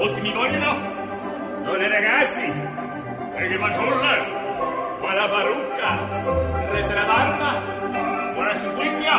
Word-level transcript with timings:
Tutti 0.00 0.18
mi 0.22 0.32
vogliono? 0.32 0.78
Non 1.62 1.76
ragazzi! 1.76 2.40
E 2.40 3.48
che 3.48 3.58
fanciulla! 3.58 4.96
Buona 4.98 5.28
parrucca! 5.28 6.70
Resa 6.72 6.94
la 6.94 7.04
barba! 7.04 8.32
Buona 8.32 8.54
cinquiglia! 8.54 9.18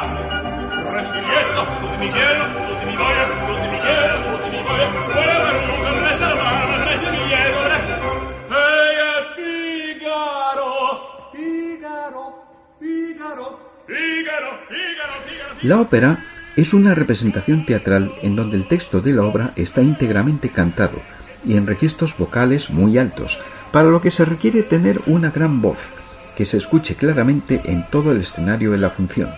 Buona 0.82 1.04
stiglietto! 1.04 1.68
Tutti 1.82 1.98
mi 1.98 2.10
chiedono! 2.10 2.66
Tutti 2.66 2.86
mi 2.86 2.96
vogliono! 2.96 3.46
Tutti 3.46 3.68
mi 3.68 3.80
chiedono! 3.80 4.38
Tutti 4.38 4.50
mi 4.50 4.64
vogliono! 4.64 4.92
Buona 5.14 5.36
parrucca! 5.36 6.10
Resa 6.10 6.28
la 6.28 6.36
barba! 6.36 6.84
Resa 6.84 7.12
mi 7.12 7.18
chiedono! 7.28 7.76
Ehi, 8.50 8.98
è 8.98 9.22
Figaro! 9.38 10.70
Figaro! 11.32 12.24
Figaro! 12.80 13.54
Figaro! 13.86 13.86
Figaro! 13.86 14.50
Figaro! 14.66 15.58
La 15.60 15.80
ópera 15.80 16.18
es 16.56 16.74
una 16.74 16.94
representación 16.94 17.66
teatral 17.66 18.12
en 18.22 18.36
donde 18.36 18.58
el 18.58 18.68
texto 18.68 19.02
de 19.02 19.14
la 19.14 19.24
obra 19.24 19.54
está 19.56 19.82
íntegramente 19.82 20.50
cantado 20.50 21.00
y 21.46 21.56
en 21.56 21.66
registros 21.66 22.18
vocales 22.18 22.70
muy 22.70 22.98
altos, 22.98 23.40
para 23.72 23.90
lo 23.90 24.02
que 24.02 24.12
se 24.12 24.26
requiere 24.26 24.64
tener 24.64 25.02
una 25.08 25.32
gran 25.32 25.62
voz, 25.62 25.80
que 26.36 26.46
se 26.46 26.58
escuche 26.58 26.96
claramente 26.96 27.62
en 27.66 27.86
todo 27.90 28.12
el 28.12 28.22
escenario 28.22 28.72
de 28.72 28.78
la 28.78 28.90
función. 28.90 29.30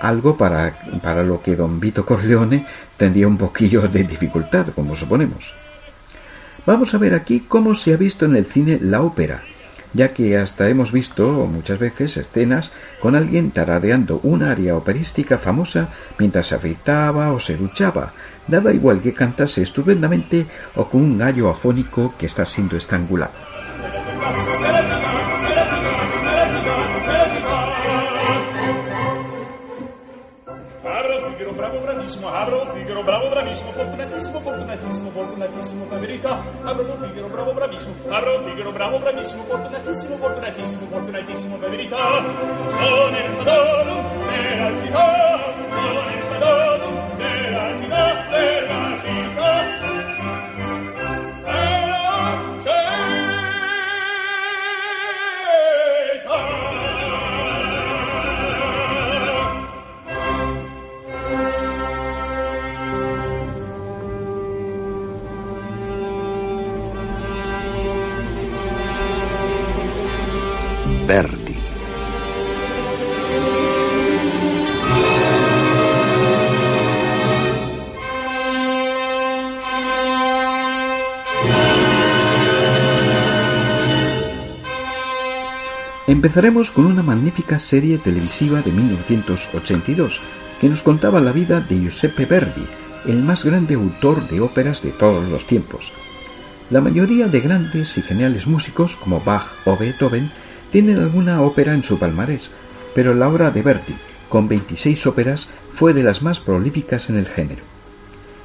Algo 0.00 0.36
para, 0.36 0.74
para 1.02 1.22
lo 1.22 1.42
que 1.42 1.54
don 1.54 1.78
Vito 1.80 2.04
Corleone 2.04 2.66
tendría 2.96 3.28
un 3.28 3.38
poquillo 3.38 3.82
de 3.82 4.04
dificultad, 4.04 4.66
como 4.74 4.96
suponemos. 4.96 5.54
Vamos 6.64 6.94
a 6.94 6.98
ver 6.98 7.14
aquí 7.14 7.44
cómo 7.46 7.74
se 7.74 7.94
ha 7.94 7.96
visto 7.96 8.24
en 8.24 8.36
el 8.36 8.46
cine 8.46 8.78
la 8.80 9.02
ópera, 9.02 9.42
ya 9.96 10.12
que 10.12 10.36
hasta 10.36 10.68
hemos 10.68 10.92
visto 10.92 11.48
muchas 11.50 11.78
veces 11.78 12.16
escenas 12.16 12.70
con 13.00 13.16
alguien 13.16 13.50
tarareando 13.50 14.20
una 14.22 14.50
aria 14.50 14.76
operística 14.76 15.38
famosa 15.38 15.88
mientras 16.18 16.48
se 16.48 16.54
afeitaba 16.54 17.32
o 17.32 17.40
se 17.40 17.56
duchaba. 17.56 18.12
Daba 18.46 18.72
igual 18.72 19.00
que 19.00 19.14
cantase 19.14 19.62
estupendamente 19.62 20.46
o 20.76 20.84
con 20.84 21.00
un 21.00 21.18
gallo 21.18 21.48
afónico 21.48 22.14
que 22.18 22.26
está 22.26 22.44
siendo 22.44 22.76
estrangulado. 22.76 23.32
bravissimo, 32.06 32.28
Abramo 32.28 32.66
Figaro, 32.72 33.02
bravo, 33.02 33.28
bravissimo, 33.28 33.72
fortunatissimo, 33.72 34.40
fortunatissimo, 34.40 35.10
fortunatissimo, 35.10 35.84
per 35.86 35.98
verità, 35.98 36.40
Abramo 36.62 36.96
Figaro, 37.04 37.28
bravo, 37.28 37.52
bravissimo, 37.52 37.94
Abramo 38.08 38.38
Figaro, 38.48 38.72
bravo, 38.72 38.98
bravissimo, 39.00 39.42
fortunatissimo, 39.42 40.16
fortunatissimo, 40.16 40.86
fortunatissimo, 40.86 41.56
per 41.56 41.70
verità, 41.70 42.22
sono 42.68 43.18
il 43.18 43.34
padano, 43.36 44.24
della 44.28 44.80
città, 44.80 45.54
sono 45.68 46.10
il 46.10 46.24
padano, 46.28 47.14
della 47.16 47.76
città, 47.76 48.24
della 48.30 48.98
città, 49.00 49.95
Empezaremos 86.16 86.70
con 86.70 86.86
una 86.86 87.02
magnífica 87.02 87.58
serie 87.58 87.98
televisiva 87.98 88.62
de 88.62 88.72
1982 88.72 90.22
que 90.58 90.70
nos 90.70 90.80
contaba 90.80 91.20
la 91.20 91.30
vida 91.30 91.60
de 91.60 91.78
Giuseppe 91.78 92.24
Verdi, 92.24 92.66
el 93.04 93.22
más 93.22 93.44
grande 93.44 93.74
autor 93.74 94.26
de 94.26 94.40
óperas 94.40 94.80
de 94.80 94.92
todos 94.92 95.28
los 95.28 95.46
tiempos. 95.46 95.92
La 96.70 96.80
mayoría 96.80 97.26
de 97.26 97.40
grandes 97.40 97.98
y 97.98 98.02
geniales 98.02 98.46
músicos 98.46 98.96
como 98.96 99.20
Bach 99.20 99.44
o 99.66 99.76
Beethoven 99.76 100.30
tienen 100.72 101.00
alguna 101.00 101.42
ópera 101.42 101.74
en 101.74 101.82
su 101.82 101.98
palmarés, 101.98 102.50
pero 102.94 103.14
la 103.14 103.28
obra 103.28 103.50
de 103.50 103.60
Verdi, 103.60 103.94
con 104.30 104.48
26 104.48 105.06
óperas, 105.06 105.48
fue 105.74 105.92
de 105.92 106.02
las 106.02 106.22
más 106.22 106.40
prolíficas 106.40 107.10
en 107.10 107.18
el 107.18 107.26
género. 107.26 107.62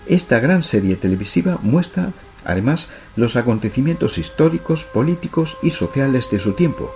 Esta 0.07 0.41
gran 0.41 0.63
serie 0.63 0.97
televisiva 0.97 1.57
muestra, 1.61 2.09
además, 2.43 2.89
los 3.15 3.37
acontecimientos 3.37 4.17
históricos, 4.17 4.83
políticos 4.83 5.55
y 5.63 5.71
sociales 5.71 6.29
de 6.29 6.39
su 6.39 6.51
tiempo, 6.51 6.91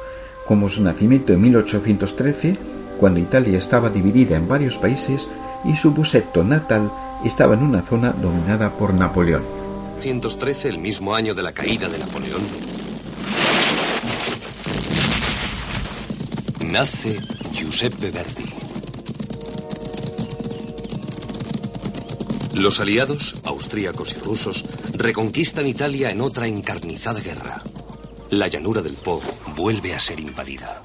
como 0.47 0.69
su 0.69 0.81
nacimiento 0.81 1.33
en 1.33 1.41
1813, 1.41 2.57
cuando 2.99 3.19
Italia 3.19 3.57
estaba 3.57 3.89
dividida 3.89 4.35
en 4.35 4.47
varios 4.47 4.77
países 4.77 5.27
y 5.63 5.75
su 5.75 5.91
busetto 5.91 6.43
natal 6.43 6.91
estaba 7.23 7.55
en 7.55 7.63
una 7.63 7.81
zona 7.81 8.11
dominada 8.11 8.69
por 8.69 8.93
Napoleón. 8.93 9.43
1913, 9.99 10.69
el 10.69 10.79
mismo 10.79 11.15
año 11.15 11.33
de 11.33 11.41
la 11.41 11.51
caída 11.51 11.87
de 11.89 11.97
Napoleón, 11.97 12.43
nace 16.71 17.17
Giuseppe 17.53 18.11
Verdi. 18.11 18.45
Los 22.53 22.79
aliados, 22.79 23.35
austríacos 23.43 24.15
y 24.15 24.19
rusos, 24.19 24.65
reconquistan 24.93 25.65
Italia 25.65 26.11
en 26.11 26.21
otra 26.21 26.47
encarnizada 26.47 27.19
guerra. 27.19 27.61
La 28.31 28.47
llanura 28.47 28.81
del 28.81 28.95
Po 28.95 29.21
vuelve 29.55 29.93
a 29.93 29.99
ser 29.99 30.19
invadida. 30.19 30.81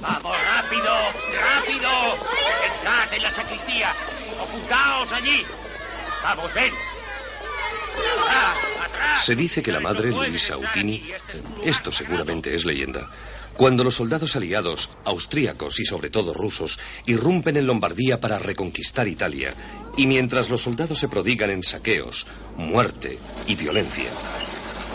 ¡Vamos, 0.00 0.36
rápido! 0.56 0.94
¡Rápido! 1.40 1.90
¡Entrad 2.74 3.14
en 3.14 3.22
la 3.22 3.30
sacristía! 3.30 3.92
¡Ocultaos 4.40 5.12
allí! 5.12 5.44
¡Vamos, 6.22 6.54
ven! 6.54 6.72
¡Atrás! 8.22 8.56
¡Atrás! 8.86 9.24
Se 9.24 9.36
dice 9.36 9.62
que 9.62 9.72
la 9.72 9.80
madre, 9.80 10.10
Luisa 10.10 10.56
Utini, 10.56 11.12
esto 11.62 11.92
seguramente 11.92 12.54
es 12.54 12.64
leyenda, 12.64 13.10
cuando 13.56 13.84
los 13.84 13.94
soldados 13.94 14.36
aliados, 14.36 14.90
austríacos 15.04 15.78
y 15.80 15.84
sobre 15.84 16.10
todo 16.10 16.34
rusos, 16.34 16.78
irrumpen 17.06 17.56
en 17.56 17.66
Lombardía 17.66 18.20
para 18.20 18.38
reconquistar 18.38 19.08
Italia, 19.08 19.54
y 19.96 20.06
mientras 20.06 20.50
los 20.50 20.62
soldados 20.62 20.98
se 20.98 21.08
prodigan 21.08 21.50
en 21.50 21.62
saqueos, 21.62 22.26
muerte 22.56 23.18
y 23.46 23.54
violencia, 23.54 24.10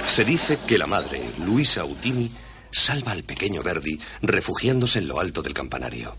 se 0.08 0.26
dice 0.26 0.58
que 0.68 0.78
la 0.78 0.88
madre, 0.88 1.22
Luisa 1.46 1.86
Utini, 1.86 2.32
salva 2.72 3.12
al 3.12 3.24
pequeño 3.24 3.64
Verdi 3.64 4.00
refugiándose 4.22 5.00
en 5.00 5.08
lo 5.08 5.20
alto 5.20 5.42
del 5.42 5.54
campanario. 5.54 6.16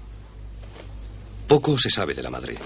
Poco 1.47 1.79
se 1.79 1.91
sabe 1.91 2.15
de 2.15 2.23
la 2.23 2.31
madre. 2.31 2.56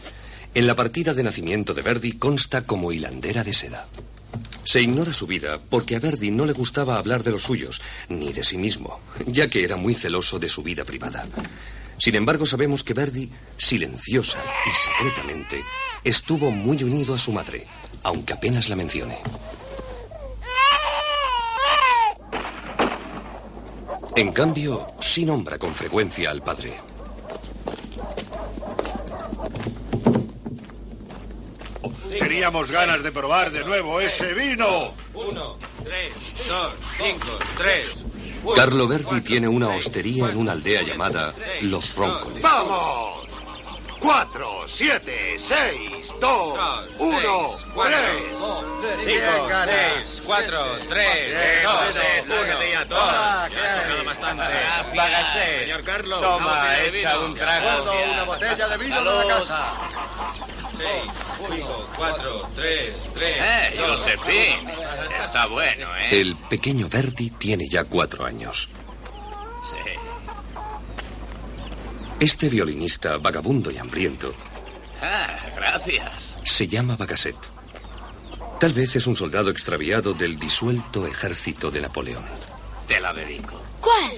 En 0.55 0.67
la 0.67 0.77
partida 0.77 1.15
de 1.15 1.23
nacimiento 1.23 1.75
de 1.75 1.83
Verdi 1.83 2.13
consta 2.13 2.63
como 2.63 2.93
hilandera 2.93 3.43
de 3.43 3.55
seda. 3.55 3.89
Se 4.65 4.81
ignora 4.81 5.13
su 5.13 5.27
vida 5.27 5.61
porque 5.71 5.97
a 5.97 6.01
Verdi 6.01 6.31
no 6.31 6.47
le 6.47 6.53
gustaba 6.53 6.99
hablar 6.99 7.23
de 7.23 7.31
los 7.31 7.43
suyos, 7.43 7.81
ni 8.09 8.33
de 8.33 8.45
sí 8.45 8.57
mismo, 8.57 9.01
ya 9.27 9.49
que 9.49 9.65
era 9.65 9.77
muy 9.77 9.95
celoso 9.95 10.39
de 10.39 10.49
su 10.49 10.63
vida 10.63 10.85
privada. 10.85 11.27
Sin 11.99 12.15
embargo, 12.15 12.47
sabemos 12.47 12.83
que 12.83 12.95
Verdi, 12.95 13.31
silenciosa 13.57 14.39
y 14.67 14.71
secretamente, 14.71 15.63
estuvo 16.03 16.51
muy 16.51 16.83
unido 16.83 17.15
a 17.15 17.19
su 17.19 17.33
madre, 17.33 17.67
aunque 18.03 18.33
apenas 18.33 18.69
la 18.69 18.77
mencione. 18.77 19.19
En 24.17 24.33
cambio, 24.33 24.87
sí 25.01 25.25
nombra 25.25 25.59
con 25.59 25.75
frecuencia 25.75 26.31
al 26.31 26.43
padre. 26.43 26.94
Teníamos 32.19 32.71
ganas 32.71 33.03
de 33.03 33.13
probar 33.13 33.51
de 33.51 33.65
nuevo 33.65 34.01
ese 34.01 34.35
vino. 34.35 34.95
Uno, 35.15 35.59
tres, 35.83 36.13
dos, 36.49 36.75
cinco, 36.97 37.39
tres. 37.57 38.05
Carlo 38.55 38.87
Verdi 38.87 39.21
tiene 39.23 39.49
una 39.49 39.69
hostería 39.69 40.29
en 40.29 40.37
una 40.37 40.53
aldea 40.53 40.83
llamada 40.83 41.35
Los 41.63 41.95
Roncoles. 41.97 42.43
¡Vamos! 42.43 43.25
Cuatro, 43.99 44.65
siete, 44.67 45.37
seis, 45.39 46.15
dos, 46.21 46.59
uno, 46.99 47.53
tres. 47.87 48.37
Cinco, 49.07 49.49
seis, 49.65 50.23
cuatro, 50.27 50.63
tres, 50.91 51.65
dos, 51.65 52.01
uno. 52.27 52.87
toma. 52.87 53.49
Ya 53.49 53.75
has 53.75 53.83
tocado 53.83 54.05
bastante. 54.05 54.45
Vágase. 54.95 55.61
Señor 55.61 55.85
Carlos. 55.85 56.21
Toma, 56.21 56.79
echa 56.85 57.19
un 57.19 57.35
trago. 57.35 57.93
una 58.13 58.25
botella 58.25 58.69
de 58.69 58.77
vino 58.77 59.03
de 59.03 59.27
la 59.27 59.35
casa. 59.35 59.75
Seis, 60.77 61.13
cinco, 61.49 61.89
cuatro, 61.97 62.49
tres, 62.57 63.11
tres. 63.15 63.37
Eh, 63.41 63.81
Josepín. 63.81 64.69
Está 65.23 65.47
bueno, 65.47 65.97
¿eh? 65.97 66.21
El 66.21 66.37
pequeño 66.37 66.89
Verdi 66.89 67.31
tiene 67.31 67.65
ya 67.71 67.85
cuatro 67.85 68.25
años. 68.27 68.69
Sí. 69.71 69.91
Este 72.21 72.49
violinista 72.49 73.19
vagabundo 73.19 73.71
y 73.71 73.79
hambriento 73.79 74.35
Ah, 75.03 75.37
gracias. 75.57 76.37
se 76.45 76.67
llama 76.69 76.97
Bagaset. 76.97 77.37
Tal 78.61 78.73
vez 78.73 78.97
es 78.97 79.07
un 79.07 79.17
soldado 79.17 79.51
extraviado 79.51 80.15
del 80.15 80.39
disuelto 80.39 81.07
ejército 81.07 81.71
de 81.71 81.81
Napoleón. 81.83 82.25
Te 82.87 83.01
la 83.01 83.13
dedico. 83.13 83.61
¿Cuál? 83.81 84.11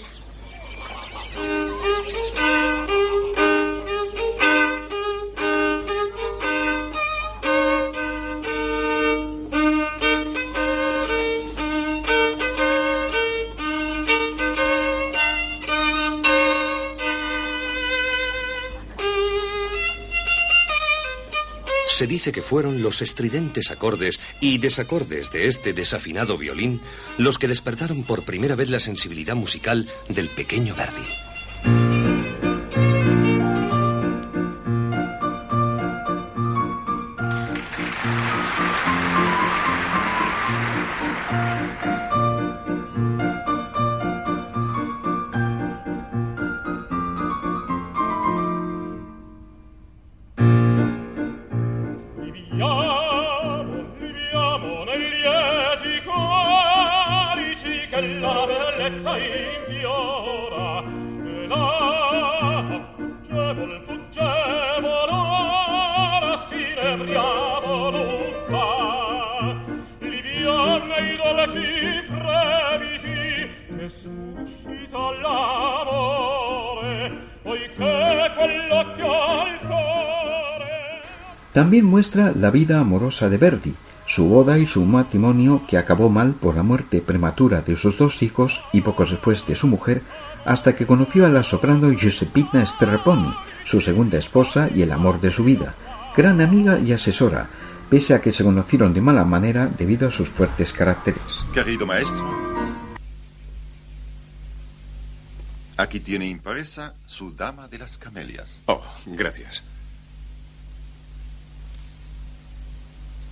Se 21.97 22.07
dice 22.07 22.31
que 22.31 22.43
fueron 22.43 22.83
los 22.83 23.01
estridentes 23.01 23.71
acordes 23.71 24.21
y 24.43 24.59
desacordes 24.59 25.33
de 25.33 25.47
este 25.47 25.73
desafinado 25.73 26.37
violín 26.37 26.83
los 27.17 27.39
que 27.39 27.49
despertaron 27.49 28.03
por 28.03 28.23
primera 28.23 28.55
vez 28.55 28.69
la 28.69 28.81
sensibilidad 28.81 29.35
musical 29.35 29.89
del 30.11 30.29
pequeño 30.29 30.75
Verdi. 30.75 31.26
También 81.57 81.87
muestra 81.87 82.35
la 82.37 82.51
vida 82.51 82.81
amorosa 82.81 83.31
de 83.31 83.39
Verdi, 83.39 83.75
su 84.07 84.27
boda 84.27 84.59
y 84.59 84.67
su 84.67 84.85
matrimonio 84.85 85.63
que 85.67 85.79
acabó 85.79 86.11
mal 86.11 86.35
por 86.35 86.55
la 86.55 86.63
muerte 86.63 87.01
prematura 87.01 87.63
de 87.63 87.77
sus 87.77 87.97
dos 87.97 88.23
hijos 88.23 88.61
y 88.75 88.83
pocos 88.83 89.11
después 89.11 89.47
de 89.47 89.57
su 89.57 89.67
mujer, 89.67 90.03
hasta 90.45 90.77
que 90.77 90.85
conoció 90.85 91.25
a 91.25 91.31
la 91.31 91.43
soprano 91.43 91.91
Giuseppina 91.93 92.67
Sterponi, 92.67 93.35
su 93.65 93.81
segunda 93.81 94.19
esposa 94.19 94.69
y 94.69 94.83
el 94.83 94.93
amor 94.93 95.19
de 95.19 95.31
su 95.31 95.45
vida, 95.45 95.75
gran 96.15 96.43
amiga 96.43 96.79
y 96.79 96.93
asesora, 96.93 97.49
pese 97.89 98.13
a 98.13 98.21
que 98.21 98.35
se 98.35 98.45
conocieron 98.45 98.93
de 98.93 99.01
mala 99.01 99.25
manera 99.25 99.67
debido 99.79 100.09
a 100.09 100.11
sus 100.11 100.29
fuertes 100.29 100.75
caracteres. 100.75 101.47
Querido 101.55 101.87
maestro, 101.87 102.29
aquí 105.79 106.01
tiene 106.01 106.27
impresa 106.29 106.93
su 107.07 107.35
Dama 107.35 107.67
de 107.67 107.79
las 107.79 107.97
Camelias. 107.97 108.61
Oh, 108.67 108.83
gracias. 109.07 109.63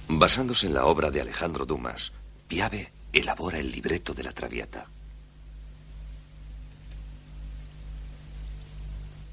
Basándose 0.09 0.67
en 0.67 0.75
la 0.75 0.85
obra 0.85 1.11
de 1.11 1.21
Alejandro 1.21 1.65
Dumas, 1.65 2.13
Piave 2.47 2.93
elabora 3.13 3.59
el 3.59 3.71
libreto 3.71 4.13
de 4.13 4.23
la 4.23 4.33
Traviata. 4.33 4.87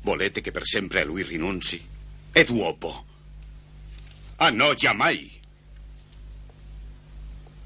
Volete 0.03 0.41
che 0.41 0.51
per 0.51 0.65
sempre 0.65 1.01
a 1.01 1.05
lui 1.05 1.23
rinunzi? 1.23 1.81
Ed 2.31 2.49
uopo. 2.49 3.05
Ah 4.37 4.49
no, 4.49 4.73
giammai. 4.73 5.39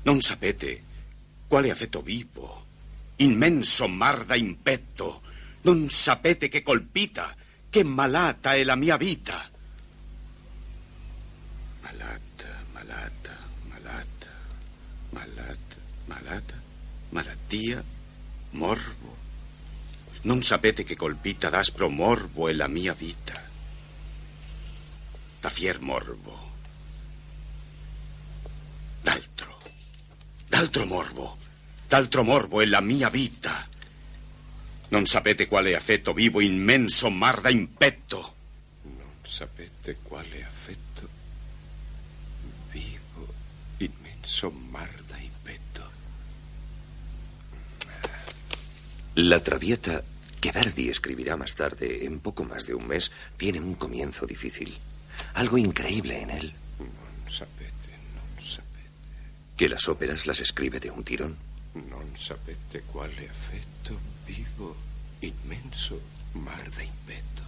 Non 0.04 0.22
sapete 0.22 0.84
quale 1.48 1.72
affetto 1.72 2.02
vivo, 2.02 2.66
immenso 3.18 3.88
mar 3.88 4.26
da 4.26 4.36
impetto. 4.36 5.22
Non 5.62 5.90
sapete 5.90 6.48
che 6.48 6.62
colpita, 6.62 7.36
che 7.70 7.84
malata 7.84 8.56
è 8.56 8.64
la 8.64 8.76
mia 8.76 8.98
vita. 8.98 9.50
Malata, 16.26 16.60
malattia, 17.10 17.84
morbo. 18.52 19.16
Non 20.22 20.42
sapete 20.42 20.84
che 20.84 20.96
colpita 20.96 21.50
d'aspro 21.50 21.88
morbo 21.88 22.48
è 22.48 22.54
la 22.54 22.68
mia 22.68 22.94
vita. 22.94 23.40
Da 25.40 25.50
fier 25.50 25.80
morbo. 25.82 26.54
D'altro. 29.02 29.62
D'altro 30.48 30.86
morbo. 30.86 31.38
D'altro 31.88 32.24
morbo 32.24 32.62
è 32.62 32.66
la 32.66 32.82
mia 32.82 33.10
vita. 33.10 33.68
Non 34.88 35.06
sapete 35.06 35.46
quale 35.46 35.76
affetto 35.76 36.14
vivo 36.14 36.42
immenso 36.42 37.12
mar 37.12 37.42
da 37.42 37.50
impetto. 37.52 38.34
Non 38.82 39.20
sapete 39.22 39.98
quale 40.02 40.44
affetto 40.44 41.08
vivo 42.72 43.28
immenso 43.78 44.50
mar 44.50 45.05
La 49.16 49.42
Traviata, 49.42 50.04
que 50.42 50.52
Verdi 50.52 50.90
escribirá 50.90 51.38
más 51.38 51.56
tarde, 51.56 52.06
en 52.06 52.20
poco 52.20 52.44
más 52.44 52.68
de 52.68 52.76
un 52.76 52.88
mes, 52.88 53.12
tiene 53.38 53.62
un 53.62 53.76
comienzo 53.76 54.26
difícil. 54.26 54.78
Algo 55.36 55.58
increíble 55.58 56.22
en 56.22 56.30
él. 56.32 56.54
Non 56.80 57.32
sapete, 57.32 57.96
non 58.12 58.28
sapete, 58.44 59.56
Que 59.56 59.72
las 59.72 59.88
óperas 59.88 60.28
las 60.28 60.44
escribe 60.44 60.84
de 60.84 60.92
un 60.92 61.04
tirón. 61.08 61.40
non 61.76 62.12
sapete 62.16 62.84
quale 62.92 63.28
affetto 63.32 63.96
vivo 64.28 64.76
immenso 65.24 65.96
mar 66.36 66.68
da 66.76 66.84
impetto. 66.84 67.44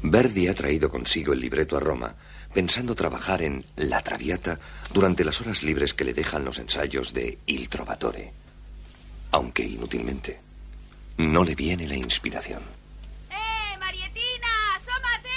Verdi 0.00 0.48
ha 0.48 0.54
traído 0.54 0.88
consigo 0.88 1.32
el 1.32 1.40
libreto 1.40 1.76
a 1.76 1.80
Roma, 1.80 2.16
pensando 2.52 2.94
trabajar 2.96 3.42
en 3.42 3.64
La 3.76 4.00
Traviata 4.00 4.58
durante 4.92 5.24
las 5.24 5.40
horas 5.40 5.62
libres 5.62 5.92
que 5.92 6.04
le 6.04 6.14
dejan 6.14 6.44
los 6.44 6.58
ensayos 6.58 7.12
de 7.12 7.36
Il 7.44 7.68
Trovatore. 7.68 8.32
Aunque 9.30 9.62
inútilmente, 9.62 10.40
no 11.18 11.44
le 11.44 11.54
viene 11.54 11.86
la 11.86 11.96
inspiración. 11.96 12.62
¡Eh, 13.30 13.78
Marietina! 13.78 14.48
¡Asómate! 14.76 15.28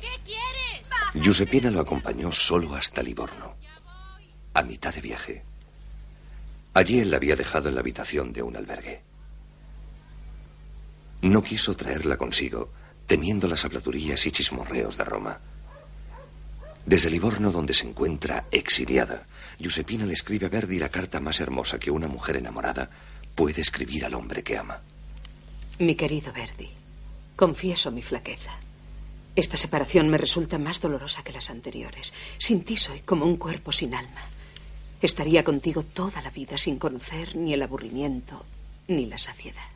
¿Qué 0.00 0.20
quieres? 0.24 1.24
Giuseppina 1.24 1.70
lo 1.70 1.80
acompañó 1.80 2.30
solo 2.32 2.74
hasta 2.74 3.02
Livorno, 3.02 3.56
a 4.54 4.62
mitad 4.62 4.94
de 4.94 5.00
viaje. 5.00 5.44
Allí 6.74 7.00
él 7.00 7.10
la 7.10 7.16
había 7.16 7.36
dejado 7.36 7.68
en 7.68 7.74
la 7.74 7.80
habitación 7.80 8.32
de 8.32 8.42
un 8.42 8.56
albergue. 8.56 9.02
No 11.22 11.42
quiso 11.42 11.74
traerla 11.76 12.16
consigo, 12.16 12.70
temiendo 13.06 13.48
las 13.48 13.64
habladurías 13.64 14.24
y 14.26 14.30
chismorreos 14.30 14.96
de 14.96 15.04
Roma. 15.04 15.40
Desde 16.86 17.10
Livorno, 17.10 17.50
donde 17.50 17.74
se 17.74 17.86
encuentra 17.86 18.46
exiliada, 18.50 19.26
Giuseppina 19.58 20.06
le 20.06 20.14
escribe 20.14 20.46
a 20.46 20.48
Verdi 20.48 20.78
la 20.78 20.88
carta 20.88 21.20
más 21.20 21.40
hermosa 21.40 21.78
que 21.78 21.90
una 21.90 22.08
mujer 22.08 22.36
enamorada 22.36 22.90
puede 23.34 23.60
escribir 23.60 24.04
al 24.04 24.14
hombre 24.14 24.42
que 24.42 24.58
ama. 24.58 24.80
Mi 25.78 25.94
querido 25.94 26.32
Verdi, 26.32 26.68
confieso 27.36 27.90
mi 27.90 28.02
flaqueza. 28.02 28.52
Esta 29.36 29.56
separación 29.56 30.08
me 30.08 30.18
resulta 30.18 30.58
más 30.58 30.80
dolorosa 30.80 31.22
que 31.22 31.32
las 31.32 31.50
anteriores. 31.50 32.12
Sin 32.38 32.64
ti 32.64 32.76
soy 32.76 33.00
como 33.00 33.24
un 33.24 33.36
cuerpo 33.36 33.72
sin 33.72 33.94
alma. 33.94 34.20
Estaría 35.00 35.42
contigo 35.44 35.82
toda 35.82 36.20
la 36.20 36.30
vida 36.30 36.58
sin 36.58 36.78
conocer 36.78 37.36
ni 37.36 37.54
el 37.54 37.62
aburrimiento 37.62 38.44
ni 38.88 39.06
la 39.06 39.18
saciedad. 39.18 39.68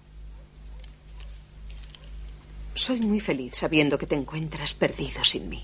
Soy 2.74 3.00
muy 3.00 3.20
feliz 3.20 3.54
sabiendo 3.54 3.96
que 3.96 4.06
te 4.06 4.16
encuentras 4.16 4.74
perdido 4.74 5.24
sin 5.24 5.48
mí. 5.48 5.62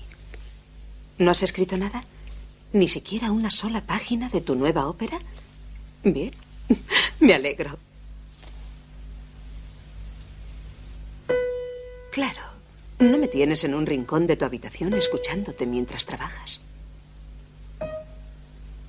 ¿No 1.17 1.29
has 1.29 1.43
escrito 1.43 1.77
nada? 1.77 2.03
¿Ni 2.73 2.87
siquiera 2.87 3.31
una 3.31 3.51
sola 3.51 3.81
página 3.81 4.29
de 4.29 4.41
tu 4.41 4.55
nueva 4.55 4.87
ópera? 4.87 5.19
Bien, 6.03 6.31
me 7.19 7.33
alegro. 7.33 7.77
Claro, 12.11 12.41
no 12.99 13.17
me 13.17 13.27
tienes 13.27 13.63
en 13.63 13.73
un 13.73 13.85
rincón 13.85 14.27
de 14.27 14.35
tu 14.35 14.45
habitación 14.45 14.93
escuchándote 14.93 15.65
mientras 15.65 16.05
trabajas. 16.05 16.59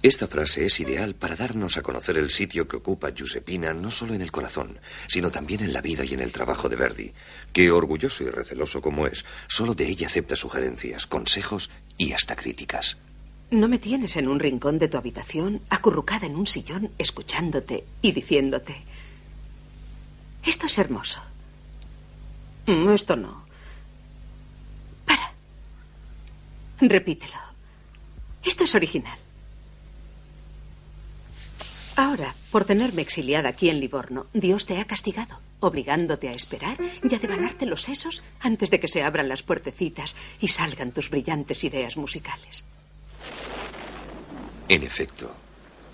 Esta 0.02 0.26
frase 0.26 0.66
es 0.66 0.80
ideal 0.80 1.14
para 1.14 1.36
darnos 1.36 1.76
a 1.76 1.82
conocer 1.82 2.16
el 2.16 2.30
sitio 2.30 2.66
que 2.66 2.74
ocupa 2.74 3.14
Giuseppina 3.14 3.72
no 3.72 3.92
solo 3.92 4.14
en 4.14 4.22
el 4.22 4.32
corazón, 4.32 4.80
sino 5.06 5.30
también 5.30 5.62
en 5.62 5.72
la 5.72 5.80
vida 5.80 6.04
y 6.04 6.12
en 6.12 6.18
el 6.18 6.32
trabajo 6.32 6.68
de 6.68 6.74
Verdi, 6.74 7.12
que, 7.52 7.70
orgulloso 7.70 8.24
y 8.24 8.30
receloso 8.30 8.82
como 8.82 9.06
es, 9.06 9.24
solo 9.46 9.74
de 9.74 9.86
ella 9.86 10.08
acepta 10.08 10.34
sugerencias, 10.34 11.06
consejos 11.06 11.70
y 11.98 12.14
hasta 12.14 12.34
críticas. 12.34 12.96
No 13.52 13.68
me 13.68 13.78
tienes 13.78 14.16
en 14.16 14.28
un 14.28 14.40
rincón 14.40 14.78
de 14.78 14.88
tu 14.88 14.96
habitación, 14.96 15.60
acurrucada 15.68 16.26
en 16.26 16.36
un 16.36 16.46
sillón, 16.46 16.90
escuchándote 16.96 17.84
y 18.00 18.12
diciéndote, 18.12 18.82
esto 20.42 20.64
es 20.66 20.78
hermoso. 20.78 21.20
Mm, 22.66 22.88
Esto 22.88 23.14
no. 23.14 23.44
Para. 25.04 25.32
Repítelo. 26.80 27.36
Esto 28.42 28.64
es 28.64 28.74
original. 28.74 29.18
Ahora, 31.96 32.34
por 32.50 32.64
tenerme 32.64 33.02
exiliada 33.02 33.50
aquí 33.50 33.68
en 33.68 33.80
Livorno, 33.80 34.28
Dios 34.32 34.64
te 34.64 34.80
ha 34.80 34.86
castigado, 34.86 35.38
obligándote 35.60 36.30
a 36.30 36.32
esperar 36.32 36.78
y 36.80 37.14
a 37.14 37.18
devanarte 37.18 37.66
los 37.66 37.82
sesos 37.82 38.22
antes 38.40 38.70
de 38.70 38.80
que 38.80 38.88
se 38.88 39.02
abran 39.02 39.28
las 39.28 39.42
puertecitas 39.42 40.16
y 40.40 40.48
salgan 40.48 40.92
tus 40.92 41.10
brillantes 41.10 41.64
ideas 41.64 41.98
musicales. 41.98 42.64
En 44.68 44.82
efecto, 44.82 45.34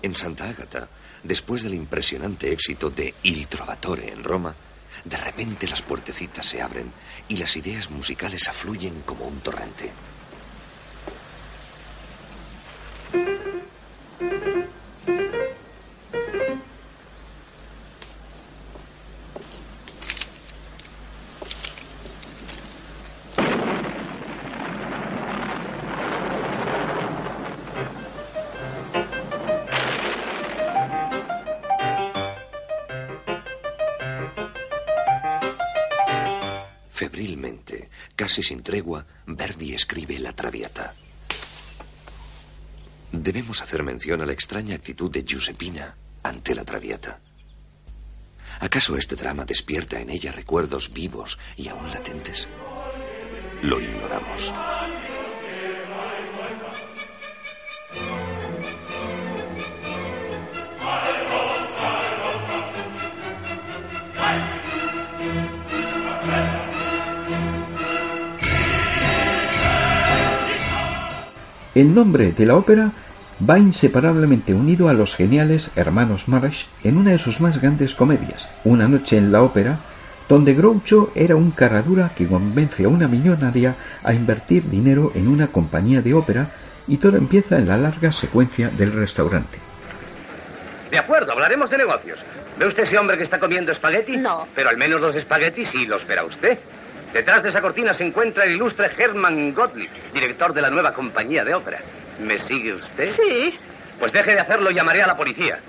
en 0.01 0.15
Santa 0.15 0.49
Ágata, 0.49 0.87
después 1.23 1.63
del 1.63 1.73
impresionante 1.73 2.51
éxito 2.51 2.89
de 2.89 3.13
Il 3.23 3.47
Trovatore 3.47 4.11
en 4.11 4.23
Roma, 4.23 4.55
de 5.03 5.17
repente 5.17 5.67
las 5.67 5.81
puertecitas 5.81 6.45
se 6.45 6.61
abren 6.61 6.91
y 7.27 7.37
las 7.37 7.55
ideas 7.55 7.89
musicales 7.89 8.47
afluyen 8.47 9.01
como 9.01 9.25
un 9.25 9.39
torrente. 9.39 9.91
Sin 38.43 38.63
tregua, 38.63 39.05
Verdi 39.25 39.73
escribe 39.73 40.19
La 40.19 40.33
Traviata. 40.33 40.93
Debemos 43.11 43.61
hacer 43.61 43.83
mención 43.83 44.21
a 44.21 44.25
la 44.25 44.33
extraña 44.33 44.75
actitud 44.75 45.11
de 45.11 45.23
Giuseppina 45.23 45.95
ante 46.23 46.55
la 46.55 46.63
Traviata. 46.63 47.19
¿Acaso 48.59 48.97
este 48.97 49.15
drama 49.15 49.45
despierta 49.45 49.99
en 49.99 50.09
ella 50.09 50.31
recuerdos 50.31 50.91
vivos 50.93 51.39
y 51.55 51.69
aún 51.69 51.89
latentes? 51.91 52.47
Lo 53.61 53.79
ignoramos. 53.79 54.53
El 71.79 71.95
nombre 71.95 72.33
de 72.33 72.45
la 72.45 72.57
ópera 72.57 72.91
va 73.49 73.57
inseparablemente 73.57 74.53
unido 74.53 74.89
a 74.89 74.93
los 74.93 75.15
geniales 75.15 75.71
hermanos 75.77 76.27
Marsh 76.27 76.65
en 76.83 76.97
una 76.97 77.11
de 77.11 77.17
sus 77.17 77.39
más 77.39 77.61
grandes 77.61 77.95
comedias, 77.95 78.49
Una 78.65 78.89
noche 78.89 79.15
en 79.15 79.31
la 79.31 79.43
ópera, 79.43 79.77
donde 80.27 80.55
Groucho 80.55 81.09
era 81.15 81.37
un 81.37 81.51
caradura 81.51 82.11
que 82.13 82.27
convence 82.27 82.83
a 82.83 82.89
una 82.89 83.07
millonaria 83.07 83.75
a 84.03 84.13
invertir 84.13 84.63
dinero 84.63 85.13
en 85.15 85.29
una 85.29 85.47
compañía 85.47 86.01
de 86.01 86.13
ópera 86.13 86.49
y 86.85 86.97
todo 86.97 87.15
empieza 87.15 87.57
en 87.57 87.69
la 87.69 87.77
larga 87.77 88.11
secuencia 88.11 88.69
del 88.71 88.91
restaurante. 88.91 89.57
De 90.91 90.97
acuerdo, 90.97 91.31
hablaremos 91.31 91.69
de 91.69 91.77
negocios. 91.77 92.19
¿Ve 92.57 92.67
usted 92.67 92.83
ese 92.83 92.97
hombre 92.97 93.17
que 93.17 93.23
está 93.23 93.39
comiendo 93.39 93.71
espagueti? 93.71 94.17
No. 94.17 94.49
Pero 94.53 94.69
al 94.69 94.75
menos 94.75 94.99
los 94.99 95.15
espaguetis 95.15 95.69
sí 95.71 95.85
los 95.85 96.05
verá 96.05 96.25
usted. 96.25 96.59
Detrás 97.13 97.41
de 97.41 97.49
esa 97.49 97.61
cortina 97.61 97.95
se 97.95 98.05
encuentra 98.05 98.43
el 98.43 98.51
ilustre 98.51 98.91
Hermann 98.95 99.53
Gottlieb, 99.53 99.89
director 100.13 100.53
de 100.53 100.61
la 100.61 100.69
nueva 100.69 100.93
compañía 100.93 101.43
de 101.43 101.55
ópera. 101.55 101.79
¿Me 102.19 102.37
sigue 102.47 102.73
usted? 102.73 103.15
Sí. 103.15 103.57
Pues 103.99 104.13
deje 104.13 104.33
de 104.33 104.39
hacerlo 104.39 104.69
y 104.69 104.75
llamaré 104.75 105.01
a 105.01 105.07
la 105.07 105.17
policía. 105.17 105.59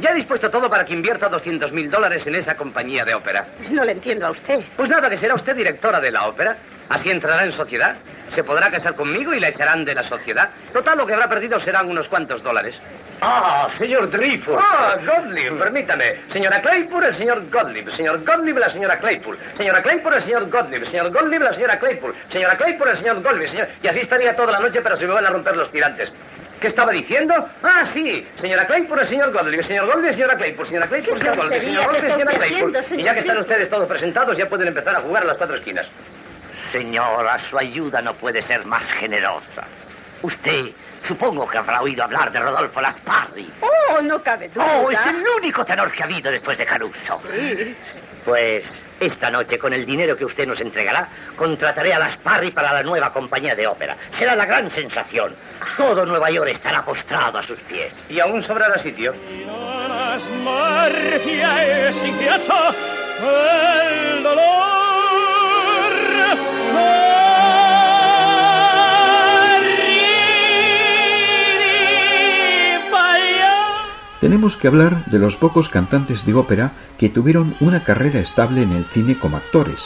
Ya 0.00 0.10
he 0.10 0.14
dispuesto 0.14 0.50
todo 0.50 0.68
para 0.68 0.84
que 0.84 0.92
invierta 0.92 1.28
200 1.28 1.72
mil 1.72 1.90
dólares 1.90 2.26
en 2.26 2.34
esa 2.34 2.54
compañía 2.54 3.04
de 3.04 3.14
ópera. 3.14 3.46
No 3.70 3.84
le 3.84 3.92
entiendo 3.92 4.26
a 4.26 4.30
usted. 4.30 4.60
Pues 4.76 4.88
nada, 4.88 5.08
que 5.08 5.18
será 5.18 5.34
usted 5.34 5.56
directora 5.56 6.00
de 6.00 6.10
la 6.10 6.26
ópera. 6.26 6.56
Así 6.88 7.10
entrará 7.10 7.44
en 7.44 7.52
sociedad. 7.52 7.96
Se 8.34 8.44
podrá 8.44 8.70
casar 8.70 8.94
conmigo 8.94 9.32
y 9.32 9.40
la 9.40 9.48
echarán 9.48 9.84
de 9.84 9.94
la 9.94 10.02
sociedad. 10.08 10.50
Total, 10.72 10.98
lo 10.98 11.06
que 11.06 11.14
habrá 11.14 11.28
perdido 11.28 11.58
serán 11.60 11.88
unos 11.88 12.08
cuantos 12.08 12.42
dólares. 12.42 12.74
Ah, 13.22 13.68
señor 13.78 14.10
Dreyfus. 14.10 14.56
Ah, 14.58 14.96
Gottlieb, 15.04 15.58
permítame. 15.58 16.16
Señora 16.32 16.60
Claypool, 16.60 17.04
el 17.04 17.16
señor 17.16 17.50
Gottlieb. 17.50 17.90
Señor 17.96 18.22
Gottlieb, 18.24 18.58
la 18.58 18.70
señora 18.70 18.98
Claypool. 18.98 19.38
Señora 19.56 19.82
Claypool, 19.82 20.14
el 20.14 20.22
señor 20.24 20.50
Gottlieb. 20.50 20.90
Señor 20.90 21.10
Gottlieb, 21.10 21.42
la 21.42 21.54
señora 21.54 21.78
Claypool. 21.78 22.14
Señora 22.30 22.56
Claypool, 22.56 22.88
el 22.88 22.98
señor 22.98 23.22
Gottlieb. 23.22 23.50
Señor... 23.50 23.68
Y 23.82 23.88
así 23.88 24.00
estaría 24.00 24.36
toda 24.36 24.52
la 24.52 24.60
noche, 24.60 24.80
pero 24.82 24.98
se 24.98 25.06
me 25.06 25.14
van 25.14 25.24
a 25.24 25.30
romper 25.30 25.56
los 25.56 25.70
tirantes. 25.72 26.12
¿Qué 26.60 26.68
estaba 26.68 26.90
diciendo? 26.92 27.34
Ah, 27.62 27.90
sí. 27.92 28.26
Señora 28.40 28.66
Claypool, 28.66 28.98
el 29.00 29.08
señor 29.08 29.32
Gottlieb. 29.32 29.66
Señor 29.66 29.86
Gottlieb, 29.86 30.14
señora 30.14 30.36
Claypool. 30.36 30.66
Señora 30.66 30.86
Claypool, 30.86 31.18
señor 31.18 31.36
Gottlieb. 31.36 31.62
Señor 31.62 31.84
Gottlieb, 31.84 32.12
señora 32.12 32.32
Claypool. 32.32 32.84
Y 32.92 33.02
ya 33.02 33.14
que 33.14 33.20
están 33.20 33.38
ustedes 33.38 33.70
todos 33.70 33.88
presentados, 33.88 34.36
ya 34.38 34.48
pueden 34.48 34.68
empezar 34.68 34.96
a 34.96 35.00
jugar 35.00 35.22
a 35.22 35.26
las 35.26 35.36
cuatro 35.36 35.56
esquinas. 35.56 35.86
Señora, 36.72 37.38
su 37.50 37.58
ayuda 37.58 38.00
no 38.00 38.14
puede 38.14 38.42
ser 38.42 38.64
más 38.64 38.82
generosa. 38.98 39.64
Usted, 40.22 40.70
supongo 41.06 41.46
que 41.46 41.58
habrá 41.58 41.82
oído 41.82 42.02
hablar 42.02 42.32
de 42.32 42.40
Rodolfo 42.40 42.80
Lasparri. 42.80 43.50
Oh, 43.60 44.00
no 44.00 44.22
cabe 44.22 44.48
duda. 44.48 44.80
Oh, 44.80 44.90
es 44.90 44.98
el 45.06 45.24
único 45.38 45.64
tenor 45.64 45.92
que 45.92 46.02
ha 46.02 46.06
habido 46.06 46.30
después 46.30 46.56
de 46.56 46.64
Caruso. 46.64 47.20
Sí. 47.32 47.76
Pues 48.24 48.64
esta 49.00 49.30
noche, 49.30 49.58
con 49.58 49.72
el 49.72 49.84
dinero 49.84 50.16
que 50.16 50.24
usted 50.24 50.46
nos 50.46 50.60
entregará, 50.60 51.08
contrataré 51.36 51.92
a 51.92 51.98
Lasparri 51.98 52.50
para 52.50 52.72
la 52.72 52.82
nueva 52.82 53.12
compañía 53.12 53.54
de 53.54 53.66
ópera. 53.66 53.96
Será 54.18 54.34
la 54.34 54.46
gran 54.46 54.70
sensación. 54.70 55.34
Todo 55.76 56.06
Nueva 56.06 56.30
York 56.30 56.50
estará 56.50 56.84
postrado 56.84 57.38
a 57.38 57.46
sus 57.46 57.58
pies. 57.60 57.92
Y 58.08 58.20
aún 58.20 58.42
sobrará 58.46 58.82
sitio. 58.82 59.14
Marcia 60.44 61.88
es 61.88 62.04
inquieto 62.04 62.54
el 63.20 64.22
dolor. 64.22 64.86
Tenemos 74.26 74.56
que 74.56 74.66
hablar 74.66 75.04
de 75.04 75.20
los 75.20 75.36
pocos 75.36 75.68
cantantes 75.68 76.26
de 76.26 76.34
ópera 76.34 76.72
que 76.98 77.08
tuvieron 77.08 77.54
una 77.60 77.84
carrera 77.84 78.18
estable 78.18 78.62
en 78.62 78.72
el 78.72 78.84
cine 78.84 79.16
como 79.16 79.36
actores. 79.36 79.84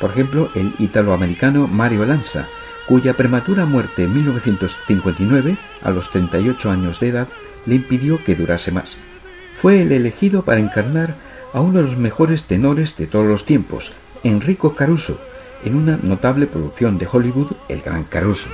Por 0.00 0.10
ejemplo, 0.10 0.50
el 0.56 0.72
italoamericano 0.80 1.68
Mario 1.68 2.04
Lanza, 2.04 2.46
cuya 2.88 3.14
prematura 3.14 3.66
muerte 3.66 4.02
en 4.02 4.14
1959, 4.14 5.56
a 5.84 5.90
los 5.92 6.10
38 6.10 6.72
años 6.72 6.98
de 6.98 7.10
edad, 7.10 7.28
le 7.66 7.76
impidió 7.76 8.18
que 8.24 8.34
durase 8.34 8.72
más. 8.72 8.96
Fue 9.62 9.80
el 9.80 9.92
elegido 9.92 10.42
para 10.42 10.58
encarnar 10.58 11.14
a 11.52 11.60
uno 11.60 11.78
de 11.78 11.84
los 11.84 11.96
mejores 11.96 12.42
tenores 12.42 12.96
de 12.96 13.06
todos 13.06 13.26
los 13.26 13.44
tiempos, 13.44 13.92
Enrico 14.24 14.74
Caruso, 14.74 15.20
en 15.64 15.76
una 15.76 16.00
notable 16.02 16.48
producción 16.48 16.98
de 16.98 17.06
Hollywood, 17.08 17.52
El 17.68 17.82
Gran 17.82 18.02
Caruso. 18.02 18.48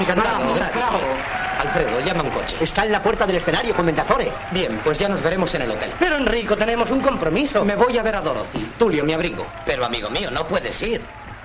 Encantado, 0.00 0.54
gracias. 0.54 0.84
Alfredo, 1.60 2.00
llama 2.00 2.22
un 2.22 2.30
coche. 2.30 2.56
Está 2.60 2.84
en 2.84 2.92
la 2.92 3.02
puerta 3.02 3.26
del 3.26 3.36
escenario, 3.36 3.74
Commendatore. 3.74 4.32
Bien, 4.50 4.80
pues 4.82 4.98
ya 4.98 5.08
nos 5.08 5.22
veremos 5.22 5.54
en 5.54 5.62
el 5.62 5.70
hotel. 5.70 5.92
Pero 5.98 6.16
Enrico, 6.16 6.56
tenemos 6.56 6.90
un 6.90 7.00
compromiso. 7.00 7.64
Me 7.64 7.76
voy 7.76 7.96
a 7.96 8.02
ver 8.02 8.16
a 8.16 8.20
Dorothy. 8.20 8.72
Tulio, 8.78 9.04
mi 9.04 9.12
abrigo. 9.12 9.46
Pero 9.64 9.84
amigo 9.84 10.10
mío, 10.10 10.30
no 10.30 10.46
puedes 10.46 10.80
ir. 10.82 11.00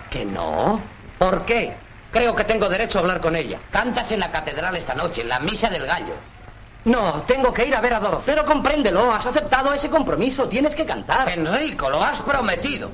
¿Que 0.10 0.26
no? 0.26 0.82
¿Por 1.18 1.46
qué? 1.46 1.76
Creo 2.12 2.36
que 2.36 2.44
tengo 2.44 2.68
derecho 2.68 2.98
a 2.98 3.02
hablar 3.02 3.22
con 3.22 3.36
ella. 3.36 3.60
Cantas 3.70 4.12
en 4.12 4.20
la 4.20 4.32
catedral 4.32 4.76
esta 4.76 4.96
noche, 4.96 5.22
en 5.22 5.30
la 5.30 5.40
misa 5.40 5.70
del 5.70 5.86
gallo. 5.86 6.16
No, 6.86 7.24
tengo 7.28 7.54
que 7.54 7.68
ir 7.68 7.76
a 7.76 7.82
ver 7.82 7.94
a 7.94 8.00
Dorothy. 8.00 8.24
Pero 8.26 8.46
compréndelo, 8.46 9.14
has 9.14 9.26
aceptado 9.28 9.74
ese 9.74 9.90
compromiso, 9.90 10.48
tienes 10.48 10.74
que 10.74 10.86
cantar. 10.86 11.30
Enrico, 11.30 11.90
lo 11.90 12.04
has 12.04 12.20
prometido. 12.22 12.90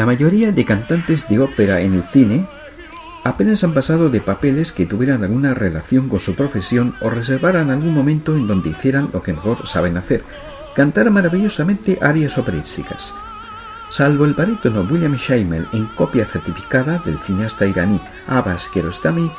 La 0.00 0.06
mayoría 0.06 0.50
de 0.50 0.64
cantantes 0.64 1.28
de 1.28 1.38
ópera 1.40 1.82
en 1.82 1.92
el 1.92 2.02
cine 2.04 2.46
apenas 3.22 3.62
han 3.64 3.74
pasado 3.74 4.08
de 4.08 4.22
papeles 4.22 4.72
que 4.72 4.86
tuvieran 4.86 5.22
alguna 5.22 5.52
relación 5.52 6.08
con 6.08 6.20
su 6.20 6.34
profesión 6.34 6.94
o 7.02 7.10
reservaran 7.10 7.70
algún 7.70 7.92
momento 7.92 8.34
en 8.34 8.46
donde 8.46 8.70
hicieran 8.70 9.10
lo 9.12 9.22
que 9.22 9.34
mejor 9.34 9.66
saben 9.66 9.98
hacer, 9.98 10.22
cantar 10.74 11.10
maravillosamente 11.10 11.98
arias 12.00 12.38
operísticas. 12.38 13.12
Salvo 13.90 14.24
el 14.24 14.32
barítono 14.32 14.88
William 14.90 15.18
Scheimel 15.18 15.66
en 15.74 15.84
copia 15.88 16.24
certificada 16.24 17.02
del 17.04 17.18
cineasta 17.18 17.66
iraní 17.66 18.00
Abbas 18.26 18.70
Kiarostami, 18.72 19.30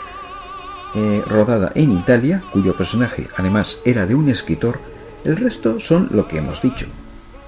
eh, 0.93 1.23
rodada 1.25 1.71
en 1.73 1.93
Italia, 1.93 2.43
cuyo 2.51 2.75
personaje 2.75 3.27
además 3.35 3.79
era 3.83 4.05
de 4.05 4.13
un 4.13 4.29
escritor, 4.29 4.79
el 5.25 5.37
resto 5.37 5.79
son 5.79 6.07
lo 6.11 6.27
que 6.27 6.37
hemos 6.37 6.61
dicho. 6.61 6.85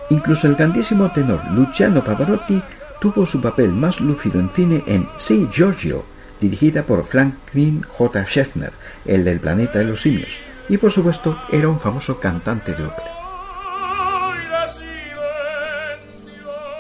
Incluso 0.10 0.48
el 0.48 0.56
grandísimo 0.56 1.12
tenor 1.12 1.42
Luciano 1.52 2.04
Pavarotti 2.04 2.60
tuvo 3.00 3.26
su 3.26 3.42
papel 3.42 3.70
más 3.72 4.00
lúcido 4.00 4.40
en 4.40 4.50
cine 4.50 4.84
en 4.88 5.08
Sí, 5.18 5.48
Giorgio, 5.52 6.04
dirigida 6.40 6.84
por 6.84 7.06
Franklin 7.06 7.84
J. 7.84 8.26
Schaffner, 8.26 8.72
el 9.06 9.24
del 9.24 9.40
planeta 9.40 9.80
de 9.80 9.86
los 9.86 10.02
simios, 10.02 10.38
y 10.70 10.78
por 10.78 10.92
supuesto 10.92 11.38
era 11.52 11.68
un 11.68 11.80
famoso 11.80 12.20
cantante 12.20 12.74
de 12.74 12.86
ópera. 12.86 13.12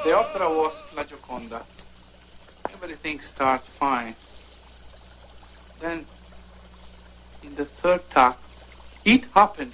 The 0.03 0.13
opera 0.13 0.49
was 0.49 0.75
La 0.95 1.05
Gioconda. 1.05 1.61
Everything 2.73 3.19
started 3.21 3.65
fine. 3.79 4.15
Then, 5.79 6.05
in 7.41 7.55
the 7.55 7.65
third 7.65 8.01
act, 8.15 8.39
it 9.05 9.25
happened. 9.33 9.73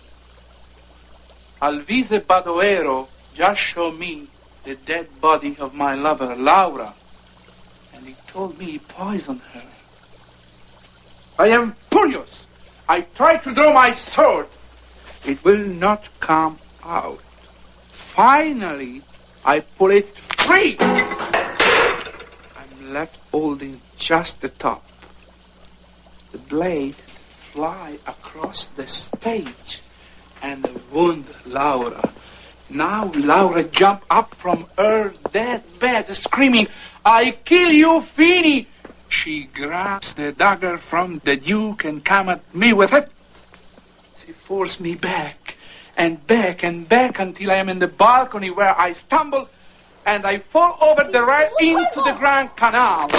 Alvise 1.61 2.19
Badoero 2.25 3.07
just 3.33 3.59
showed 3.59 3.97
me 3.97 4.27
the 4.63 4.75
dead 4.75 5.07
body 5.21 5.55
of 5.59 5.73
my 5.73 5.95
lover, 5.95 6.35
Laura, 6.35 6.93
and 7.93 8.05
he 8.05 8.15
told 8.27 8.57
me 8.59 8.71
he 8.71 8.79
poisoned 8.79 9.41
her. 9.53 9.63
I 11.37 11.49
am 11.49 11.75
furious. 11.89 12.45
I 12.87 13.01
try 13.01 13.37
to 13.37 13.53
draw 13.53 13.73
my 13.73 13.91
sword. 13.91 14.47
It 15.25 15.43
will 15.43 15.65
not 15.65 16.09
come 16.19 16.59
out. 16.83 17.19
Finally, 17.91 19.01
I 19.45 19.61
pull 19.61 19.91
it 19.91 20.17
free. 20.17 20.77
I'm 20.79 22.93
left 22.93 23.19
holding 23.31 23.79
just 23.95 24.41
the 24.41 24.49
top. 24.49 24.83
The 26.31 26.37
blade 26.37 26.95
fly 26.95 27.99
across 28.05 28.65
the 28.65 28.87
stage 28.87 29.81
and 30.41 30.67
wound 30.91 31.25
Laura. 31.45 32.09
Now 32.69 33.11
Laura 33.15 33.63
jump 33.63 34.05
up 34.09 34.35
from 34.35 34.67
her 34.77 35.13
dead 35.33 35.63
bed 35.79 36.13
screaming, 36.15 36.67
I 37.03 37.31
kill 37.31 37.71
you, 37.71 38.01
Fini! 38.01 38.67
She 39.09 39.45
grabs 39.45 40.13
the 40.13 40.31
dagger 40.31 40.77
from 40.77 41.19
the 41.25 41.35
Duke 41.35 41.83
and 41.83 42.05
come 42.05 42.29
at 42.29 42.53
me 42.53 42.73
with 42.73 42.93
it. 42.93 43.09
She 44.23 44.33
forced 44.33 44.79
me 44.79 44.93
back 44.93 45.55
and 45.97 46.25
back 46.27 46.63
and 46.63 46.87
back 46.87 47.19
until 47.19 47.49
I 47.49 47.55
am 47.55 47.69
in 47.69 47.79
the 47.79 47.87
balcony 47.87 48.51
where 48.51 48.79
I 48.79 48.93
stumble 48.93 49.49
and 50.05 50.25
I 50.25 50.37
fall 50.37 50.77
over 50.79 51.09
the 51.09 51.23
rail 51.23 51.49
into 51.59 52.01
the 52.01 52.15
Grand 52.17 52.55
Canal. 52.55 53.09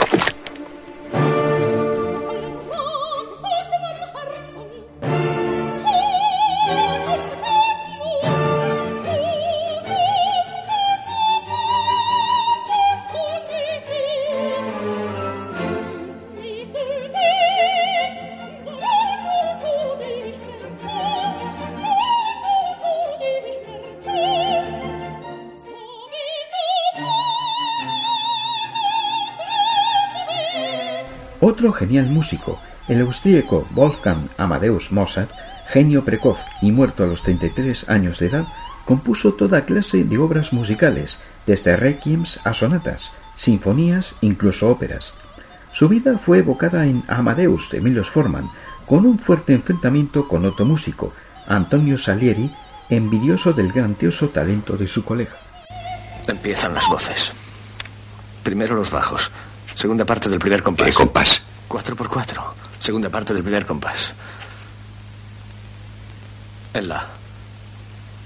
Otro 31.60 31.74
genial 31.74 32.06
músico, 32.06 32.58
el 32.88 33.02
austríaco 33.02 33.66
Wolfgang 33.72 34.30
Amadeus 34.38 34.92
Mozart, 34.92 35.30
genio 35.68 36.06
precoz 36.06 36.38
y 36.62 36.72
muerto 36.72 37.04
a 37.04 37.06
los 37.06 37.22
33 37.22 37.90
años 37.90 38.18
de 38.18 38.28
edad, 38.28 38.46
compuso 38.86 39.34
toda 39.34 39.66
clase 39.66 40.04
de 40.04 40.16
obras 40.16 40.54
musicales, 40.54 41.18
desde 41.46 41.76
requiems 41.76 42.40
a 42.44 42.54
sonatas, 42.54 43.12
sinfonías, 43.36 44.14
incluso 44.22 44.70
óperas. 44.70 45.12
Su 45.74 45.86
vida 45.86 46.16
fue 46.16 46.38
evocada 46.38 46.86
en 46.86 47.02
Amadeus 47.08 47.68
de 47.70 47.82
Milos 47.82 48.08
Forman, 48.08 48.48
con 48.86 49.04
un 49.04 49.18
fuerte 49.18 49.52
enfrentamiento 49.52 50.26
con 50.28 50.46
otro 50.46 50.64
músico, 50.64 51.12
Antonio 51.46 51.98
Salieri, 51.98 52.50
envidioso 52.88 53.52
del 53.52 53.70
grandioso 53.70 54.30
talento 54.30 54.78
de 54.78 54.88
su 54.88 55.04
colega. 55.04 55.36
Empiezan 56.26 56.72
las 56.72 56.88
voces. 56.88 57.32
Primero 58.42 58.74
los 58.74 58.90
bajos. 58.90 59.30
Segunda 59.74 60.06
parte 60.06 60.30
del 60.30 60.38
primer 60.38 60.62
compás. 60.62 60.86
¿Qué 60.88 60.94
compás? 60.94 61.42
Cuatro 61.70 61.94
por 61.94 62.08
cuatro. 62.08 62.52
Segunda 62.80 63.08
parte 63.08 63.32
del 63.32 63.44
primer 63.44 63.64
compás. 63.64 64.12
En 66.74 66.88
la. 66.88 67.06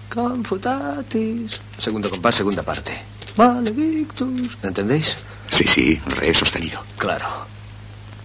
Confutatis. 0.08 1.60
Segundo 1.76 2.08
compás, 2.08 2.36
segunda 2.36 2.62
parte. 2.62 2.96
Maledictus. 3.36 4.56
¿Entendéis? 4.62 5.18
Sí, 5.50 5.64
sí, 5.68 6.00
re 6.06 6.32
sostenido. 6.32 6.82
Claro. 6.96 7.26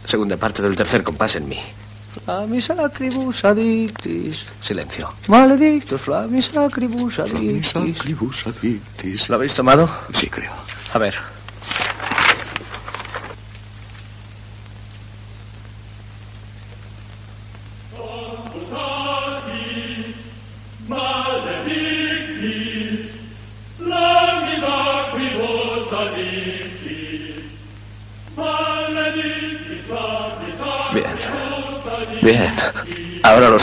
Segunda 0.06 0.38
parte 0.38 0.64
del 0.64 0.78
tercer 0.78 1.04
compás 1.04 1.36
en 1.36 1.50
mi. 1.50 1.60
Flamis 2.24 2.70
acribus 2.70 3.44
adictis. 3.44 4.48
Silencio. 4.62 5.14
Maledictus, 5.28 6.00
flamis 6.00 6.56
acribus. 6.56 7.20
Acribus 7.20 8.48
adictis. 8.48 9.28
¿Lo 9.28 9.36
habéis 9.36 9.54
tomado? 9.54 9.90
Sí, 10.14 10.30
creo. 10.30 10.54
A 10.94 10.98
ver. 10.98 11.16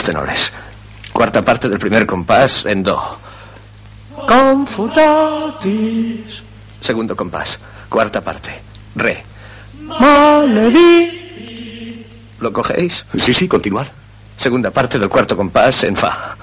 Tenores. 0.07 0.53
Cuarta 1.11 1.43
parte 1.43 1.67
del 1.67 1.79
primer 1.79 2.05
compás 2.05 2.65
en 2.65 2.81
do. 2.81 2.97
Confutatis. 4.25 5.63
Segundo 6.79 7.13
compás. 7.15 7.59
Cuarta 7.89 8.21
parte. 8.21 8.51
Re. 8.95 9.21
Maledi. 9.83 11.17
¿Lo 12.39 12.53
cogéis? 12.53 13.05
Sí, 13.17 13.33
sí, 13.33 13.49
continuad. 13.49 13.87
Segunda 14.37 14.71
parte 14.71 14.97
del 14.97 15.09
cuarto 15.09 15.35
compás 15.35 15.83
en 15.83 15.97
fa. 15.97 16.37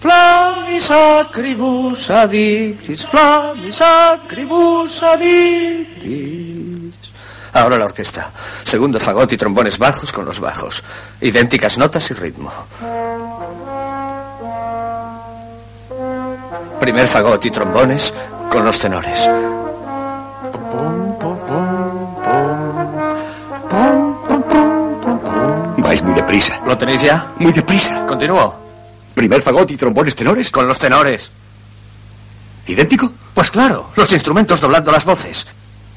Flammis 0.00 0.90
acribus 0.90 2.10
adictis, 2.10 3.06
flammis 3.06 3.80
acribus 3.80 5.02
adictis. 5.02 7.07
Ahora 7.52 7.78
la 7.78 7.86
orquesta. 7.86 8.30
Segundo 8.64 9.00
fagot 9.00 9.32
y 9.32 9.36
trombones 9.36 9.78
bajos 9.78 10.12
con 10.12 10.24
los 10.24 10.40
bajos. 10.40 10.82
Idénticas 11.20 11.78
notas 11.78 12.10
y 12.10 12.14
ritmo. 12.14 12.52
Primer 16.80 17.08
fagot 17.08 17.44
y 17.44 17.50
trombones 17.50 18.14
con 18.50 18.64
los 18.64 18.78
tenores. 18.78 19.28
Vais 25.78 26.02
muy 26.02 26.14
deprisa. 26.14 26.60
¿Lo 26.66 26.76
tenéis 26.76 27.00
ya? 27.02 27.32
Muy 27.38 27.52
deprisa. 27.52 28.04
Continúo. 28.06 28.54
Primer 29.14 29.40
fagot 29.40 29.70
y 29.70 29.76
trombones 29.76 30.14
tenores. 30.14 30.50
Con 30.50 30.68
los 30.68 30.78
tenores. 30.78 31.30
¿Idéntico? 32.66 33.10
Pues 33.32 33.50
claro, 33.50 33.90
los 33.96 34.12
instrumentos 34.12 34.60
doblando 34.60 34.92
las 34.92 35.04
voces. 35.04 35.46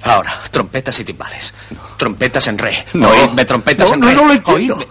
Ahora, 0.03 0.33
trompetas 0.49 0.99
y 0.99 1.03
timbales. 1.03 1.53
Trompetas 1.97 2.47
en 2.47 2.57
re. 2.57 2.85
No. 2.93 3.09
Oídme, 3.09 3.45
trompetas 3.45 3.89
No, 3.89 3.93
en 3.95 3.99
no, 3.99 4.07
re. 4.07 4.13
no 4.15 4.25
lo 4.25 4.33
entiendo. 4.33 4.75
Oídme. 4.75 4.87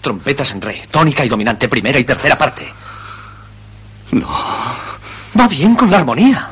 Trompetas 0.00 0.50
en 0.52 0.60
re. 0.60 0.82
Tónica 0.90 1.24
y 1.24 1.28
dominante 1.28 1.68
primera 1.68 1.98
y 1.98 2.04
tercera 2.04 2.36
parte. 2.36 2.70
No. 4.10 4.28
Va 5.38 5.48
bien 5.48 5.74
con 5.74 5.90
la 5.90 5.98
armonía. 5.98 6.50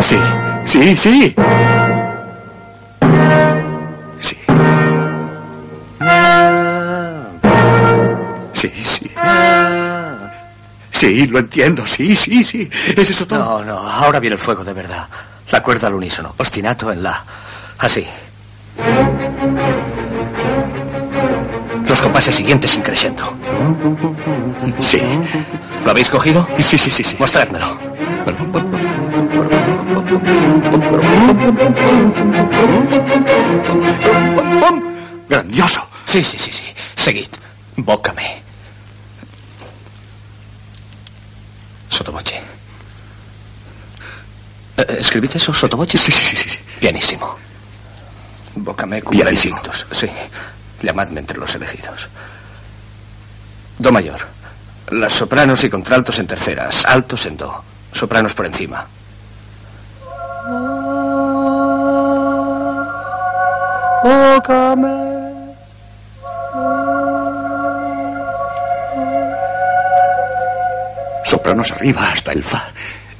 Sí, 0.00 0.16
sí, 0.64 0.96
sí. 0.96 0.96
Sí. 0.96 1.34
Sí, 11.00 11.26
lo 11.28 11.38
entiendo. 11.38 11.86
Sí, 11.86 12.14
sí, 12.14 12.44
sí. 12.44 12.68
¿Es 12.94 13.08
eso 13.08 13.26
todo? 13.26 13.38
No, 13.38 13.64
no, 13.64 13.78
ahora 13.78 14.20
viene 14.20 14.34
el 14.34 14.38
fuego 14.38 14.62
de 14.62 14.74
verdad. 14.74 15.08
La 15.50 15.62
cuerda 15.62 15.88
al 15.88 15.94
unísono. 15.94 16.34
Ostinato 16.36 16.92
en 16.92 17.02
la. 17.02 17.24
Así. 17.78 18.06
Los 21.88 22.02
compases 22.02 22.36
siguientes 22.36 22.76
increciendo. 22.76 23.34
Sí. 24.80 25.00
¿Lo 25.86 25.92
habéis 25.92 26.10
cogido? 26.10 26.46
Sí, 26.58 26.76
sí, 26.76 26.90
sí, 26.90 27.02
sí. 27.02 27.16
Mostrádmelo. 27.18 27.78
Grandioso. 35.30 35.80
Sí, 36.04 36.22
sí, 36.22 36.36
sí, 36.38 36.52
sí. 36.52 36.64
Seguid. 36.94 37.28
Bócame. 37.76 38.49
Sotoboche. 42.00 42.40
Eh, 44.78 44.96
¿Escribiste 45.00 45.36
eso, 45.36 45.52
Sotoboche? 45.52 45.98
Sí, 45.98 46.10
sí, 46.10 46.24
sí, 46.24 46.48
sí. 46.48 46.58
Pianísimo. 46.80 47.36
Bócame 48.54 49.02
cum 49.02 49.12
Pianísimo. 49.12 49.56
benedictus. 49.56 49.86
Sí. 49.92 50.08
Llamadme 50.80 51.20
entre 51.20 51.36
los 51.36 51.54
elegidos. 51.54 52.08
Do 53.78 53.92
mayor. 53.92 54.20
Las 54.90 55.12
sopranos 55.12 55.62
y 55.64 55.68
contraltos 55.68 56.18
en 56.18 56.26
terceras. 56.26 56.86
Altos 56.86 57.26
en 57.26 57.36
do. 57.36 57.62
Sopranos 57.92 58.32
por 58.32 58.46
encima. 58.46 58.86
Bócame. 64.02 65.09
Sopranos 71.30 71.70
arriba 71.70 72.10
hasta 72.10 72.32
el 72.32 72.42
fa. 72.42 72.72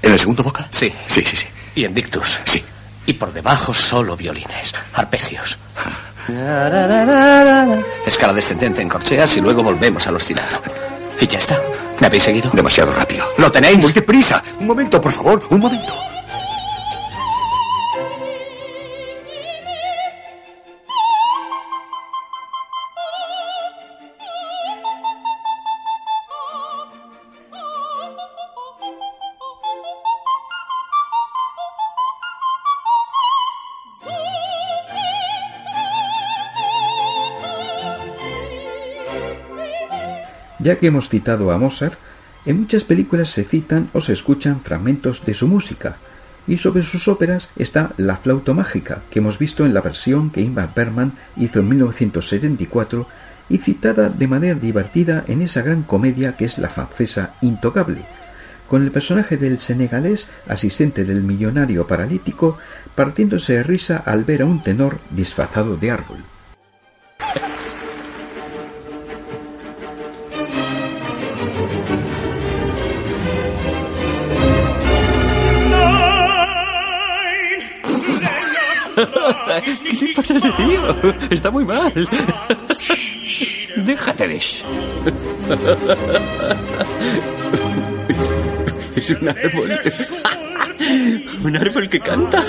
¿En 0.02 0.12
el 0.12 0.18
segundo 0.18 0.42
boca? 0.42 0.66
Sí. 0.68 0.92
Sí, 1.06 1.22
sí, 1.24 1.36
sí. 1.36 1.46
Y 1.76 1.84
en 1.84 1.94
dictus. 1.94 2.40
Sí. 2.42 2.64
Y 3.06 3.12
por 3.12 3.32
debajo 3.32 3.72
solo 3.72 4.16
violines. 4.16 4.74
Arpegios. 4.94 5.56
Escala 8.04 8.32
descendente 8.32 8.82
en 8.82 8.88
corcheas 8.88 9.36
y 9.36 9.40
luego 9.40 9.62
volvemos 9.62 10.08
al 10.08 10.16
ostinato. 10.16 10.60
Y 11.20 11.28
ya 11.28 11.38
está. 11.38 11.62
¿Me 12.00 12.08
habéis 12.08 12.24
seguido? 12.24 12.50
Demasiado 12.52 12.92
rápido. 12.92 13.24
¿Lo 13.38 13.52
tenéis? 13.52 13.78
Muy 13.78 13.92
deprisa. 13.92 14.42
Un 14.58 14.66
momento, 14.66 15.00
por 15.00 15.12
favor. 15.12 15.44
Un 15.48 15.60
momento. 15.60 15.94
Ya 40.62 40.76
que 40.78 40.88
hemos 40.88 41.08
citado 41.08 41.50
a 41.50 41.58
Mozart, 41.58 41.94
en 42.44 42.60
muchas 42.60 42.84
películas 42.84 43.30
se 43.30 43.44
citan 43.44 43.88
o 43.92 44.00
se 44.00 44.12
escuchan 44.12 44.60
fragmentos 44.60 45.24
de 45.24 45.34
su 45.34 45.48
música, 45.48 45.96
y 46.46 46.58
sobre 46.58 46.82
sus 46.82 47.08
óperas 47.08 47.48
está 47.56 47.92
La 47.96 48.16
flauta 48.16 48.52
mágica, 48.52 49.02
que 49.10 49.20
hemos 49.20 49.38
visto 49.38 49.64
en 49.64 49.72
la 49.72 49.80
versión 49.80 50.30
que 50.30 50.40
Ingmar 50.40 50.70
Bergman 50.74 51.12
hizo 51.36 51.60
en 51.60 51.68
1974 51.68 53.06
y 53.48 53.58
citada 53.58 54.08
de 54.08 54.26
manera 54.26 54.54
divertida 54.54 55.24
en 55.26 55.42
esa 55.42 55.62
gran 55.62 55.82
comedia 55.82 56.36
que 56.36 56.44
es 56.44 56.58
la 56.58 56.68
francesa 56.68 57.34
Intocable, 57.40 58.02
con 58.68 58.82
el 58.82 58.90
personaje 58.90 59.36
del 59.36 59.60
senegalés, 59.60 60.28
asistente 60.48 61.04
del 61.04 61.22
millonario 61.22 61.86
paralítico, 61.86 62.58
partiéndose 62.94 63.54
de 63.54 63.62
risa 63.62 63.96
al 63.96 64.24
ver 64.24 64.42
a 64.42 64.46
un 64.46 64.62
tenor 64.62 64.98
disfrazado 65.10 65.76
de 65.76 65.90
árbol. 65.90 66.18
¿Qué 79.64 80.12
pasa 80.14 80.38
ese 80.38 80.50
tío? 80.52 80.96
Está 81.30 81.50
muy 81.50 81.64
mal. 81.64 81.92
Déjate 83.76 84.28
de. 84.28 84.36
Es 88.96 89.10
un 89.10 89.28
árbol. 89.28 89.80
Un 91.44 91.56
árbol 91.56 91.88
que 91.88 92.00
canta. 92.00 92.44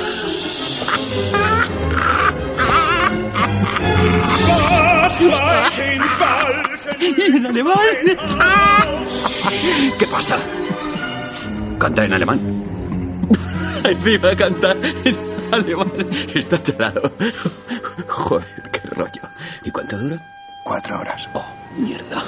Y 7.00 7.36
en 7.36 7.46
alemán. 7.46 7.78
¿Qué 10.00 10.08
pasa? 10.08 10.38
¿Canta 11.78 12.06
en 12.06 12.14
alemán? 12.14 12.40
Encima 13.84 14.36
canta 14.36 14.76
en 15.04 15.31
alemán. 15.52 15.92
Está 16.34 16.62
chalado. 16.62 17.12
Joder, 18.08 18.70
qué 18.72 18.82
rollo. 18.90 19.22
¿Y 19.64 19.72
cuánto 19.72 19.98
dura? 19.98 20.18
Cuatro 20.64 21.00
horas. 21.00 21.28
Oh, 21.34 21.46
mierda. 21.78 22.24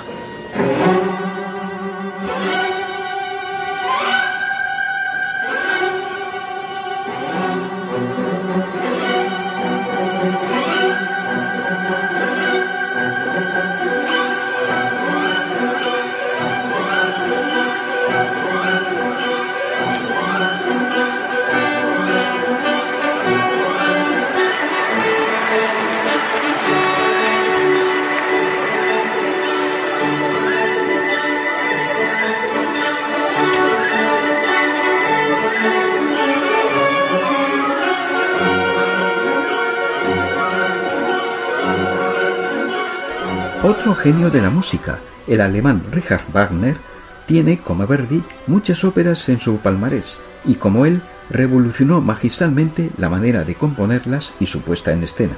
Otro 43.66 43.96
genio 43.96 44.30
de 44.30 44.42
la 44.42 44.50
música, 44.50 45.00
el 45.26 45.40
alemán 45.40 45.84
Richard 45.90 46.26
Wagner, 46.34 46.76
tiene, 47.26 47.60
como 47.60 47.88
Verdi, 47.88 48.22
muchas 48.46 48.84
óperas 48.84 49.30
en 49.30 49.40
su 49.40 49.56
palmarés 49.56 50.18
y, 50.44 50.56
como 50.56 50.86
él, 50.86 51.00
revolucionó 51.30 52.02
magistralmente 52.02 52.90
la 52.98 53.08
manera 53.08 53.46
de 53.46 53.56
componerlas 53.56 54.34
y 54.42 54.48
su 54.48 54.60
puesta 54.60 54.92
en 54.92 55.06
escena. 55.06 55.38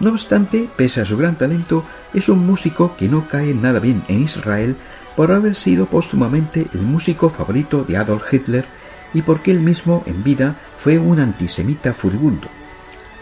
No 0.00 0.12
obstante, 0.12 0.66
pese 0.76 1.02
a 1.02 1.04
su 1.04 1.18
gran 1.18 1.34
talento, 1.34 1.84
es 2.14 2.30
un 2.30 2.46
músico 2.46 2.96
que 2.96 3.06
no 3.06 3.28
cae 3.28 3.52
nada 3.52 3.80
bien 3.80 4.02
en 4.08 4.22
Israel 4.22 4.74
por 5.14 5.30
haber 5.30 5.54
sido 5.54 5.84
póstumamente 5.84 6.68
el 6.72 6.80
músico 6.80 7.28
favorito 7.28 7.84
de 7.84 7.98
Adolf 7.98 8.32
Hitler 8.32 8.64
y 9.12 9.20
porque 9.20 9.50
él 9.50 9.60
mismo 9.60 10.02
en 10.06 10.24
vida 10.24 10.56
fue 10.82 10.98
un 10.98 11.20
antisemita 11.20 11.92
furibundo. 11.92 12.48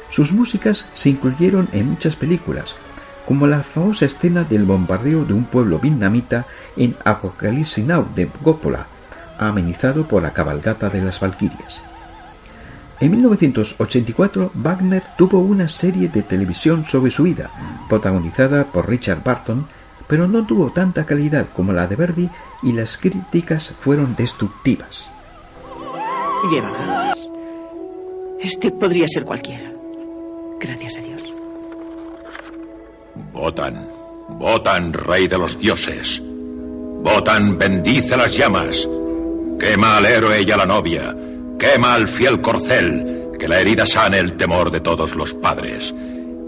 Sus 0.09 0.31
músicas 0.33 0.87
se 0.95 1.09
incluyeron 1.09 1.69
en 1.73 1.91
muchas 1.91 2.15
películas, 2.15 2.77
como 3.27 3.47
la 3.47 3.63
famosa 3.63 4.07
escena 4.07 4.45
del 4.45 4.65
bombardeo 4.65 5.25
de 5.25 5.33
un 5.33 5.45
pueblo 5.45 5.79
vietnamita 5.79 6.47
en 6.77 6.97
Apocalypse 7.05 7.83
Now 7.83 8.07
de 8.15 8.27
Coppola, 8.27 8.87
amenizado 9.39 10.07
por 10.07 10.23
la 10.23 10.33
cabalgata 10.33 10.91
de 10.91 11.03
las 11.03 11.21
Valquirias. 11.21 11.81
En 13.01 13.11
1984, 13.13 14.51
Wagner 14.55 15.03
tuvo 15.17 15.39
una 15.39 15.69
serie 15.69 16.09
de 16.09 16.23
televisión 16.23 16.85
sobre 16.87 17.11
su 17.11 17.23
vida, 17.23 17.51
protagonizada 17.89 18.65
por 18.65 18.89
Richard 18.89 19.23
Barton, 19.25 19.65
pero 20.07 20.29
no 20.29 20.45
tuvo 20.45 20.71
tanta 20.71 21.07
calidad 21.07 21.47
como 21.55 21.73
la 21.73 21.87
de 21.87 21.97
Verdi 21.97 22.29
y 22.63 22.73
las 22.73 22.99
críticas 22.99 23.73
fueron 23.81 24.17
destructivas. 24.17 25.09
Lleva 26.51 27.15
Este 28.39 28.71
podría 28.71 29.07
ser 29.09 29.25
cualquiera. 29.25 29.73
Gracias 30.59 30.99
a 30.99 31.01
Dios. 31.01 31.10
Votan, 33.33 33.89
votan, 34.31 34.93
rey 34.93 35.29
de 35.29 35.39
los 35.39 35.59
dioses. 35.59 36.21
Votan, 36.23 37.59
bendice 37.59 38.17
las 38.17 38.37
llamas. 38.37 38.89
Quema 39.59 39.97
al 39.97 40.07
héroe 40.07 40.43
y 40.43 40.51
a 40.51 40.57
la 40.57 40.67
novia. 40.67 41.15
Quema 41.59 41.95
al 41.95 42.09
fiel 42.09 42.41
corcel. 42.41 43.31
Que 43.39 43.49
la 43.49 43.61
herida 43.61 43.87
sane 43.87 44.19
el 44.19 44.37
temor 44.37 44.71
de 44.71 44.81
todos 44.81 45.15
los 45.15 45.35
padres. 45.35 45.95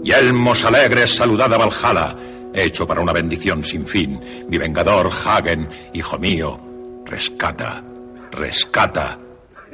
Yelmos 0.03 0.63
alegres, 0.65 1.15
saludad 1.15 1.53
a 1.53 1.57
Valhalla, 1.57 2.15
hecho 2.53 2.85
para 2.85 3.01
una 3.01 3.13
bendición 3.13 3.63
sin 3.63 3.87
fin. 3.87 4.19
Mi 4.49 4.57
vengador 4.57 5.09
Hagen, 5.09 5.69
hijo 5.93 6.19
mío, 6.19 6.59
rescata, 7.05 7.83
rescata 8.31 9.17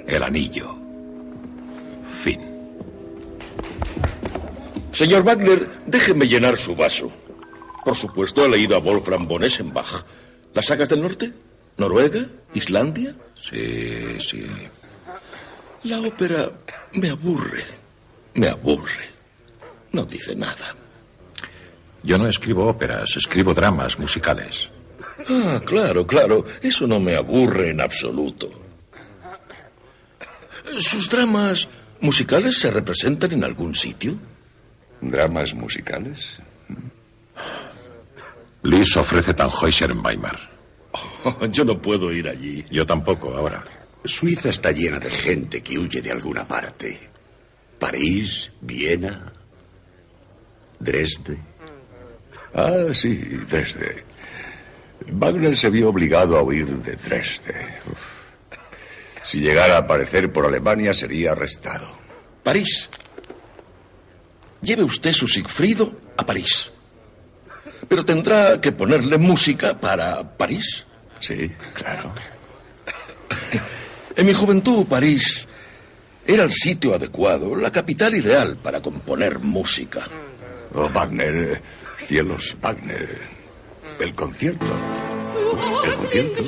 el 0.08 0.24
anillo. 0.24 0.89
Señor 4.92 5.24
Wagner, 5.24 5.70
déjeme 5.86 6.28
llenar 6.28 6.58
su 6.58 6.76
vaso. 6.76 7.12
Por 7.86 7.96
supuesto, 7.96 8.46
he 8.46 8.50
leído 8.50 8.76
a 8.76 8.80
Wolfram 8.80 9.28
von 9.28 9.44
Essenbach. 9.44 10.04
¿Las 10.54 10.66
sagas 10.66 10.90
del 10.90 11.02
norte? 11.02 11.32
¿Noruega? 11.78 12.26
¿Islandia? 12.54 13.16
Sí, 13.36 14.20
sí. 14.20 14.46
La 15.84 16.02
ópera 16.02 16.52
me 16.94 17.10
aburre. 17.10 17.64
Me 18.34 18.48
aburre. 18.48 19.06
No 19.92 20.06
dice 20.06 20.36
nada. 20.36 20.76
Yo 22.04 22.18
no 22.18 22.28
escribo 22.28 22.68
óperas, 22.68 23.16
escribo 23.16 23.54
dramas 23.54 23.98
musicales. 24.00 24.70
Ah, 25.28 25.62
claro, 25.66 26.06
claro. 26.06 26.46
Eso 26.62 26.88
no 26.88 27.00
me 27.00 27.16
aburre 27.16 27.70
en 27.70 27.82
absoluto. 27.82 28.50
¿Sus 30.80 31.10
dramas 31.10 31.68
musicales 32.02 32.58
se 32.60 32.72
representan 32.72 33.32
en 33.32 33.44
algún 33.44 33.76
sitio? 33.76 34.18
¿Dramas 35.02 35.54
musicales? 35.54 36.40
Lis 38.64 38.98
ofrece 38.98 39.34
Tannhäuser 39.34 39.92
en 39.92 40.06
Weimar. 40.06 40.38
yo 41.50 41.64
no 41.64 41.82
puedo 41.82 42.12
ir 42.12 42.28
allí. 42.28 42.66
Yo 42.70 42.86
tampoco, 42.86 43.34
ahora. 43.34 43.64
Suiza 44.04 44.50
está 44.50 44.72
llena 44.72 45.00
de 45.00 45.10
gente 45.10 45.62
que 45.62 45.78
huye 45.78 46.02
de 46.02 46.12
alguna 46.12 46.48
parte. 46.48 47.00
París, 47.78 48.52
Viena, 48.62 49.32
Dresde. 50.80 51.38
Ah, 52.54 52.94
sí, 52.94 53.16
Dresde. 53.50 54.04
Wagner 55.12 55.56
se 55.56 55.70
vio 55.70 55.90
obligado 55.90 56.38
a 56.38 56.44
huir 56.44 56.68
de 56.68 56.96
Dresde. 56.96 57.80
Uf. 57.92 58.20
Si 59.22 59.40
llegara 59.40 59.76
a 59.76 59.80
aparecer 59.80 60.32
por 60.32 60.46
Alemania 60.46 60.94
sería 60.94 61.32
arrestado. 61.32 61.88
París. 62.44 62.90
Lleve 64.62 64.84
usted 64.84 65.14
su 65.14 65.28
Sigfrido 65.28 65.94
a 66.18 66.26
París. 66.26 66.72
Pero 67.88 68.06
tendrá 68.06 68.60
que 68.60 68.72
ponerle 68.72 69.18
música 69.18 69.80
para 69.80 70.38
París. 70.38 70.86
Sí, 71.20 71.52
claro. 71.74 72.14
En 74.16 74.26
mi 74.26 74.34
juventud, 74.34 74.86
París 74.86 75.48
era 76.28 76.44
el 76.44 76.52
sitio 76.52 76.94
adecuado, 76.94 77.56
la 77.56 77.72
capital 77.72 78.14
ideal 78.16 78.58
para 78.58 78.82
componer 78.82 79.40
música. 79.40 80.08
Oh, 80.76 80.90
Wagner, 80.90 81.62
cielos, 82.06 82.56
Wagner. 82.62 83.20
El 84.00 84.14
concierto. 84.14 84.66
El 85.84 85.94
concierto. 85.94 86.44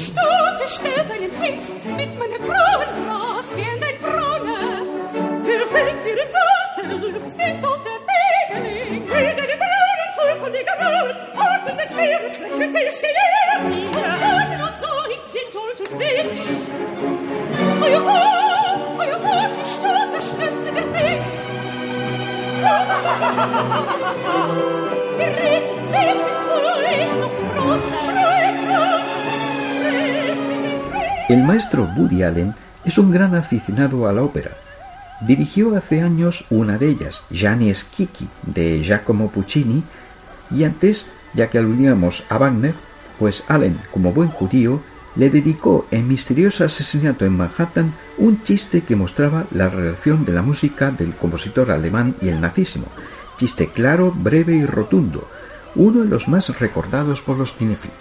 El 31.30 31.44
maestro 31.44 31.88
Woody 31.96 32.24
Allen 32.24 32.54
es 32.84 32.98
un 32.98 33.12
gran 33.12 33.36
aficionado 33.36 34.08
a 34.08 34.12
la 34.12 34.24
ópera. 34.24 34.52
Dirigió 35.22 35.76
hace 35.76 36.02
años 36.02 36.46
una 36.50 36.80
de 36.80 36.90
ellas, 36.90 37.24
Gianni 37.30 37.74
Schicchi, 37.74 38.28
de 38.42 38.82
Giacomo 38.84 39.30
Puccini, 39.30 39.84
y 40.50 40.64
antes, 40.64 41.06
ya 41.36 41.48
que 41.48 41.60
aludíamos 41.60 42.24
a 42.28 42.40
Wagner, 42.40 42.74
pues 43.20 43.44
Allen, 43.48 43.80
como 43.92 44.14
buen 44.14 44.30
judío, 44.30 44.82
le 45.16 45.30
dedicó 45.30 45.86
en 45.92 46.08
Misterioso 46.08 46.64
Asesinato 46.64 47.26
en 47.26 47.38
Manhattan 47.38 47.94
un 48.18 48.44
chiste 48.44 48.82
que 48.82 48.96
mostraba 48.96 49.46
la 49.52 49.70
relación 49.70 50.26
de 50.26 50.32
la 50.32 50.42
música 50.42 50.90
del 50.90 51.14
compositor 51.14 51.70
alemán 51.70 52.16
y 52.22 52.30
el 52.30 52.42
nazismo. 52.42 52.88
Chiste 53.38 53.68
claro, 53.68 54.12
breve 54.16 54.56
y 54.56 54.66
rotundo, 54.66 55.28
uno 55.76 56.02
de 56.02 56.10
los 56.10 56.28
más 56.28 56.60
recordados 56.60 57.22
por 57.22 57.38
los 57.38 57.54
cinéfilos. 57.54 57.98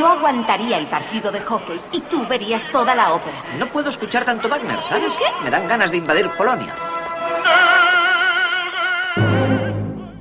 Yo 0.00 0.06
aguantaría 0.06 0.78
el 0.78 0.86
partido 0.86 1.30
de 1.30 1.40
hockey 1.40 1.78
y 1.92 2.00
tú 2.00 2.26
verías 2.26 2.64
toda 2.70 2.94
la 2.94 3.12
ópera. 3.12 3.36
No 3.58 3.66
puedo 3.66 3.90
escuchar 3.90 4.24
tanto 4.24 4.48
Wagner, 4.48 4.80
¿sabes? 4.80 5.14
qué? 5.18 5.26
Me 5.44 5.50
dan 5.50 5.68
ganas 5.68 5.90
de 5.90 5.98
invadir 5.98 6.26
Polonia. 6.38 6.74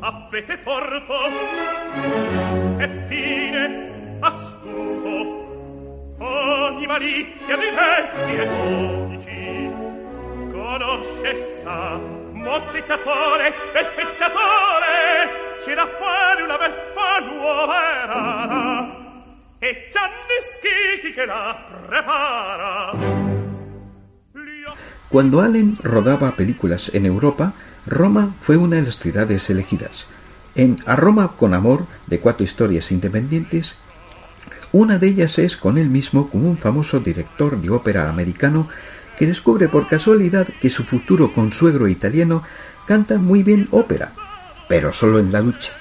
Avete 0.02 0.58
torto 0.58 1.16
e 2.78 3.06
fine 3.08 4.20
astuto 4.20 5.16
ogni 6.20 6.86
malizia 6.86 7.56
dei 7.56 7.72
vecchi 7.72 8.36
e 8.36 8.48
codici 8.48 9.72
conosce 10.52 11.62
sa 11.64 11.98
mottezzatore 12.34 13.48
e 13.48 13.86
pecciatore 13.96 15.58
c'è 15.64 15.74
da 15.74 15.88
fare 16.00 16.42
una 16.44 16.58
beffa 16.58 17.20
Cuando 25.10 25.42
Allen 25.42 25.78
rodaba 25.84 26.36
películas 26.36 26.92
en 26.94 27.06
Europa, 27.06 27.54
Roma 27.86 28.34
fue 28.42 28.58
una 28.58 28.78
de 28.78 28.84
las 28.84 29.00
ciudades 29.00 29.50
elegidas. 29.50 30.08
En 30.56 30.78
A 30.86 30.96
Roma 30.96 31.32
con 31.38 31.54
Amor, 31.54 31.86
de 32.08 32.20
cuatro 32.20 32.44
historias 32.44 32.92
independientes, 32.92 33.76
una 34.72 35.00
de 35.00 35.08
ellas 35.08 35.40
es 35.40 35.58
con 35.58 35.78
él 35.78 35.90
mismo 35.90 36.30
como 36.30 36.50
un 36.50 36.58
famoso 36.58 37.00
director 37.00 37.60
de 37.60 37.70
ópera 37.70 38.10
americano 38.10 38.70
que 39.18 39.26
descubre 39.26 39.68
por 39.68 39.88
casualidad 39.88 40.48
que 40.62 40.70
su 40.70 40.84
futuro 40.84 41.34
consuegro 41.34 41.88
italiano 41.88 42.44
canta 42.86 43.18
muy 43.18 43.44
bien 43.44 43.68
ópera, 43.72 44.14
pero 44.68 44.94
solo 44.94 45.20
en 45.20 45.32
la 45.32 45.42
ducha. 45.42 45.74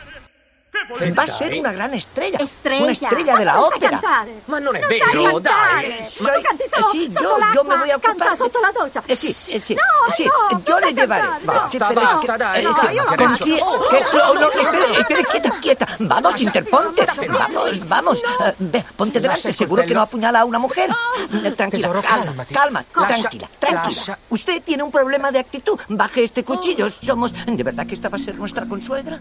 Va 1.14 1.22
a 1.22 1.26
ser 1.26 1.58
una 1.58 1.72
gran 1.72 1.92
estrella. 1.94 2.38
Estrella. 2.38 2.82
Una 2.84 2.92
estrella 2.92 3.36
de 3.36 3.44
la 3.44 3.60
ópera. 3.60 3.90
cantare. 3.90 4.42
Ma 4.46 4.58
non 4.58 4.74
è 4.76 4.80
Non 4.80 4.88
vero, 4.88 5.04
sai 5.10 5.24
cantare. 5.24 5.88
dai. 5.88 6.08
Ma 6.20 6.30
tu 6.32 6.40
canti 6.40 6.64
solo 6.68 6.86
eh 6.86 6.90
sì, 6.98 7.10
sotto 7.10 7.22
io, 7.22 7.28
io 7.30 7.36
l'acqua, 7.38 7.62
me 7.64 7.76
voy 7.76 7.90
a 7.90 7.94
ocupar. 7.96 8.16
canta 8.16 8.34
sotto 8.34 8.60
la 8.60 8.70
doccia. 8.72 9.02
Eh 9.06 9.16
sì, 9.16 9.28
eh 9.28 9.60
sì. 9.60 9.74
No, 9.74 10.12
sì. 10.14 10.24
no, 10.24 10.62
yo 10.64 10.78
non 10.78 10.80
le 10.88 10.92
llevaré. 10.94 11.28
Basta, 11.42 11.88
no. 11.88 11.94
basta, 12.00 12.32
No, 12.32 12.36
dai. 12.38 12.62
no, 12.62 12.70
io 12.90 13.04
che- 13.04 13.60
Oh, 13.60 13.86
che- 13.88 14.04
no, 14.12 14.32
no, 14.32 14.40
no, 14.40 14.48
no, 14.62 14.70
no. 14.72 15.24
quieta, 15.30 15.50
quieta. 15.60 15.86
Vamos, 15.98 16.40
interponte. 16.40 17.06
Vamos, 17.28 17.86
vamos. 17.86 18.18
Eh, 18.18 18.54
ve, 18.58 18.84
ponte 18.96 19.20
delante, 19.20 19.52
seguro 19.52 19.84
que 19.84 19.92
no 19.94 20.00
apuñala 20.00 20.40
a 20.40 20.44
una 20.44 20.58
mujer. 20.58 20.90
Eh, 21.44 21.50
Tranquila, 21.52 21.90
calma, 22.00 22.44
calma, 22.46 22.84
tranquila, 22.84 23.48
tranquila. 23.58 24.18
Usted 24.30 24.62
tiene 24.62 24.82
un 24.82 24.90
problema 24.90 25.30
de 25.30 25.38
actitud. 25.40 25.78
Baje 25.88 26.24
este 26.24 26.44
cuchillo. 26.44 26.88
Somos. 27.02 27.32
¿De 27.46 27.62
verdad 27.62 27.86
que 27.86 27.94
esta 27.94 28.08
va 28.08 28.16
a 28.16 28.20
ser 28.20 28.34
nuestra 28.36 28.66
consuegra? 28.66 29.20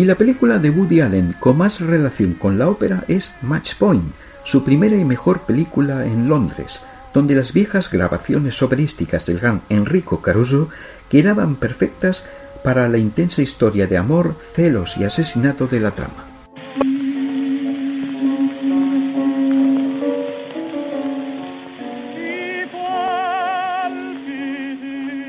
Y 0.00 0.06
la 0.06 0.14
película 0.14 0.58
de 0.58 0.70
Woody 0.70 1.02
Allen 1.02 1.34
con 1.38 1.58
más 1.58 1.78
relación 1.78 2.32
con 2.32 2.58
la 2.58 2.70
ópera 2.70 3.04
es 3.06 3.34
Match 3.42 3.74
Point, 3.74 4.02
su 4.44 4.64
primera 4.64 4.96
y 4.96 5.04
mejor 5.04 5.40
película 5.40 6.06
en 6.06 6.26
Londres, 6.26 6.80
donde 7.12 7.34
las 7.34 7.52
viejas 7.52 7.90
grabaciones 7.90 8.62
operísticas 8.62 9.26
del 9.26 9.40
gran 9.40 9.60
Enrico 9.68 10.22
Caruso 10.22 10.70
quedaban 11.10 11.56
perfectas 11.56 12.24
para 12.64 12.88
la 12.88 12.96
intensa 12.96 13.42
historia 13.42 13.86
de 13.86 13.98
amor, 13.98 14.36
celos 14.54 14.96
y 14.96 15.04
asesinato 15.04 15.66
de 15.66 15.80
la 15.80 15.90
trama. 15.90 16.24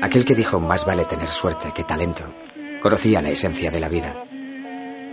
Aquel 0.00 0.24
que 0.24 0.34
dijo 0.34 0.60
más 0.60 0.86
vale 0.86 1.04
tener 1.04 1.28
suerte 1.28 1.72
que 1.74 1.84
talento, 1.84 2.34
conocía 2.80 3.20
la 3.20 3.28
esencia 3.28 3.70
de 3.70 3.78
la 3.78 3.90
vida. 3.90 4.31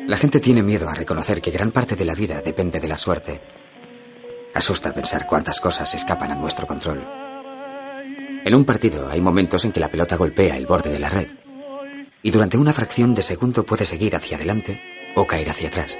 La 0.10 0.18
gente 0.18 0.40
tiene 0.40 0.64
miedo 0.64 0.90
a 0.90 0.96
reconocer 0.96 1.40
que 1.40 1.52
gran 1.52 1.72
parte 1.72 1.96
de 1.96 2.04
la 2.04 2.16
vida 2.16 2.42
depende 2.42 2.80
de 2.80 2.88
la 2.88 2.98
suerte. 2.98 3.44
Asusta 4.56 4.92
pensar 4.92 5.28
cuántas 5.28 5.62
cosas 5.62 5.94
escapan 5.94 6.32
a 6.32 6.36
nuestro 6.36 6.66
control. 6.66 7.08
En 8.44 8.56
un 8.56 8.66
partido 8.66 9.08
hay 9.08 9.22
momentos 9.22 9.66
en 9.66 9.72
que 9.72 9.80
la 9.80 9.92
pelota 9.92 10.16
golpea 10.16 10.58
el 10.58 10.66
borde 10.66 10.90
de 10.90 10.98
la 10.98 11.10
red 11.10 11.28
y 12.24 12.32
durante 12.32 12.58
una 12.58 12.74
fracción 12.74 13.14
de 13.14 13.22
segundo 13.22 13.68
puede 13.68 13.86
seguir 13.86 14.16
hacia 14.16 14.38
adelante 14.38 14.82
o 15.16 15.28
caer 15.28 15.52
hacia 15.52 15.68
atrás. 15.68 15.96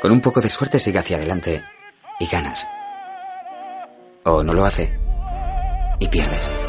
Con 0.00 0.10
un 0.10 0.22
poco 0.22 0.40
de 0.40 0.48
suerte 0.48 0.78
sigue 0.78 0.98
hacia 0.98 1.18
adelante 1.18 1.62
y 2.20 2.26
ganas. 2.26 2.66
O 4.24 4.42
no 4.42 4.54
lo 4.54 4.64
hace 4.64 4.98
y 5.98 6.08
pierdes. 6.08 6.59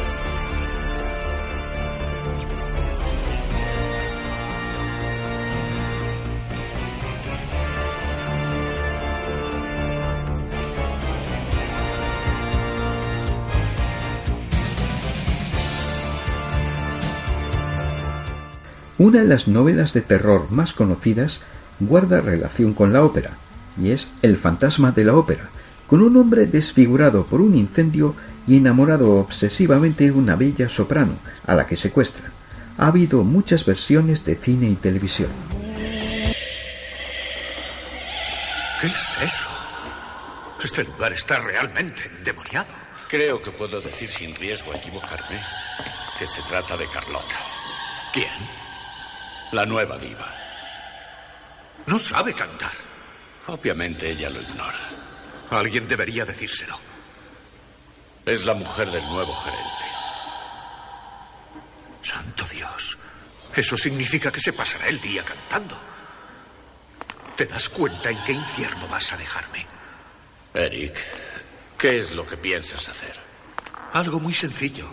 Una 19.02 19.18
de 19.18 19.26
las 19.26 19.48
novelas 19.48 19.92
de 19.94 20.00
terror 20.00 20.48
más 20.52 20.72
conocidas 20.72 21.40
guarda 21.80 22.20
relación 22.20 22.72
con 22.72 22.92
la 22.92 23.02
ópera, 23.02 23.32
y 23.76 23.90
es 23.90 24.08
El 24.22 24.36
fantasma 24.36 24.92
de 24.92 25.02
la 25.02 25.16
ópera, 25.16 25.50
con 25.88 26.02
un 26.02 26.16
hombre 26.16 26.46
desfigurado 26.46 27.26
por 27.26 27.40
un 27.40 27.56
incendio 27.56 28.14
y 28.46 28.58
enamorado 28.58 29.16
obsesivamente 29.16 30.04
de 30.04 30.12
una 30.12 30.36
bella 30.36 30.68
soprano, 30.68 31.14
a 31.44 31.56
la 31.56 31.66
que 31.66 31.76
secuestra. 31.76 32.30
Ha 32.78 32.86
habido 32.86 33.24
muchas 33.24 33.66
versiones 33.66 34.24
de 34.24 34.36
cine 34.36 34.68
y 34.68 34.76
televisión. 34.76 35.30
¿Qué 38.80 38.86
es 38.86 39.18
eso? 39.20 39.48
Este 40.62 40.84
lugar 40.84 41.12
está 41.12 41.40
realmente 41.40 42.02
endemoniado. 42.18 42.68
Creo 43.08 43.42
que 43.42 43.50
puedo 43.50 43.80
decir 43.80 44.08
sin 44.08 44.32
riesgo 44.36 44.70
a 44.70 44.76
equivocarme 44.76 45.42
que 46.20 46.26
se 46.28 46.40
trata 46.42 46.76
de 46.76 46.86
Carlota. 46.86 47.34
¿Quién? 48.12 48.61
La 49.52 49.66
nueva 49.66 49.98
diva. 49.98 50.34
No 51.86 51.98
sabe 51.98 52.32
cantar. 52.34 52.72
Obviamente 53.48 54.10
ella 54.10 54.30
lo 54.30 54.40
ignora. 54.40 54.78
Alguien 55.50 55.86
debería 55.86 56.24
decírselo. 56.24 56.78
Es 58.24 58.46
la 58.46 58.54
mujer 58.54 58.90
del 58.90 59.04
nuevo 59.08 59.34
gerente. 59.34 59.84
Santo 62.00 62.44
Dios. 62.44 62.96
Eso 63.54 63.76
significa 63.76 64.32
que 64.32 64.40
se 64.40 64.54
pasará 64.54 64.88
el 64.88 65.00
día 65.00 65.22
cantando. 65.22 65.78
¿Te 67.36 67.44
das 67.44 67.68
cuenta 67.68 68.10
en 68.10 68.24
qué 68.24 68.32
infierno 68.32 68.88
vas 68.88 69.12
a 69.12 69.16
dejarme? 69.18 69.66
Eric, 70.54 70.96
¿qué 71.76 71.98
es 71.98 72.12
lo 72.12 72.24
que 72.24 72.38
piensas 72.38 72.88
hacer? 72.88 73.14
Algo 73.92 74.18
muy 74.18 74.32
sencillo. 74.32 74.88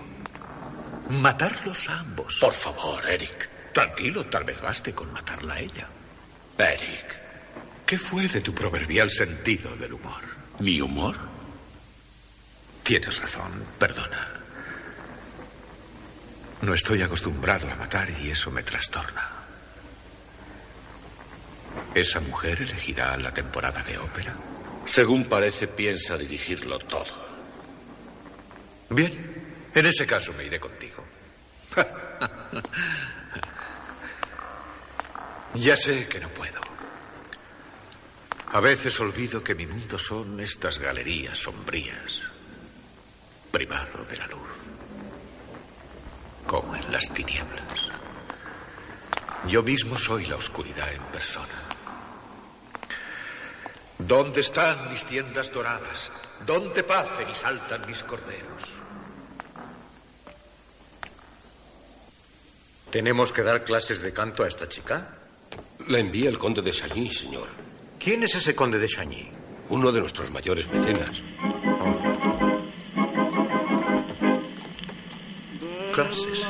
Matarlos 1.10 1.88
a 1.88 2.00
ambos. 2.00 2.38
Por 2.40 2.54
favor, 2.54 3.08
Eric. 3.10 3.49
Tranquilo, 3.74 4.26
tal 4.26 4.44
vez 4.44 4.62
baste 4.62 4.94
con 4.94 5.12
matarla 5.14 5.56
a 5.56 5.60
ella. 5.60 5.88
Eric. 6.58 7.20
¿Qué 7.86 7.98
fue 7.98 8.28
de 8.28 8.42
tu 8.42 8.54
proverbial 8.54 9.10
sentido 9.10 9.76
del 9.76 9.94
humor? 9.94 10.22
¿Mi 10.60 10.80
humor? 10.82 11.16
Tienes 12.84 13.20
razón, 13.20 13.64
perdona. 13.78 14.28
No 16.62 16.74
estoy 16.74 17.02
acostumbrado 17.02 17.70
a 17.72 17.76
matar 17.76 18.10
y 18.10 18.30
eso 18.30 18.52
me 18.52 18.64
trastorna. 18.64 19.28
¿Esa 21.96 22.20
mujer 22.20 22.62
elegirá 22.62 23.16
la 23.18 23.34
temporada 23.34 23.82
de 23.84 23.98
ópera? 23.98 24.36
Según 24.86 25.26
parece, 25.26 25.68
piensa 25.68 26.18
dirigirlo 26.18 26.80
todo. 26.80 27.28
Bien, 28.90 29.70
en 29.74 29.86
ese 29.86 30.06
caso 30.06 30.34
me 30.34 30.46
iré 30.46 30.60
contigo. 30.60 31.04
ya 35.56 35.76
sé 35.76 36.08
que 36.08 36.20
no 36.20 36.30
puedo. 36.30 36.60
A 38.52 38.60
veces 38.60 39.00
olvido 39.00 39.44
que 39.44 39.54
mi 39.54 39.68
mundo 39.68 40.00
son 40.00 40.40
estas 40.40 40.80
galerías 40.80 41.38
sombrías, 41.38 42.22
privado 43.52 44.06
de 44.10 44.18
la 44.18 44.28
luz, 44.28 44.50
como 46.48 46.76
en 46.76 46.92
las 46.92 47.08
tinieblas. 47.14 47.90
Yo 49.48 49.62
mismo 49.64 49.98
soy 49.98 50.26
la 50.26 50.36
oscuridad 50.36 50.92
en 50.92 51.04
persona. 51.04 51.70
¿Dónde 54.00 54.42
están 54.42 54.90
mis 54.90 55.06
tiendas 55.06 55.52
doradas? 55.52 56.12
¿Dónde 56.46 56.84
pacen 56.84 57.30
y 57.30 57.36
saltan 57.36 57.86
mis 57.86 58.04
corderos? 58.04 58.76
¿Tenemos 62.90 63.32
que 63.32 63.44
dar 63.44 63.64
clases 63.64 64.02
de 64.02 64.12
canto 64.12 64.44
a 64.44 64.48
esta 64.48 64.68
chica? 64.68 65.20
La 65.90 65.98
envía 65.98 66.30
el 66.30 66.38
conde 66.38 66.62
de 66.62 66.70
Chagny, 66.70 67.10
señor. 67.10 67.48
¿Quién 68.00 68.22
es 68.22 68.36
ese 68.36 68.54
conde 68.54 68.78
de 68.78 68.88
Chagny? 68.88 69.28
Uno 69.70 69.92
de 69.92 70.00
nuestros 70.00 70.30
mayores 70.30 70.72
mecenas. 70.72 71.24
Clases. 75.92 76.46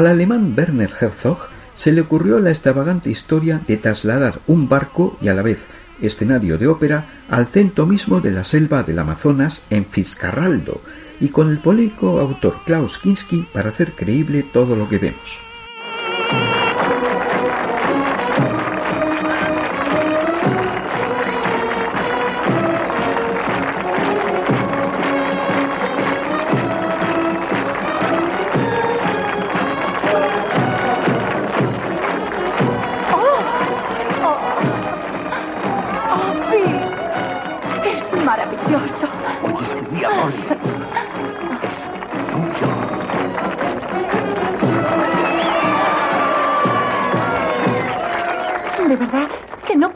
Al 0.00 0.06
alemán 0.06 0.54
Werner 0.56 0.88
Herzog 0.98 1.40
se 1.74 1.92
le 1.92 2.00
ocurrió 2.00 2.38
la 2.38 2.48
extravagante 2.48 3.10
historia 3.10 3.60
de 3.68 3.76
trasladar 3.76 4.40
un 4.46 4.66
barco 4.66 5.18
y 5.20 5.28
a 5.28 5.34
la 5.34 5.42
vez 5.42 5.58
escenario 6.00 6.56
de 6.56 6.68
ópera 6.68 7.04
al 7.28 7.48
centro 7.48 7.84
mismo 7.84 8.22
de 8.22 8.30
la 8.30 8.44
selva 8.44 8.82
del 8.82 8.98
Amazonas 8.98 9.62
en 9.68 9.84
Fitzcarraldo 9.84 10.80
y 11.20 11.28
con 11.28 11.50
el 11.50 11.58
polémico 11.58 12.18
autor 12.18 12.60
Klaus 12.64 12.96
Kinski 12.96 13.46
para 13.52 13.68
hacer 13.68 13.92
creíble 13.92 14.42
todo 14.42 14.74
lo 14.74 14.88
que 14.88 14.96
vemos. 14.96 15.49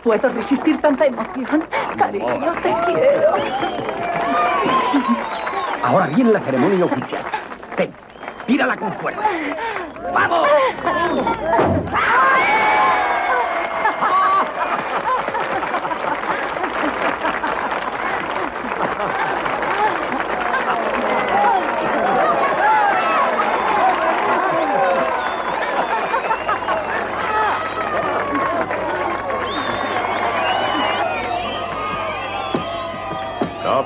Puedo 0.05 0.29
resistir 0.29 0.81
tanta 0.81 1.07
emoción. 1.07 1.65
Cariño, 1.97 2.53
te 2.63 2.75
quiero. 2.87 3.35
Ahora 5.83 6.07
viene 6.09 6.31
la 6.31 6.41
ceremonia 6.41 6.85
oficial. 6.85 7.23
Ten, 7.77 7.91
tírala 8.47 8.77
con 8.77 8.93
fuerza. 8.93 9.23
¡Vamos! 10.13 10.49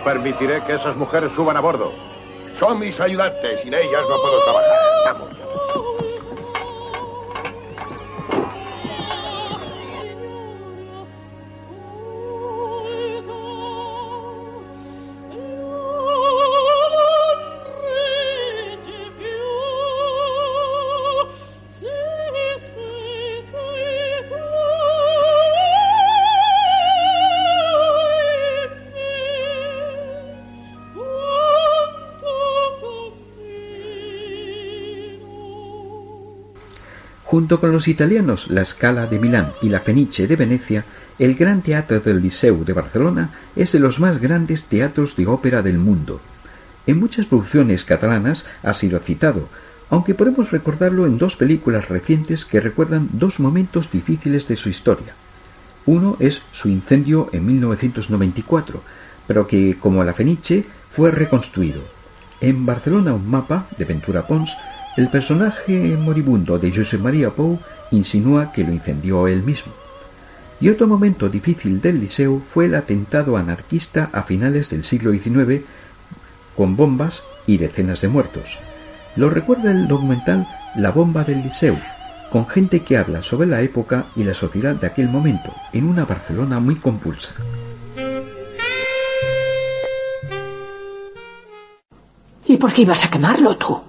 Permitiré 0.04 0.62
que 0.64 0.74
esas 0.74 0.96
mujeres 0.96 1.32
suban 1.32 1.56
a 1.56 1.60
bordo. 1.60 1.92
Son 2.58 2.78
mis 2.78 2.98
ayudantes, 3.00 3.60
sin 3.60 3.74
ellas 3.74 4.02
no 4.08 4.16
puedo 4.20 4.38
trabajar. 4.44 4.78
Vamos. 5.06 5.47
Junto 37.38 37.60
con 37.60 37.70
los 37.70 37.86
italianos 37.86 38.48
La 38.50 38.64
Scala 38.64 39.06
de 39.06 39.20
Milán 39.20 39.52
y 39.62 39.68
la 39.68 39.78
Fenice 39.78 40.26
de 40.26 40.34
Venecia, 40.34 40.84
el 41.20 41.36
Gran 41.36 41.62
Teatro 41.62 42.00
del 42.00 42.20
Liceu 42.20 42.64
de 42.64 42.72
Barcelona 42.72 43.30
es 43.54 43.70
de 43.70 43.78
los 43.78 44.00
más 44.00 44.20
grandes 44.20 44.64
teatros 44.64 45.14
de 45.14 45.28
ópera 45.28 45.62
del 45.62 45.78
mundo. 45.78 46.20
En 46.88 46.98
muchas 46.98 47.26
producciones 47.26 47.84
catalanas 47.84 48.44
ha 48.64 48.74
sido 48.74 48.98
citado, 48.98 49.48
aunque 49.88 50.16
podemos 50.16 50.50
recordarlo 50.50 51.06
en 51.06 51.16
dos 51.16 51.36
películas 51.36 51.88
recientes 51.88 52.44
que 52.44 52.58
recuerdan 52.58 53.08
dos 53.12 53.38
momentos 53.38 53.88
difíciles 53.92 54.48
de 54.48 54.56
su 54.56 54.68
historia. 54.68 55.14
Uno 55.86 56.16
es 56.18 56.42
su 56.50 56.68
incendio 56.68 57.30
en 57.32 57.46
1994, 57.46 58.82
pero 59.28 59.46
que, 59.46 59.76
como 59.78 60.02
la 60.02 60.12
Fenice, 60.12 60.64
fue 60.90 61.12
reconstruido. 61.12 61.82
En 62.40 62.66
Barcelona 62.66 63.14
un 63.14 63.30
mapa, 63.30 63.68
de 63.78 63.84
Ventura 63.84 64.26
Pons, 64.26 64.56
el 64.98 65.06
personaje 65.06 65.96
moribundo 65.96 66.58
de 66.58 66.72
José 66.74 66.98
María 66.98 67.30
Pou 67.30 67.60
insinúa 67.92 68.50
que 68.50 68.64
lo 68.64 68.72
incendió 68.72 69.28
él 69.28 69.44
mismo. 69.44 69.70
Y 70.60 70.70
otro 70.70 70.88
momento 70.88 71.28
difícil 71.28 71.80
del 71.80 72.00
Liceo 72.00 72.42
fue 72.52 72.64
el 72.64 72.74
atentado 72.74 73.36
anarquista 73.36 74.10
a 74.12 74.24
finales 74.24 74.70
del 74.70 74.82
siglo 74.82 75.12
XIX 75.12 75.62
con 76.56 76.74
bombas 76.74 77.22
y 77.46 77.58
decenas 77.58 78.00
de 78.00 78.08
muertos. 78.08 78.58
Lo 79.14 79.30
recuerda 79.30 79.70
el 79.70 79.86
documental 79.86 80.48
La 80.74 80.90
bomba 80.90 81.22
del 81.22 81.44
Liceo, 81.44 81.78
con 82.32 82.48
gente 82.48 82.80
que 82.80 82.96
habla 82.96 83.22
sobre 83.22 83.46
la 83.46 83.62
época 83.62 84.06
y 84.16 84.24
la 84.24 84.34
sociedad 84.34 84.74
de 84.74 84.88
aquel 84.88 85.08
momento, 85.08 85.54
en 85.72 85.84
una 85.84 86.06
Barcelona 86.06 86.58
muy 86.58 86.74
compulsa. 86.74 87.30
¿Y 92.48 92.56
por 92.56 92.72
qué 92.72 92.82
ibas 92.82 93.04
a 93.04 93.10
quemarlo 93.10 93.56
tú? 93.56 93.87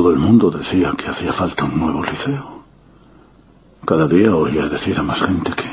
Todo 0.00 0.12
el 0.12 0.18
mundo 0.18 0.50
decía 0.50 0.94
que 0.96 1.08
hacía 1.08 1.30
falta 1.30 1.64
un 1.66 1.78
nuevo 1.78 2.02
liceo. 2.02 2.62
Cada 3.84 4.08
día 4.08 4.34
oía 4.34 4.66
decir 4.66 4.98
a 4.98 5.02
más 5.02 5.20
gente 5.20 5.52
que 5.52 5.68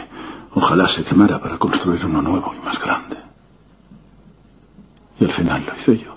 ojalá 0.54 0.86
se 0.86 1.06
quemara 1.06 1.40
para 1.42 1.58
construir 1.58 2.06
uno 2.06 2.22
nuevo 2.22 2.54
y 2.54 2.66
más 2.66 2.78
grande. 2.78 3.16
Y 5.18 5.24
al 5.24 5.32
final 5.32 5.66
lo 5.66 5.74
hice 5.78 6.00
yo. 6.00 6.17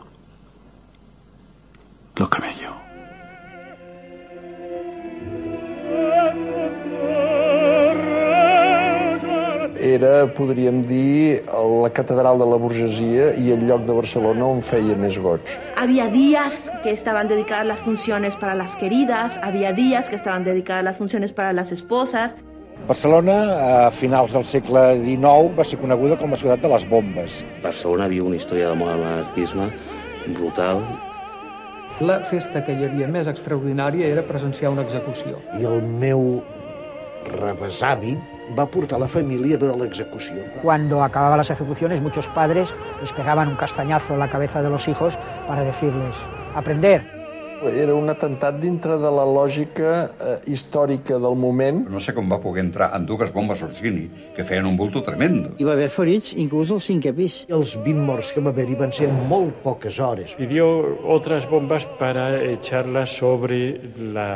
Era, 10.00 10.26
podríem 10.32 10.80
dir, 10.88 11.42
la 11.52 11.90
catedral 11.92 12.40
de 12.40 12.46
la 12.48 12.56
burgesia 12.56 13.30
i 13.36 13.52
el 13.52 13.66
lloc 13.68 13.84
de 13.84 13.96
Barcelona 13.96 14.46
on 14.48 14.62
feia 14.64 14.96
més 14.96 15.18
goig. 15.20 15.52
Había 15.76 16.08
días 16.08 16.70
que 16.82 16.90
estaban 16.90 17.28
dedicadas 17.28 17.66
las 17.66 17.80
funciones 17.80 18.36
para 18.36 18.54
las 18.54 18.76
queridas, 18.76 19.38
había 19.42 19.72
días 19.72 20.08
que 20.08 20.16
estaban 20.16 20.44
dedicadas 20.44 20.84
las 20.84 20.96
funciones 20.96 21.32
para 21.32 21.52
las 21.52 21.72
esposas. 21.72 22.34
Barcelona, 22.88 23.86
a 23.86 23.90
finals 23.90 24.32
del 24.32 24.44
segle 24.44 24.96
XIX, 25.04 25.52
va 25.58 25.68
ser 25.68 25.78
coneguda 25.78 26.16
com 26.16 26.32
la 26.32 26.40
ciutat 26.40 26.64
de 26.64 26.72
les 26.72 26.88
bombes. 26.88 27.44
Barcelona 27.62 28.08
viu 28.08 28.26
una 28.26 28.40
història 28.40 28.72
de 28.72 28.80
l'anarquisme 28.80 29.68
brutal. 30.32 30.80
La 32.00 32.22
festa 32.24 32.64
que 32.64 32.72
hi 32.72 32.88
havia 32.88 33.06
més 33.06 33.28
extraordinària 33.28 34.08
era 34.08 34.24
presenciar 34.24 34.72
una 34.72 34.86
execució. 34.88 35.36
I 35.60 35.68
el 35.68 35.82
meu 35.84 36.40
rebesavi 37.36 38.16
va 38.58 38.66
portar 38.66 38.98
la 38.98 39.08
familia 39.08 39.56
a 39.56 39.76
la 39.76 39.84
execución. 39.84 40.44
Cuando 40.62 41.02
acababan 41.02 41.38
las 41.38 41.50
ejecuciones, 41.50 42.00
muchos 42.00 42.28
padres 42.28 42.72
les 43.00 43.12
pegaban 43.12 43.48
un 43.48 43.56
castañazo 43.56 44.14
en 44.14 44.20
la 44.20 44.30
cabeza 44.30 44.62
de 44.62 44.70
los 44.70 44.88
hijos 44.88 45.18
para 45.46 45.62
decirles, 45.62 46.14
aprender. 46.54 47.19
Era 47.60 47.94
un 47.94 48.08
atemptat 48.08 48.56
dintre 48.60 48.96
de 48.96 49.10
la 49.12 49.24
lògica 49.28 49.90
eh, 50.08 50.36
històrica 50.48 51.18
del 51.20 51.36
moment. 51.36 51.82
No 51.92 52.00
sé 52.00 52.14
com 52.16 52.30
va 52.32 52.40
poder 52.40 52.64
entrar 52.64 52.90
en 52.96 53.04
dues 53.08 53.32
bombes 53.34 53.60
Orsini, 53.62 54.06
que 54.36 54.46
feien 54.48 54.68
un 54.68 54.78
bulto 54.80 55.02
tremendo. 55.04 55.52
Hi 55.60 55.68
va 55.68 55.76
haver 55.76 55.90
ferits 55.92 56.32
inclús 56.32 56.72
al 56.72 56.80
cinquè 56.80 57.12
pis. 57.16 57.42
Els 57.52 57.76
20 57.84 58.06
morts 58.08 58.32
que 58.32 58.44
va 58.44 58.54
haver-hi 58.54 58.78
van 58.80 58.94
ser 58.96 59.10
en 59.10 59.20
molt 59.28 59.60
poques 59.64 60.00
hores. 60.00 60.36
Pidió 60.40 60.70
otras 61.04 61.48
bombas 61.50 61.84
para 62.00 62.32
echarlas 62.42 63.16
sobre 63.20 63.80
la 64.00 64.30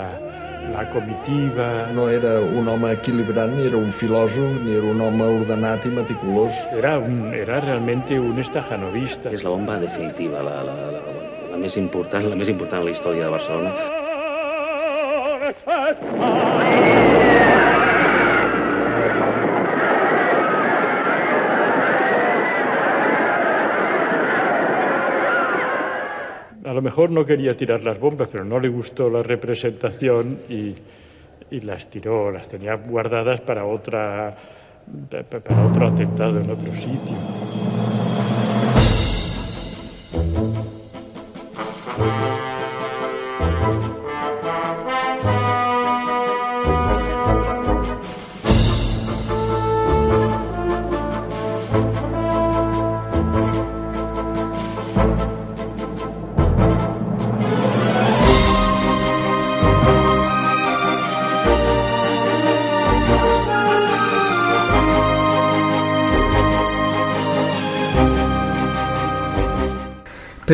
la 0.72 0.88
comitiva... 0.88 1.90
No 1.92 2.08
era 2.08 2.40
un 2.40 2.68
home 2.68 2.92
equilibrant, 2.92 3.52
ni 3.56 3.66
era 3.68 3.76
un 3.76 3.92
filòsof, 3.92 4.56
ni 4.64 4.76
era 4.78 4.88
un 4.94 5.00
home 5.04 5.28
ordenat 5.40 5.84
i 5.84 5.92
meticulós. 5.92 6.56
Era, 6.72 6.96
un, 6.98 7.34
era 7.36 7.60
realmente 7.60 8.18
un 8.18 8.40
estajanovista. 8.40 9.32
És 9.34 9.44
la 9.44 9.52
bomba 9.54 9.78
definitiva, 9.82 10.42
la, 10.42 10.62
la, 10.64 10.80
la, 10.96 11.04
la 11.04 11.33
més 11.56 11.76
important, 11.76 12.26
la 12.28 12.36
més 12.36 12.48
important 12.48 12.80
en 12.80 12.88
la 12.88 12.94
història 12.96 13.24
de 13.24 13.30
Barcelona. 13.30 14.02
a 26.64 26.72
lo 26.74 26.82
mejor 26.82 27.10
no 27.10 27.24
quería 27.24 27.56
tirar 27.56 27.82
las 27.82 28.00
bombas, 28.00 28.28
pero 28.32 28.44
no 28.44 28.58
le 28.58 28.68
gustó 28.68 29.08
la 29.08 29.22
representación 29.22 30.40
y, 30.48 30.74
y 31.50 31.60
las 31.60 31.88
tiró, 31.88 32.32
las 32.32 32.48
tenía 32.48 32.74
guardadas 32.74 33.40
para 33.42 33.64
otra 33.64 34.34
para 35.08 35.66
otro 35.66 35.86
atentado 35.86 36.40
en 36.40 36.50
otro 36.50 36.74
sitio. 36.74 38.03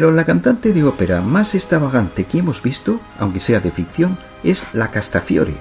Pero 0.00 0.12
la 0.12 0.24
cantante 0.24 0.72
de 0.72 0.82
ópera 0.82 1.20
más 1.20 1.54
extravagante 1.54 2.24
que 2.24 2.38
hemos 2.38 2.62
visto, 2.62 2.98
aunque 3.18 3.38
sea 3.38 3.60
de 3.60 3.70
ficción, 3.70 4.16
es 4.42 4.64
la 4.72 4.90
Castafiore, 4.90 5.52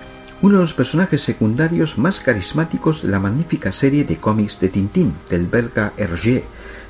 uno 0.41 0.55
de 0.55 0.61
los 0.61 0.73
personajes 0.73 1.19
secundarios 1.19 1.97
más 1.97 2.21
carismáticos 2.21 3.01
de 3.01 3.09
la 3.09 3.19
magnífica 3.19 3.73
serie 3.73 4.05
de 4.05 4.15
cómics 4.15 4.57
de 4.61 4.69
Tintín 4.69 5.13
del 5.29 5.45
belga 5.45 5.91
Hergé, 5.97 6.45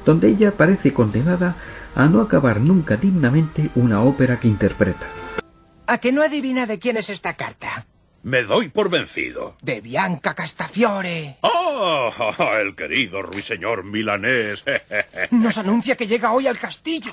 donde 0.06 0.28
ella 0.28 0.52
parece 0.52 0.94
condenada 0.94 1.56
a 1.96 2.06
no 2.06 2.22
acabar 2.22 2.62
nunca 2.62 2.98
dignamente 2.98 3.72
una 3.74 4.04
ópera 4.04 4.40
que 4.40 4.48
interpreta. 4.48 5.08
¿A 5.88 5.98
que 5.98 6.12
no 6.12 6.22
adivina 6.22 6.68
de 6.68 6.78
quién 6.78 6.98
es 6.98 7.10
esta 7.10 7.34
carta? 7.34 7.88
Me 8.24 8.44
doy 8.44 8.70
por 8.70 8.90
vencido. 8.90 9.56
De 9.62 9.82
Bianca 9.82 10.34
Castafiore. 10.34 11.38
¡Oh! 11.42 12.12
El 12.62 12.76
querido 12.76 13.22
ruiseñor 13.22 13.84
milanés. 13.84 14.64
Nos 15.32 15.58
anuncia 15.58 15.96
que 15.96 16.08
llega 16.08 16.32
hoy 16.34 16.48
al 16.48 16.60
castillo. 16.60 17.12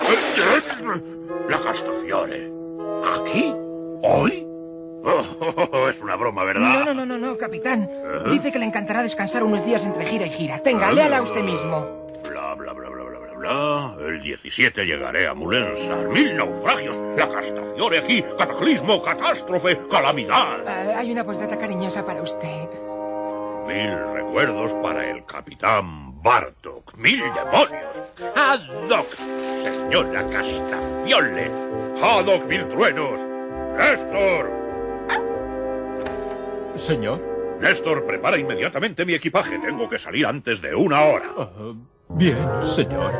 La 1.49 1.61
Castafiore. 1.61 2.49
¿Aquí? 3.05 3.53
¿Hoy? 4.03 4.43
Oh, 5.09 5.87
es 5.89 6.01
una 6.01 6.15
broma, 6.15 6.43
¿verdad? 6.43 6.83
No, 6.85 6.93
no, 6.93 7.05
no, 7.05 7.17
no, 7.17 7.37
capitán. 7.37 7.89
Dice 8.29 8.51
que 8.51 8.59
le 8.59 8.65
encantará 8.65 9.03
descansar 9.03 9.43
unos 9.43 9.65
días 9.65 9.83
entre 9.83 10.05
gira 10.05 10.25
y 10.25 10.31
gira. 10.31 10.59
Tenga, 10.59 10.91
léala 10.91 11.21
usted 11.21 11.43
mismo. 11.43 12.06
Bla. 13.37 13.95
El 13.99 14.21
17 14.21 14.85
llegaré 14.85 15.27
a 15.27 15.33
Mulensar. 15.33 16.07
Mil 16.09 16.35
naufragios. 16.35 16.97
La 17.15 17.29
Castafiore 17.29 17.99
aquí. 17.99 18.23
Cataclismo, 18.37 19.01
catástrofe, 19.01 19.79
calamidad. 19.89 20.67
Ah, 20.67 20.97
hay 20.97 21.11
una 21.11 21.23
postdata 21.23 21.57
cariñosa 21.57 22.05
para 22.05 22.21
usted. 22.21 22.67
Mil 23.67 23.97
recuerdos 24.13 24.73
para 24.81 25.09
el 25.09 25.25
capitán 25.25 26.21
Bartok. 26.21 26.95
Mil 26.97 27.21
demonios. 27.21 28.01
Ad 28.35 28.61
hoc, 28.89 29.15
señora 29.63 30.27
Castafiore. 30.29 31.51
Ad 32.01 32.27
hoc, 32.27 32.45
mil 32.45 32.67
truenos. 32.69 33.19
Néstor. 33.77 34.51
Señor. 36.87 37.21
Néstor, 37.61 38.05
prepara 38.05 38.37
inmediatamente 38.37 39.03
mi 39.05 39.13
equipaje. 39.13 39.57
Tengo 39.59 39.89
que 39.89 39.99
salir 39.99 40.25
antes 40.25 40.61
de 40.61 40.75
una 40.75 41.03
hora. 41.03 41.31
Ah, 41.37 41.73
bien, 42.09 42.37
señor. 42.75 43.13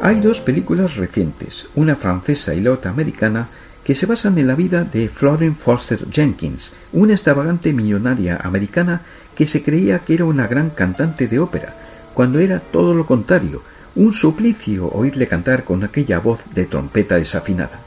Hay 0.00 0.20
dos 0.20 0.40
películas 0.40 0.96
recientes, 0.96 1.66
una 1.74 1.94
francesa 1.94 2.54
y 2.54 2.60
la 2.60 2.72
otra 2.72 2.92
americana, 2.92 3.48
que 3.84 3.94
se 3.94 4.06
basan 4.06 4.38
en 4.38 4.46
la 4.46 4.54
vida 4.54 4.84
de 4.84 5.08
Florence 5.08 5.60
Foster 5.60 5.98
Jenkins, 6.10 6.72
una 6.92 7.12
extravagante 7.12 7.72
millonaria 7.72 8.38
americana 8.42 9.02
que 9.34 9.46
se 9.46 9.62
creía 9.62 9.98
que 10.00 10.14
era 10.14 10.24
una 10.24 10.46
gran 10.46 10.70
cantante 10.70 11.26
de 11.26 11.38
ópera, 11.38 11.74
cuando 12.18 12.40
era 12.40 12.58
todo 12.58 12.94
lo 12.94 13.06
contrario, 13.06 13.62
un 13.94 14.12
suplicio 14.12 14.88
oírle 14.88 15.28
cantar 15.28 15.62
con 15.62 15.84
aquella 15.84 16.18
voz 16.18 16.40
de 16.52 16.64
trompeta 16.64 17.14
desafinada. 17.14 17.78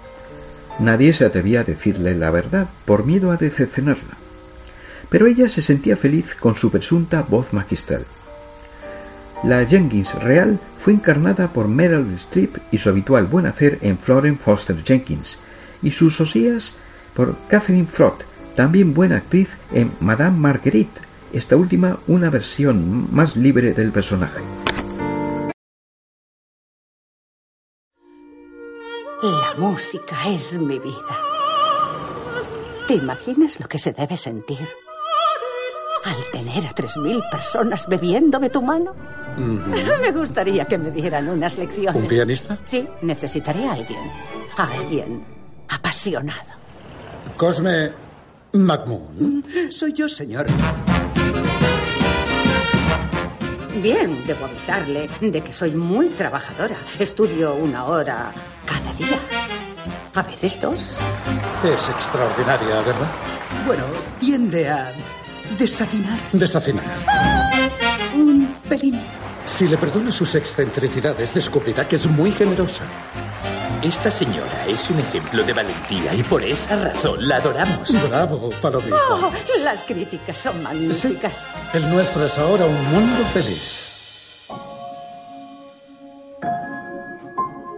Nadie 0.80 1.12
se 1.12 1.26
atrevía 1.26 1.60
a 1.60 1.64
decirle 1.66 2.16
la 2.16 2.32
verdad 2.32 2.70
por 2.86 3.06
miedo 3.06 3.32
a 3.32 3.36
decepcionarla. 3.36 4.16
Pero 5.10 5.28
ella 5.28 5.50
se 5.50 5.62
sentía 5.62 5.98
feliz 5.98 6.34
con 6.40 6.56
su 6.56 6.72
presunta 6.72 7.24
voz 7.24 7.52
magistral. 7.52 8.06
La 9.44 9.66
Jenkins 9.66 10.16
real 10.24 10.60
fue 10.82 10.94
encarnada 10.94 11.50
por 11.50 11.68
Meryl 11.68 12.14
Streep 12.14 12.56
y 12.72 12.78
su 12.78 12.88
habitual 12.88 13.26
buen 13.26 13.48
hacer 13.48 13.80
en 13.82 13.98
Florence 13.98 14.42
Foster 14.42 14.82
Jenkins, 14.82 15.40
y 15.84 15.92
sus 15.92 16.22
osías 16.22 16.76
por 17.14 17.36
Catherine 17.50 17.86
Frott, 17.86 18.24
también 18.56 18.94
buena 18.94 19.18
actriz 19.18 19.50
en 19.74 19.92
Madame 20.00 20.40
Marguerite, 20.40 21.11
esta 21.34 21.56
última 21.56 21.98
una 22.08 22.30
versión 22.30 23.08
más 23.14 23.36
libre 23.36 23.74
del 23.74 23.92
personaje. 23.92 24.42
La 29.22 29.54
música 29.58 30.16
es 30.28 30.58
mi 30.58 30.80
vida. 30.80 30.96
¿Te 32.88 32.96
imaginas 32.96 33.60
lo 33.60 33.68
que 33.68 33.78
se 33.78 33.94
debe 33.94 34.18
sentir 34.18 34.68
al 36.04 36.32
tener 36.32 36.66
a 36.66 36.74
tres 36.74 36.98
mil 36.98 37.22
personas 37.32 37.88
bebiendo 37.88 38.40
de 38.40 38.50
tu 38.50 38.62
mano? 38.62 38.96
Me 39.38 40.12
gustaría 40.12 40.66
que 40.66 40.78
me 40.78 40.92
dieran 40.92 41.30
unas 41.30 41.58
lecciones. 41.58 42.02
¿Un 42.02 42.08
pianista? 42.08 42.58
Sí, 42.66 42.86
necesitaré 43.02 43.66
a 43.68 43.74
alguien. 43.74 44.00
A 44.58 44.72
alguien 44.72 45.24
apasionado. 45.70 46.52
Cosme 47.38 47.92
McMoon. 48.54 49.46
Soy 49.70 49.94
yo, 49.94 50.10
señor. 50.10 50.48
Bien, 53.82 54.24
debo 54.28 54.46
avisarle 54.46 55.10
de 55.20 55.42
que 55.42 55.52
soy 55.52 55.72
muy 55.72 56.10
trabajadora. 56.10 56.76
Estudio 57.00 57.56
una 57.56 57.86
hora 57.86 58.32
cada 58.66 58.94
día. 58.94 59.18
A 60.14 60.22
veces 60.22 60.62
dos. 60.62 60.98
Es 61.64 61.90
extraordinaria, 61.90 62.82
¿verdad? 62.82 63.08
Bueno, 63.66 63.84
tiende 64.20 64.70
a 64.70 64.92
desafinar. 65.58 66.20
Desafinar. 66.32 66.86
Un 68.14 68.56
pelín. 68.70 69.02
Si 69.46 69.68
le 69.68 69.78
perdona 69.78 70.12
sus 70.12 70.36
excentricidades, 70.36 71.34
descubrirá 71.34 71.88
que 71.88 71.96
es 71.96 72.06
muy 72.06 72.32
generosa. 72.32 72.84
Esta 73.82 74.12
señora 74.12 74.68
es 74.68 74.92
un 74.92 75.00
ejemplo 75.00 75.44
de 75.44 75.54
valentía 75.54 76.14
y 76.14 76.22
por 76.22 76.44
esa 76.44 76.76
razón 76.76 77.28
la 77.28 77.38
adoramos. 77.38 77.92
Bravo, 78.08 78.52
Palomita. 78.62 78.96
Oh, 79.10 79.32
las 79.64 79.82
críticas 79.82 80.38
son 80.38 80.62
magníficas. 80.62 81.48
El 81.74 81.90
nuestro 81.90 82.24
es 82.26 82.38
ahora 82.38 82.66
un 82.66 82.92
mundo 82.92 83.26
feliz. 83.34 83.88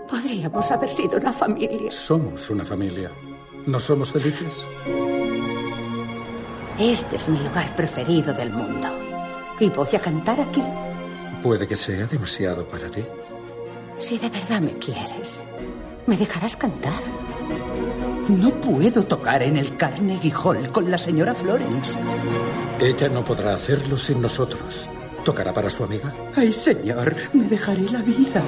Podríamos 0.10 0.70
haber 0.72 0.90
sido 0.90 1.18
una 1.20 1.32
familia. 1.32 1.90
Somos 1.90 2.50
una 2.50 2.66
familia. 2.66 3.10
¿No 3.66 3.80
somos 3.80 4.12
felices? 4.12 4.62
Este 6.78 7.16
es 7.16 7.30
mi 7.30 7.40
lugar 7.40 7.74
preferido 7.78 8.34
del 8.34 8.50
mundo. 8.50 8.90
Y 9.58 9.70
voy 9.70 9.96
a 9.96 10.00
cantar 10.02 10.42
aquí. 10.42 10.64
Puede 11.42 11.66
que 11.66 11.78
sea 11.78 12.06
demasiado 12.08 12.66
para 12.68 12.90
ti. 12.90 13.04
Si 14.00 14.18
de 14.18 14.30
verdad 14.30 14.60
me 14.60 14.74
quieres, 14.80 15.44
¿me 16.08 16.18
dejarás 16.18 16.56
cantar? 16.56 16.94
No 18.28 18.50
puedo 18.62 19.04
tocar 19.04 19.44
en 19.44 19.58
el 19.58 19.76
Carnegie 19.78 20.34
Hall 20.34 20.72
con 20.72 20.90
la 20.90 20.98
señora 20.98 21.36
Florence. 21.36 21.98
Ella 22.80 23.10
no 23.10 23.24
podrá 23.24 23.54
hacerlo 23.54 23.98
sin 23.98 24.22
nosotros. 24.22 24.90
¿Tocará 25.26 25.54
para 25.54 25.70
su 25.70 25.84
amiga? 25.84 26.14
Ay, 26.36 26.52
señor, 26.52 27.16
me 27.34 27.44
dejaré 27.46 27.84
la 27.90 28.02
vida. 28.02 28.44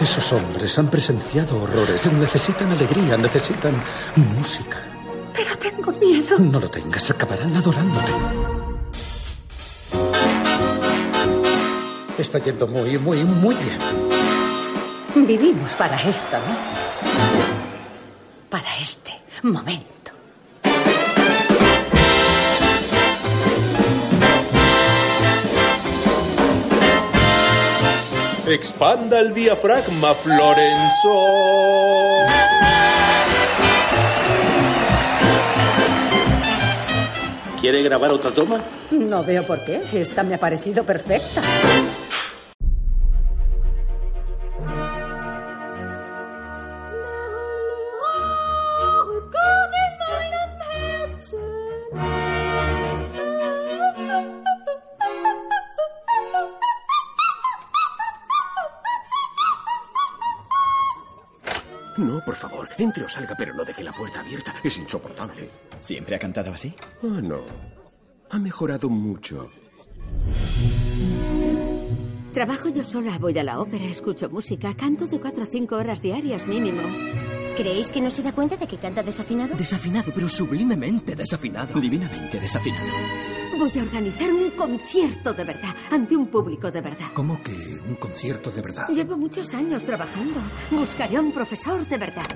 Esos 0.00 0.32
hombres 0.32 0.78
han 0.78 0.90
presenciado 0.90 1.62
horrores. 1.62 2.10
Necesitan 2.12 2.70
alegría, 2.70 3.16
necesitan 3.16 3.74
música. 4.36 4.78
Pero 5.32 5.56
tengo 5.58 5.92
miedo. 5.92 6.38
No 6.38 6.60
lo 6.60 6.68
tengas, 6.68 7.10
acabarán 7.10 7.54
adorándote. 7.56 8.12
Está 12.18 12.38
yendo 12.38 12.66
muy, 12.66 12.98
muy, 12.98 13.24
muy 13.24 13.54
bien. 13.56 13.78
Vivimos 15.14 15.74
para 15.74 15.96
esto, 16.02 16.36
¿no? 16.38 16.56
Para 18.50 18.76
este 18.78 19.12
momento. 19.42 19.94
Expanda 28.46 29.20
el 29.20 29.32
diafragma, 29.32 30.14
Florenzo. 30.14 31.30
¿Quiere 37.60 37.82
grabar 37.82 38.10
otra 38.10 38.30
toma? 38.32 38.62
No 38.90 39.22
veo 39.22 39.44
por 39.44 39.64
qué. 39.64 39.80
Esta 39.94 40.22
me 40.22 40.34
ha 40.34 40.38
parecido 40.38 40.84
perfecta. 40.84 41.40
Salga, 63.14 63.34
pero 63.36 63.54
no 63.54 63.64
deje 63.64 63.82
la 63.84 63.92
puerta 63.92 64.20
abierta. 64.20 64.54
Es 64.62 64.76
insoportable. 64.76 65.48
¿Siempre 65.80 66.16
ha 66.16 66.18
cantado 66.18 66.52
así? 66.52 66.74
Ah, 67.02 67.20
no. 67.22 67.40
Ha 68.30 68.38
mejorado 68.38 68.88
mucho. 68.90 69.48
Trabajo 72.32 72.68
yo 72.68 72.82
sola, 72.82 73.16
voy 73.18 73.38
a 73.38 73.44
la 73.44 73.60
ópera, 73.60 73.84
escucho 73.84 74.28
música, 74.28 74.74
canto 74.74 75.06
de 75.06 75.20
cuatro 75.20 75.44
a 75.44 75.46
cinco 75.46 75.76
horas 75.76 76.02
diarias 76.02 76.44
mínimo. 76.46 76.82
¿Creéis 77.56 77.92
que 77.92 78.00
no 78.00 78.10
se 78.10 78.24
da 78.24 78.32
cuenta 78.32 78.56
de 78.56 78.66
que 78.66 78.76
canta 78.76 79.04
desafinado? 79.04 79.54
Desafinado, 79.54 80.10
pero 80.12 80.28
sublimemente 80.28 81.14
desafinado. 81.14 81.78
Divinamente 81.78 82.40
desafinado. 82.40 82.88
Voy 83.64 83.80
a 83.80 83.82
organizar 83.82 84.30
un 84.30 84.50
concierto 84.50 85.32
de 85.32 85.42
verdad, 85.42 85.74
ante 85.90 86.14
un 86.14 86.26
público 86.26 86.70
de 86.70 86.82
verdad. 86.82 87.06
¿Cómo 87.14 87.42
que 87.42 87.52
un 87.52 87.94
concierto 87.94 88.50
de 88.50 88.60
verdad? 88.60 88.88
Llevo 88.90 89.16
muchos 89.16 89.54
años 89.54 89.82
trabajando. 89.84 90.38
Buscaré 90.70 91.16
a 91.16 91.22
un 91.22 91.32
profesor 91.32 91.86
de 91.86 91.96
verdad. 91.96 92.26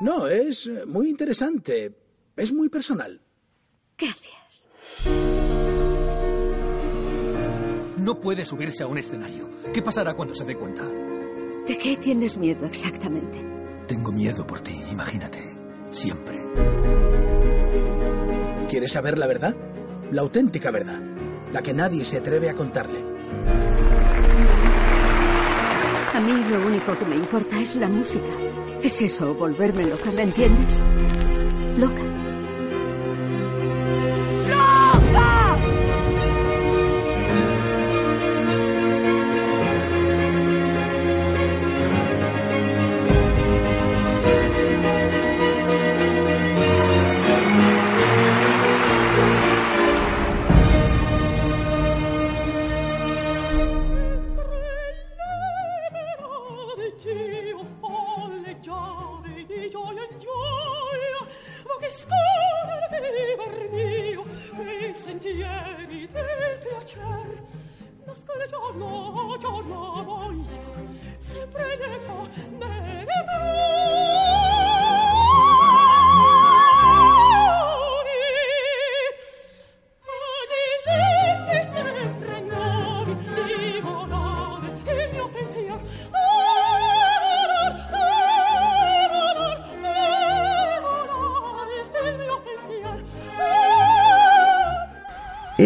No, 0.00 0.26
es 0.26 0.66
eh, 0.66 0.86
muy 0.86 1.08
interesante. 1.08 1.96
Es 2.34 2.52
muy 2.52 2.68
personal. 2.68 3.20
Gracias. 3.96 4.34
No 7.96 8.20
puede 8.20 8.44
subirse 8.44 8.82
a 8.82 8.88
un 8.88 8.98
escenario. 8.98 9.48
¿Qué 9.72 9.82
pasará 9.82 10.14
cuando 10.14 10.34
se 10.34 10.44
dé 10.44 10.56
cuenta? 10.56 11.05
¿De 11.66 11.76
qué 11.76 11.96
tienes 11.96 12.38
miedo 12.38 12.64
exactamente? 12.64 13.44
Tengo 13.88 14.12
miedo 14.12 14.46
por 14.46 14.60
ti, 14.60 14.72
imagínate. 14.88 15.40
Siempre. 15.88 16.36
¿Quieres 18.68 18.92
saber 18.92 19.18
la 19.18 19.26
verdad? 19.26 19.56
La 20.12 20.22
auténtica 20.22 20.70
verdad. 20.70 21.00
La 21.52 21.62
que 21.62 21.72
nadie 21.72 22.04
se 22.04 22.18
atreve 22.18 22.50
a 22.50 22.54
contarle. 22.54 23.00
A 26.14 26.20
mí 26.20 26.32
lo 26.48 26.66
único 26.66 26.96
que 26.96 27.04
me 27.04 27.16
importa 27.16 27.60
es 27.60 27.74
la 27.74 27.88
música. 27.88 28.30
Es 28.82 29.00
eso, 29.00 29.34
volverme 29.34 29.86
loca, 29.86 30.12
¿me 30.12 30.22
entiendes? 30.22 30.80
Loca. 31.76 32.15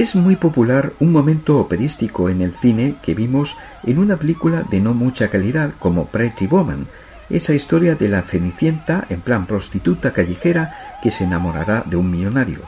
Es 0.00 0.14
muy 0.14 0.34
popular 0.34 0.94
un 0.98 1.12
momento 1.12 1.58
operístico 1.58 2.30
en 2.30 2.40
el 2.40 2.54
cine 2.54 2.94
que 3.02 3.12
vimos 3.12 3.58
en 3.84 3.98
una 3.98 4.16
película 4.16 4.62
de 4.62 4.80
no 4.80 4.94
mucha 4.94 5.28
calidad 5.28 5.72
como 5.78 6.06
Pretty 6.06 6.46
Woman, 6.46 6.86
esa 7.28 7.52
historia 7.52 7.96
de 7.96 8.08
la 8.08 8.22
cenicienta 8.22 9.04
en 9.10 9.20
plan 9.20 9.44
prostituta 9.44 10.14
callejera 10.14 10.96
que 11.02 11.10
se 11.10 11.24
enamorará 11.24 11.82
de 11.84 11.96
un 11.96 12.10
millonario, 12.10 12.60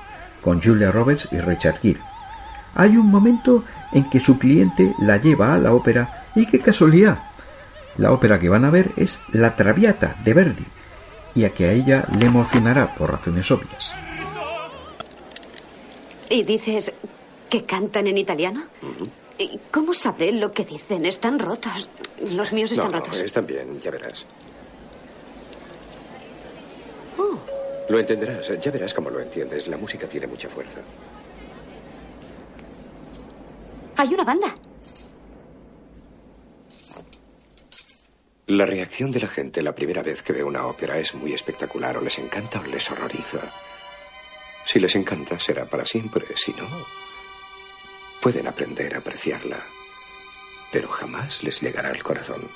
con 0.43 0.61
Julia 0.61 0.93
Roberts 0.93 1.27
y 1.33 1.41
Richard 1.41 1.81
Gere. 1.81 2.01
Hay 2.75 2.99
un 2.99 3.11
momento 3.11 3.65
en 3.93 4.11
que 4.11 4.21
su 4.21 4.39
cliente 4.39 4.93
la 5.01 5.17
lleva 5.17 5.55
a 5.55 5.59
la 5.59 5.73
ópera 5.73 6.27
y 6.35 6.45
qué 6.45 6.59
casualidad. 6.61 7.17
La 7.97 8.13
ópera 8.13 8.39
que 8.39 8.51
van 8.51 8.67
a 8.67 8.71
ver 8.71 8.91
es 8.99 9.19
La 9.33 9.57
Traviata 9.57 10.17
de 10.23 10.35
Verdi, 10.35 10.67
y 11.35 11.45
a 11.45 11.49
que 11.49 11.65
a 11.65 11.73
ella 11.73 12.05
le 12.15 12.27
emocionará 12.27 12.95
por 12.95 13.11
razones 13.11 13.51
obvias. 13.51 13.91
¿Y 16.29 16.45
dices 16.45 16.93
que 17.53 17.67
cantan 17.67 18.07
en 18.07 18.17
italiano? 18.17 18.65
¿Y 19.37 19.61
cómo 19.71 19.93
sabré 19.93 20.33
lo 20.33 20.53
que 20.53 20.65
dicen? 20.65 21.05
Están 21.05 21.39
rotos. 21.39 21.91
Los 22.31 22.51
míos 22.55 22.73
están 22.73 22.91
no, 22.91 22.99
rotos. 22.99 23.21
están 23.21 23.45
bien, 23.47 23.79
ya 23.79 23.91
verás. 23.91 24.25
Oh, 27.19 27.37
Lo 27.91 27.99
entenderás, 27.99 28.59
ya 28.59 28.71
verás 28.71 28.95
cómo 28.95 29.11
lo 29.11 29.21
entiendes. 29.21 29.69
La 29.69 29.77
música 29.77 30.09
tiene 30.09 30.27
mucha 30.27 30.49
fuerza. 30.49 30.81
hay 33.97 34.15
una 34.15 34.25
banda. 34.25 34.55
La 38.47 38.65
reacción 38.65 39.11
de 39.13 39.21
la 39.21 39.29
gente 39.29 39.61
la 39.61 39.75
primera 39.75 40.03
vez 40.03 40.23
que 40.23 40.33
ve 40.33 40.43
una 40.43 40.67
ópera 40.67 40.99
es 40.99 41.15
muy 41.15 41.35
espectacular. 41.35 41.99
O 41.99 42.01
les 42.01 42.19
encanta 42.19 42.61
o 42.61 42.65
les 42.65 42.91
horroriza. 42.91 43.41
Si 44.65 44.81
les 44.81 44.95
encanta, 44.97 45.39
será 45.39 45.67
para 45.67 45.85
siempre. 45.85 46.25
Si 46.35 46.53
no, 46.55 46.67
pueden 48.23 48.47
aprender 48.47 48.95
a 48.95 48.99
apreciarla. 48.99 49.59
Pero 50.71 50.89
jamás 50.89 51.43
les 51.43 51.61
llegará 51.61 51.91
al 51.91 52.03
corazón. 52.03 52.49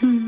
Rinasce, 0.00 0.27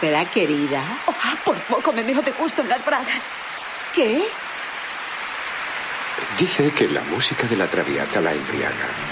ópera, 0.00 0.24
querida? 0.24 0.82
Ah, 1.08 1.36
por 1.44 1.56
poco 1.68 1.92
me 1.92 2.02
meo 2.02 2.22
de 2.22 2.32
gusto 2.32 2.62
en 2.62 2.70
las 2.70 2.82
bragas. 2.84 3.22
¿Qué? 3.94 4.24
Dice 6.38 6.72
que 6.72 6.88
la 6.88 7.02
música 7.02 7.46
de 7.46 7.56
la 7.56 7.66
traviata 7.66 8.18
la 8.20 8.32
embriaga. 8.32 9.09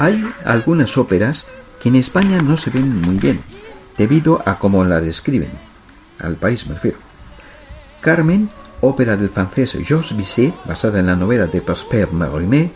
Hay 0.00 0.24
algunas 0.46 0.96
óperas 0.96 1.46
que 1.82 1.90
en 1.90 1.96
España 1.96 2.40
no 2.40 2.56
se 2.56 2.70
ven 2.70 3.02
muy 3.02 3.16
bien, 3.16 3.42
debido 3.98 4.42
a 4.46 4.58
cómo 4.58 4.82
la 4.82 5.02
describen. 5.02 5.50
Al 6.18 6.36
país 6.36 6.66
me 6.66 6.72
refiero. 6.72 6.96
Carmen, 8.00 8.48
ópera 8.80 9.18
del 9.18 9.28
francés 9.28 9.76
Georges 9.84 10.16
Bizet, 10.16 10.54
basada 10.64 11.00
en 11.00 11.06
la 11.06 11.16
novela 11.16 11.48
de 11.48 11.60
Prosper 11.60 12.10
Mérimée, 12.12 12.70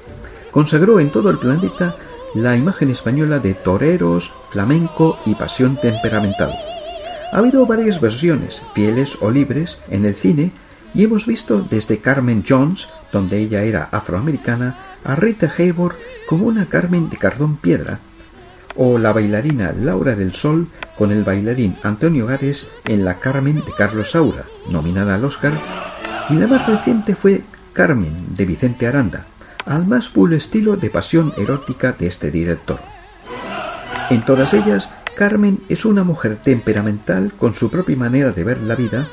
consagró 0.50 1.00
en 1.00 1.10
todo 1.10 1.30
el 1.30 1.38
planeta 1.38 1.96
la 2.34 2.56
imagen 2.56 2.90
española 2.90 3.38
de 3.38 3.54
toreros, 3.54 4.30
flamenco 4.50 5.18
y 5.24 5.34
pasión 5.34 5.78
temperamental. 5.80 6.52
Ha 7.32 7.38
habido 7.38 7.64
varias 7.64 8.02
versiones, 8.02 8.60
fieles 8.74 9.16
o 9.22 9.30
libres, 9.30 9.78
en 9.88 10.04
el 10.04 10.14
cine 10.14 10.52
y 10.92 11.04
hemos 11.04 11.24
visto 11.24 11.62
desde 11.70 12.00
Carmen 12.00 12.44
Jones, 12.46 12.86
donde 13.10 13.38
ella 13.38 13.62
era 13.62 13.88
afroamericana, 13.90 14.76
a 15.04 15.14
Rita 15.14 15.52
Hayworth 15.56 15.98
como 16.26 16.46
una 16.46 16.66
Carmen 16.66 17.10
de 17.10 17.16
Cardón 17.16 17.56
Piedra, 17.56 17.98
o 18.76 18.98
la 18.98 19.12
bailarina 19.12 19.72
Laura 19.72 20.16
del 20.16 20.34
Sol 20.34 20.66
con 20.98 21.12
el 21.12 21.22
bailarín 21.22 21.76
Antonio 21.82 22.26
Gades 22.26 22.66
en 22.84 23.04
La 23.04 23.20
Carmen 23.20 23.56
de 23.56 23.72
Carlos 23.76 24.12
Saura, 24.12 24.44
nominada 24.68 25.14
al 25.14 25.24
Oscar, 25.24 25.52
y 26.30 26.34
la 26.34 26.46
más 26.46 26.66
reciente 26.66 27.14
fue 27.14 27.42
Carmen 27.72 28.34
de 28.34 28.46
Vicente 28.46 28.86
Aranda, 28.86 29.26
al 29.66 29.86
más 29.86 30.08
puro 30.08 30.34
estilo 30.34 30.76
de 30.76 30.90
pasión 30.90 31.32
erótica 31.36 31.92
de 31.92 32.06
este 32.06 32.30
director. 32.30 32.80
En 34.10 34.24
todas 34.24 34.52
ellas, 34.54 34.88
Carmen 35.14 35.60
es 35.68 35.84
una 35.84 36.02
mujer 36.02 36.36
temperamental 36.42 37.32
con 37.38 37.54
su 37.54 37.70
propia 37.70 37.96
manera 37.96 38.32
de 38.32 38.44
ver 38.44 38.60
la 38.60 38.74
vida, 38.74 39.08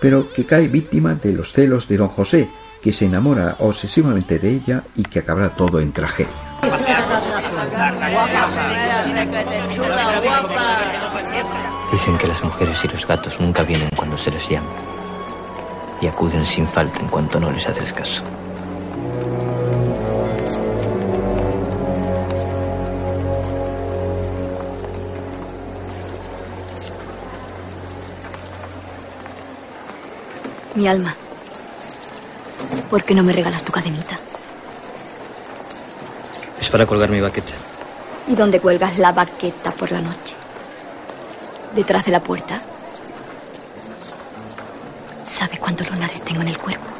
pero 0.00 0.32
que 0.32 0.44
cae 0.44 0.68
víctima 0.68 1.14
de 1.14 1.32
los 1.32 1.52
celos 1.52 1.88
de 1.88 1.96
don 1.96 2.08
José, 2.08 2.48
que 2.82 2.92
se 2.92 3.06
enamora 3.06 3.56
obsesivamente 3.58 4.38
de 4.38 4.50
ella 4.50 4.82
y 4.94 5.02
que 5.02 5.20
acabará 5.20 5.50
todo 5.50 5.80
en 5.80 5.92
tragedia. 5.92 6.32
Dicen 11.90 12.18
que 12.18 12.26
las 12.26 12.42
mujeres 12.44 12.84
y 12.84 12.88
los 12.88 13.06
gatos 13.06 13.40
nunca 13.40 13.62
vienen 13.62 13.90
cuando 13.96 14.18
se 14.18 14.30
les 14.30 14.48
llama 14.48 14.68
y 16.00 16.06
acuden 16.06 16.46
sin 16.46 16.66
falta 16.66 17.00
en 17.00 17.08
cuanto 17.08 17.40
no 17.40 17.50
les 17.50 17.66
haces 17.66 17.92
caso. 17.92 18.22
Mi 30.74 30.86
alma. 30.86 31.16
¿Por 32.90 33.04
qué 33.04 33.14
no 33.14 33.22
me 33.22 33.32
regalas 33.32 33.62
tu 33.62 33.72
cadenita? 33.72 34.18
Es 36.60 36.70
para 36.70 36.86
colgar 36.86 37.10
mi 37.10 37.20
baqueta. 37.20 37.52
¿Y 38.26 38.34
dónde 38.34 38.60
cuelgas 38.60 38.98
la 38.98 39.12
baqueta 39.12 39.70
por 39.72 39.90
la 39.90 40.00
noche? 40.00 40.34
¿Detrás 41.74 42.04
de 42.04 42.12
la 42.12 42.20
puerta? 42.20 42.60
¿Sabe 45.24 45.58
cuántos 45.58 45.90
lunares 45.90 46.22
tengo 46.22 46.42
en 46.42 46.48
el 46.48 46.58
cuerpo? 46.58 46.98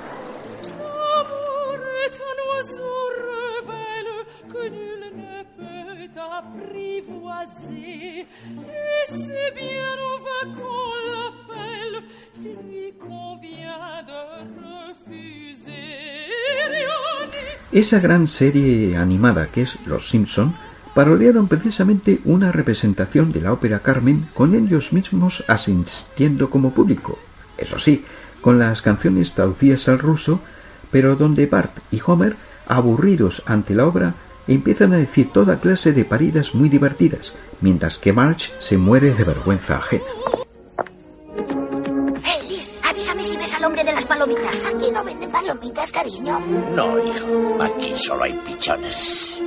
Esa 17.70 18.00
gran 18.00 18.26
serie 18.26 18.96
animada 18.96 19.48
que 19.48 19.62
es 19.62 19.76
Los 19.86 20.08
Simpson 20.08 20.54
parodiaron 20.94 21.48
precisamente 21.48 22.20
una 22.24 22.50
representación 22.50 23.30
de 23.30 23.42
la 23.42 23.52
ópera 23.52 23.80
Carmen 23.80 24.26
con 24.34 24.54
ellos 24.54 24.92
mismos 24.92 25.44
asistiendo 25.46 26.50
como 26.50 26.72
público. 26.72 27.18
Eso 27.58 27.78
sí, 27.78 28.04
con 28.40 28.58
las 28.58 28.82
canciones 28.82 29.32
traducidas 29.32 29.88
al 29.88 29.98
ruso, 29.98 30.40
pero 30.90 31.14
donde 31.14 31.46
Bart 31.46 31.76
y 31.90 32.00
Homer, 32.04 32.36
aburridos 32.66 33.42
ante 33.46 33.74
la 33.74 33.86
obra, 33.86 34.14
empiezan 34.46 34.94
a 34.94 34.96
decir 34.96 35.30
toda 35.30 35.60
clase 35.60 35.92
de 35.92 36.04
paridas 36.04 36.54
muy 36.54 36.68
divertidas, 36.68 37.34
mientras 37.60 37.98
que 37.98 38.12
Marge 38.12 38.50
se 38.60 38.78
muere 38.78 39.12
de 39.12 39.24
vergüenza 39.24 39.76
ajena. 39.76 40.04
Palomitas, 45.58 45.92
cariño. 45.92 46.40
No, 46.74 46.98
hijo, 47.04 47.62
aquí 47.62 47.94
solo 47.96 48.24
hay 48.24 48.32
pichones. 48.46 49.42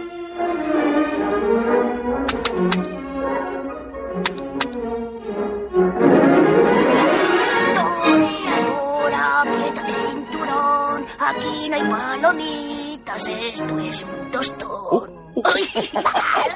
Ahora, 8.60 9.42
apriétate 9.42 9.92
el 9.92 10.10
cinturón. 10.10 11.06
Aquí 11.20 11.70
no 11.70 11.76
hay 11.76 11.84
palomitas, 11.84 13.28
esto 13.28 13.80
es 13.80 14.04
un 14.04 14.32
tostón. 14.32 15.22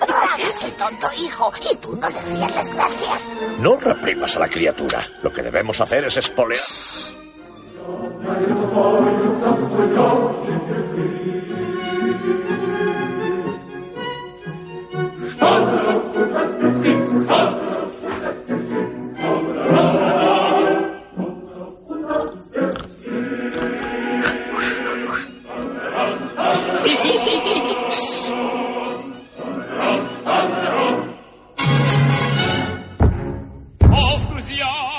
No 0.07 0.15
hagas 0.15 0.63
el 0.65 0.71
tonto, 0.73 1.07
hijo. 1.23 1.51
Y 1.71 1.75
tú 1.77 1.95
no 1.95 2.09
le 2.09 2.21
rías 2.21 2.55
las 2.55 2.69
gracias. 2.69 3.35
No 3.59 3.77
reprimas 3.77 4.35
a 4.35 4.41
la 4.41 4.49
criatura. 4.49 5.07
Lo 5.23 5.31
que 5.31 5.41
debemos 5.41 5.79
hacer 5.81 6.05
es 6.05 6.17
espolear. 6.17 6.61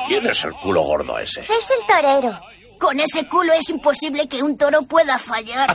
¿Quién 0.09 0.27
es 0.27 0.45
el 0.45 0.53
culo 0.53 0.83
gordo 0.83 1.19
ese? 1.19 1.41
Es 1.41 1.71
el 1.71 1.87
torero. 1.87 2.56
Con 2.79 3.01
ese 3.01 3.27
culo 3.29 3.53
es 3.53 3.69
imposible 3.71 4.29
que 4.29 4.43
un 4.43 4.57
toro 4.59 4.83
pueda 4.83 5.19
fallar. 5.19 5.73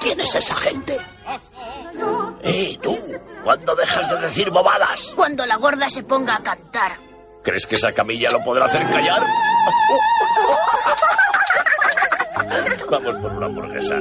¿Quién 0.00 0.20
es 0.20 0.34
esa 0.34 0.54
gente? 0.56 0.96
¡Eh, 2.42 2.78
tú! 2.82 2.96
¿Cuándo 3.42 3.74
dejas 3.74 4.10
de 4.10 4.16
decir 4.18 4.50
bobadas? 4.50 5.12
Cuando 5.16 5.46
la 5.46 5.56
gorda 5.56 5.88
se 5.88 6.02
ponga 6.02 6.36
a 6.36 6.42
cantar. 6.42 6.92
¿Crees 7.42 7.66
que 7.66 7.76
esa 7.76 7.92
camilla 7.92 8.30
lo 8.30 8.42
podrá 8.42 8.66
hacer 8.66 8.82
callar? 8.90 9.22
Vamos 12.90 13.16
por 13.18 13.32
una 13.32 13.46
hamburguesa. 13.46 13.98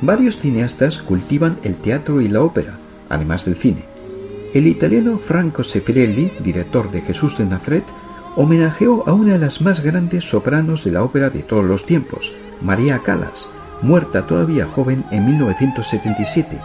Varios 0.00 0.38
cineastas 0.38 0.98
cultivan 0.98 1.56
el 1.64 1.74
teatro 1.74 2.20
y 2.20 2.28
la 2.28 2.42
ópera, 2.42 2.74
además 3.08 3.44
del 3.44 3.56
cine. 3.56 3.84
El 4.54 4.66
italiano 4.66 5.18
Franco 5.18 5.64
Sefirelli, 5.64 6.32
director 6.40 6.90
de 6.90 7.02
Jesús 7.02 7.36
de 7.36 7.44
Nazaret, 7.44 7.84
homenajeó 8.36 9.02
a 9.06 9.12
una 9.12 9.32
de 9.32 9.38
las 9.38 9.60
más 9.60 9.80
grandes 9.80 10.24
sopranos 10.24 10.84
de 10.84 10.92
la 10.92 11.02
ópera 11.02 11.30
de 11.30 11.40
todos 11.40 11.64
los 11.64 11.84
tiempos, 11.84 12.32
María 12.62 13.00
Callas, 13.00 13.48
muerta 13.82 14.26
todavía 14.26 14.66
joven 14.66 15.04
en 15.10 15.26
1977, 15.26 16.58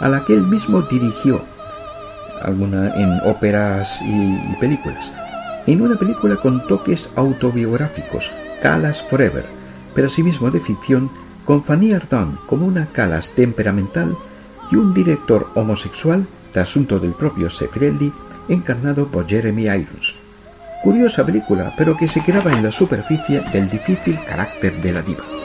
a 0.00 0.08
la 0.08 0.24
que 0.24 0.34
él 0.34 0.46
mismo 0.46 0.82
dirigió 0.82 1.42
alguna 2.42 2.92
en 2.94 3.20
óperas 3.24 4.00
y, 4.02 4.56
películas. 4.56 5.12
En 5.66 5.82
una 5.82 5.96
película 5.96 6.36
con 6.36 6.66
toques 6.66 7.08
autobiográficos, 7.14 8.30
Callas 8.62 9.02
Forever, 9.08 9.44
pero 9.94 10.08
asimismo 10.08 10.50
de 10.50 10.60
ficción, 10.60 11.10
con 11.44 11.64
Fanny 11.64 11.92
Ardant 11.92 12.38
como 12.46 12.66
una 12.66 12.86
Callas 12.86 13.30
temperamental 13.30 14.16
y 14.70 14.76
un 14.76 14.94
director 14.94 15.48
homosexual, 15.54 16.26
de 16.54 16.60
asunto 16.60 16.98
del 16.98 17.12
propio 17.12 17.50
Sefirelli, 17.50 18.12
encarnado 18.48 19.06
por 19.06 19.26
Jeremy 19.26 19.62
Irons. 19.64 20.14
Curiosa 20.82 21.24
película, 21.24 21.72
pero 21.76 21.96
que 21.96 22.08
se 22.08 22.22
quedaba 22.22 22.52
en 22.52 22.62
la 22.62 22.72
superficie 22.72 23.42
del 23.52 23.68
difícil 23.68 24.18
carácter 24.26 24.80
de 24.82 24.92
la 24.92 25.02
diva. 25.02 25.39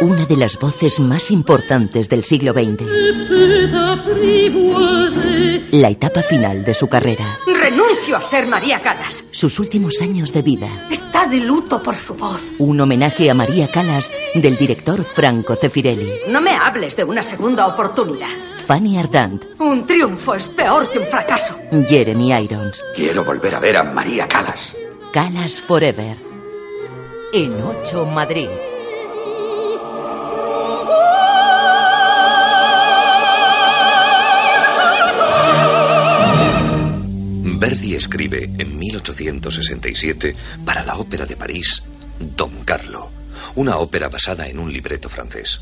Una 0.00 0.26
de 0.26 0.36
las 0.36 0.58
voces 0.60 1.00
más 1.00 1.32
importantes 1.32 2.08
del 2.08 2.22
siglo 2.22 2.52
XX. 2.52 2.84
La 5.72 5.88
etapa 5.90 6.22
final 6.22 6.64
de 6.64 6.72
su 6.72 6.86
carrera. 6.86 7.40
Renuncio 7.46 8.16
a 8.16 8.22
ser 8.22 8.46
María 8.46 8.80
Calas. 8.80 9.24
Sus 9.32 9.58
últimos 9.58 10.00
años 10.00 10.32
de 10.32 10.42
vida. 10.42 10.86
Está 10.88 11.26
de 11.26 11.40
luto 11.40 11.82
por 11.82 11.96
su 11.96 12.14
voz. 12.14 12.40
Un 12.58 12.80
homenaje 12.80 13.28
a 13.28 13.34
María 13.34 13.68
Calas 13.72 14.12
del 14.34 14.56
director 14.56 15.04
Franco 15.04 15.56
Zeffirelli. 15.56 16.12
No 16.28 16.40
me 16.40 16.52
hables 16.52 16.94
de 16.94 17.02
una 17.02 17.24
segunda 17.24 17.66
oportunidad. 17.66 18.28
Fanny 18.66 18.98
Ardant. 18.98 19.46
Un 19.58 19.84
triunfo 19.84 20.36
es 20.36 20.48
peor 20.48 20.88
que 20.90 21.00
un 21.00 21.06
fracaso. 21.06 21.56
Jeremy 21.88 22.32
Irons. 22.34 22.84
Quiero 22.94 23.24
volver 23.24 23.54
a 23.54 23.60
ver 23.60 23.76
a 23.78 23.82
María 23.82 24.28
Calas. 24.28 24.76
Calas 25.12 25.60
Forever. 25.60 26.16
En 27.32 27.60
8 27.60 28.06
Madrid. 28.06 28.48
Verdi 37.58 37.96
escribe 37.96 38.48
en 38.58 38.78
1867 38.78 40.36
para 40.64 40.84
la 40.84 40.96
Ópera 40.96 41.26
de 41.26 41.34
París 41.34 41.82
Don 42.36 42.64
Carlo, 42.64 43.10
una 43.56 43.78
ópera 43.78 44.08
basada 44.08 44.46
en 44.46 44.60
un 44.60 44.72
libreto 44.72 45.08
francés. 45.08 45.60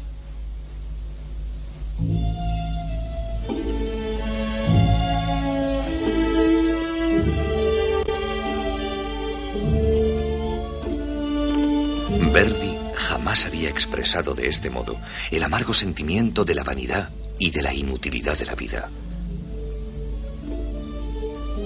Verdi 12.31 12.77
jamás 12.95 13.47
había 13.47 13.71
expresado 13.71 14.35
de 14.35 14.49
este 14.49 14.69
modo 14.69 14.99
el 15.31 15.43
amargo 15.43 15.73
sentimiento 15.73 16.45
de 16.45 16.55
la 16.55 16.63
vanidad 16.63 17.09
y 17.39 17.51
de 17.51 17.63
la 17.63 17.73
inutilidad 17.73 18.39
de 18.39 18.45
la 18.45 18.55
vida. 18.55 18.91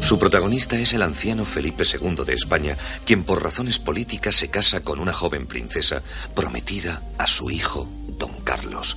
Su 0.01 0.19
protagonista 0.19 0.79
es 0.79 0.95
el 0.95 1.03
anciano 1.03 1.45
Felipe 1.45 1.85
II 1.85 2.25
de 2.25 2.33
España, 2.33 2.77
quien 3.05 3.23
por 3.23 3.43
razones 3.43 3.79
políticas 3.79 4.37
se 4.37 4.49
casa 4.49 4.81
con 4.81 4.99
una 4.99 5.13
joven 5.13 5.47
princesa 5.47 6.03
prometida 6.35 7.03
a 7.19 7.27
su 7.27 7.51
hijo, 7.51 7.89
don 8.19 8.33
Carlos. 8.43 8.97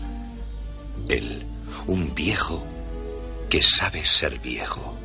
Él, 1.10 1.46
un 1.88 2.16
viejo 2.16 2.66
que 3.50 3.62
sabe 3.62 4.06
ser 4.06 4.40
viejo. 4.40 4.98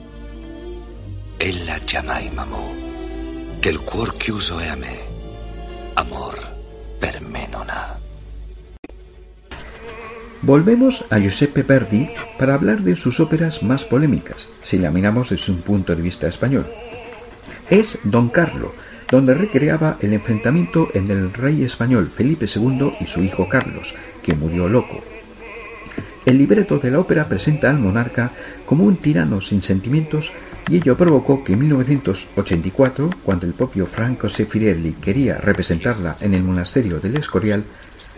Él 1.38 1.66
la 1.66 1.78
llama 1.78 2.22
y 2.22 2.30
mamó, 2.30 2.72
que 3.60 3.68
el 3.68 3.80
cuor 3.80 4.16
que 4.16 4.32
uso 4.32 4.58
ame, 4.58 5.00
amor 5.96 6.47
Volvemos 10.42 11.04
a 11.10 11.18
Giuseppe 11.18 11.62
Verdi 11.62 12.08
para 12.38 12.54
hablar 12.54 12.82
de 12.82 12.94
sus 12.94 13.18
óperas 13.18 13.62
más 13.64 13.84
polémicas, 13.84 14.46
si 14.62 14.78
la 14.78 14.92
miramos 14.92 15.30
desde 15.30 15.52
un 15.52 15.62
punto 15.62 15.96
de 15.96 16.02
vista 16.02 16.28
español. 16.28 16.64
Es 17.68 17.98
Don 18.04 18.28
Carlo, 18.28 18.72
donde 19.10 19.34
recreaba 19.34 19.96
el 20.00 20.12
enfrentamiento 20.12 20.88
entre 20.94 21.16
el 21.16 21.32
rey 21.32 21.64
español 21.64 22.08
Felipe 22.14 22.46
II 22.46 22.92
y 23.00 23.06
su 23.06 23.22
hijo 23.24 23.48
Carlos, 23.48 23.94
que 24.22 24.34
murió 24.34 24.68
loco. 24.68 25.02
El 26.24 26.38
libreto 26.38 26.78
de 26.78 26.92
la 26.92 27.00
ópera 27.00 27.26
presenta 27.26 27.68
al 27.68 27.80
monarca 27.80 28.30
como 28.64 28.84
un 28.84 28.96
tirano 28.96 29.40
sin 29.40 29.60
sentimientos 29.60 30.32
y 30.68 30.76
ello 30.76 30.96
provocó 30.96 31.42
que 31.42 31.54
en 31.54 31.60
1984, 31.60 33.10
cuando 33.22 33.46
el 33.46 33.54
propio 33.54 33.86
Franco 33.86 34.28
Sefirelli 34.28 34.92
quería 34.92 35.38
representarla 35.38 36.16
en 36.20 36.34
el 36.34 36.42
monasterio 36.42 37.00
del 37.00 37.16
Escorial, 37.16 37.64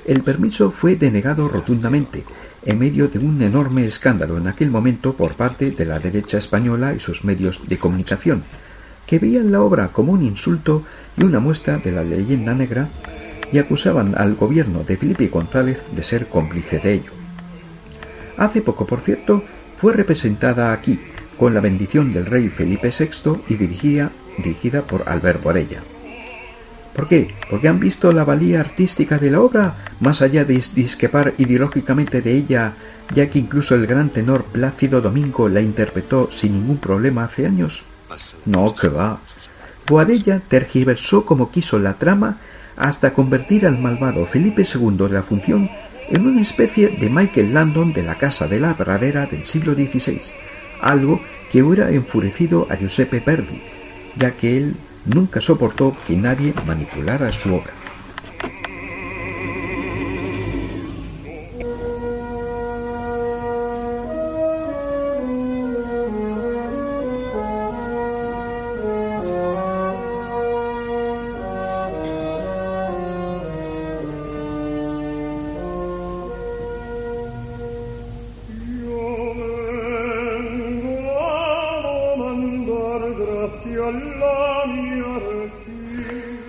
el 0.07 0.23
permiso 0.23 0.71
fue 0.71 0.97
denegado 0.97 1.47
rotundamente, 1.47 2.25
en 2.65 2.79
medio 2.79 3.09
de 3.09 3.19
un 3.19 3.41
enorme 3.41 3.87
escándalo 3.87 4.37
en 4.37 4.49
aquel 4.49 4.71
momento 4.71 5.15
por 5.15 5.35
parte 5.35 5.71
de 5.71 5.85
la 5.85 5.99
derecha 5.99 6.39
española 6.39 6.93
y 6.95 7.01
sus 7.01 7.25
medios 7.25 7.69
de 7.69 7.79
comunicación, 7.79 8.43
que 9.07 9.19
veían 9.19 9.53
la 9.53 9.63
obra 9.63 9.89
como 9.89 10.13
un 10.13 10.25
insulto 10.25 10.85
y 11.17 11.23
una 11.23 11.41
muestra 11.41 11.79
de 11.79 11.93
la 11.93 12.03
leyenda 12.03 12.55
negra 12.55 12.89
y 13.53 13.59
acusaban 13.59 14.15
al 14.17 14.35
gobierno 14.35 14.83
de 14.85 14.97
Felipe 14.97 15.29
González 15.29 15.79
de 15.95 16.03
ser 16.03 16.27
cómplice 16.27 16.79
de 16.79 16.95
ello. 16.95 17.13
Hace 18.37 18.63
poco, 18.63 18.87
por 18.87 19.01
cierto, 19.01 19.43
fue 19.81 19.93
representada 19.93 20.73
aquí, 20.73 21.01
con 21.41 21.55
la 21.55 21.61
bendición 21.61 22.13
del 22.13 22.27
rey 22.27 22.51
Felipe 22.51 22.93
VI 22.93 23.41
y 23.49 23.55
dirigida, 23.55 24.11
dirigida 24.37 24.83
por 24.83 25.09
Albert 25.09 25.43
Borella. 25.43 25.81
¿Por 26.95 27.09
qué? 27.09 27.35
Porque 27.49 27.67
han 27.67 27.81
visto 27.81 28.13
la 28.13 28.25
valía 28.25 28.61
artística 28.61 29.17
de 29.17 29.31
la 29.31 29.41
obra, 29.41 29.75
más 30.01 30.21
allá 30.21 30.45
de 30.45 30.63
disquepar 30.75 31.33
ideológicamente 31.39 32.21
de 32.21 32.37
ella, 32.37 32.75
ya 33.15 33.31
que 33.31 33.39
incluso 33.39 33.75
el 33.75 33.87
gran 33.87 34.11
tenor 34.11 34.45
Plácido 34.45 35.01
Domingo 35.01 35.49
la 35.49 35.63
interpretó 35.63 36.29
sin 36.31 36.53
ningún 36.53 36.77
problema 36.77 37.25
hace 37.25 37.47
años. 37.47 37.85
No, 38.45 38.75
que 38.75 38.89
va. 38.89 39.19
Boadella 39.89 40.43
tergiversó 40.47 41.25
como 41.25 41.51
quiso 41.51 41.79
la 41.79 41.95
trama 41.95 42.37
hasta 42.77 43.15
convertir 43.15 43.67
al 43.67 43.79
malvado 43.79 44.27
Felipe 44.27 44.67
II 44.71 45.07
de 45.09 45.09
la 45.09 45.23
función 45.23 45.71
en 46.11 46.27
una 46.27 46.43
especie 46.43 46.89
de 46.89 47.09
Michael 47.09 47.55
Landon 47.55 47.95
de 47.95 48.03
la 48.03 48.17
Casa 48.17 48.47
de 48.47 48.61
la 48.61 48.77
Pradera 48.77 49.25
del 49.25 49.47
siglo 49.47 49.73
XVI, 49.73 50.21
algo 50.83 51.21
que 51.51 51.63
hubiera 51.63 51.91
enfurecido 51.91 52.67
a 52.71 52.77
Giuseppe 52.77 53.21
Verdi, 53.21 53.61
ya 54.17 54.33
que 54.33 54.57
él 54.57 54.77
nunca 55.07 55.41
soportó 55.41 55.97
que 56.07 56.17
nadie 56.17 56.55
manipulara 56.67 57.33
su 57.33 57.55
obra. 57.55 57.73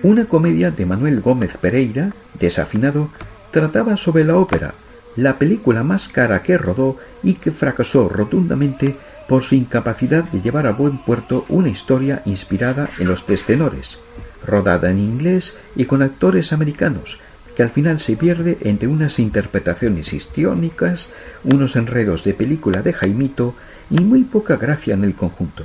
Una 0.02 0.24
comedia 0.24 0.72
de 0.72 0.84
Manuel 0.84 1.20
Gómez 1.20 1.56
Pereira, 1.56 2.12
desafinado, 2.38 3.08
trataba 3.52 3.96
sobre 3.96 4.24
la 4.24 4.36
ópera, 4.36 4.74
la 5.14 5.38
película 5.38 5.84
más 5.84 6.08
cara 6.08 6.42
que 6.42 6.58
rodó 6.58 6.96
y 7.22 7.34
que 7.34 7.52
fracasó 7.52 8.08
rotundamente 8.08 8.96
por 9.28 9.44
su 9.44 9.54
incapacidad 9.54 10.24
de 10.24 10.40
llevar 10.40 10.66
a 10.66 10.72
buen 10.72 10.98
puerto 10.98 11.44
una 11.48 11.68
historia 11.68 12.22
inspirada 12.24 12.90
en 12.98 13.08
los 13.08 13.24
tres 13.24 13.44
tenores, 13.44 13.98
rodada 14.44 14.90
en 14.90 14.98
inglés 14.98 15.54
y 15.76 15.84
con 15.84 16.02
actores 16.02 16.52
americanos, 16.52 17.20
que 17.56 17.62
al 17.62 17.70
final 17.70 18.00
se 18.00 18.16
pierde 18.16 18.58
entre 18.62 18.88
unas 18.88 19.18
interpretaciones 19.18 20.12
histriónicas, 20.12 21.10
unos 21.44 21.76
enredos 21.76 22.24
de 22.24 22.34
película 22.34 22.82
de 22.82 22.92
Jaimito 22.92 23.54
y 23.88 24.00
muy 24.00 24.24
poca 24.24 24.56
gracia 24.56 24.94
en 24.94 25.04
el 25.04 25.14
conjunto. 25.14 25.64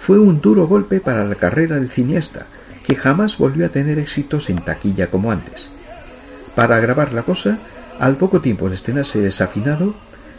Fue 0.00 0.18
un 0.18 0.40
duro 0.40 0.66
golpe 0.66 1.00
para 1.00 1.24
la 1.24 1.34
carrera 1.34 1.76
del 1.76 1.90
cineasta, 1.90 2.46
que 2.86 2.96
jamás 2.96 3.38
volvió 3.38 3.66
a 3.66 3.68
tener 3.68 3.98
éxitos 3.98 4.48
en 4.48 4.64
taquilla 4.64 5.08
como 5.08 5.30
antes. 5.30 5.68
Para 6.54 6.76
agravar 6.76 7.12
la 7.12 7.22
cosa, 7.22 7.58
al 7.98 8.16
poco 8.16 8.40
tiempo 8.40 8.68
de 8.68 8.76
estrenarse 8.76 9.20
desafinado, 9.20 9.94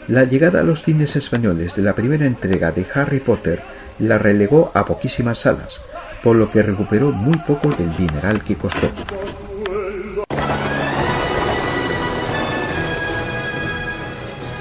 la 0.08 0.24
llegada 0.24 0.60
a 0.60 0.64
los 0.64 0.82
cines 0.82 1.14
españoles 1.14 1.76
de 1.76 1.82
la 1.82 1.94
primera 1.94 2.26
entrega 2.26 2.72
de 2.72 2.84
Harry 2.92 3.20
Potter 3.20 3.62
la 4.00 4.18
relegó 4.18 4.72
a 4.74 4.84
poquísimas 4.84 5.38
salas, 5.38 5.80
por 6.22 6.36
lo 6.36 6.50
que 6.50 6.62
recuperó 6.62 7.12
muy 7.12 7.38
poco 7.38 7.68
del 7.70 7.96
dineral 7.96 8.42
que 8.42 8.56
costó. 8.56 8.90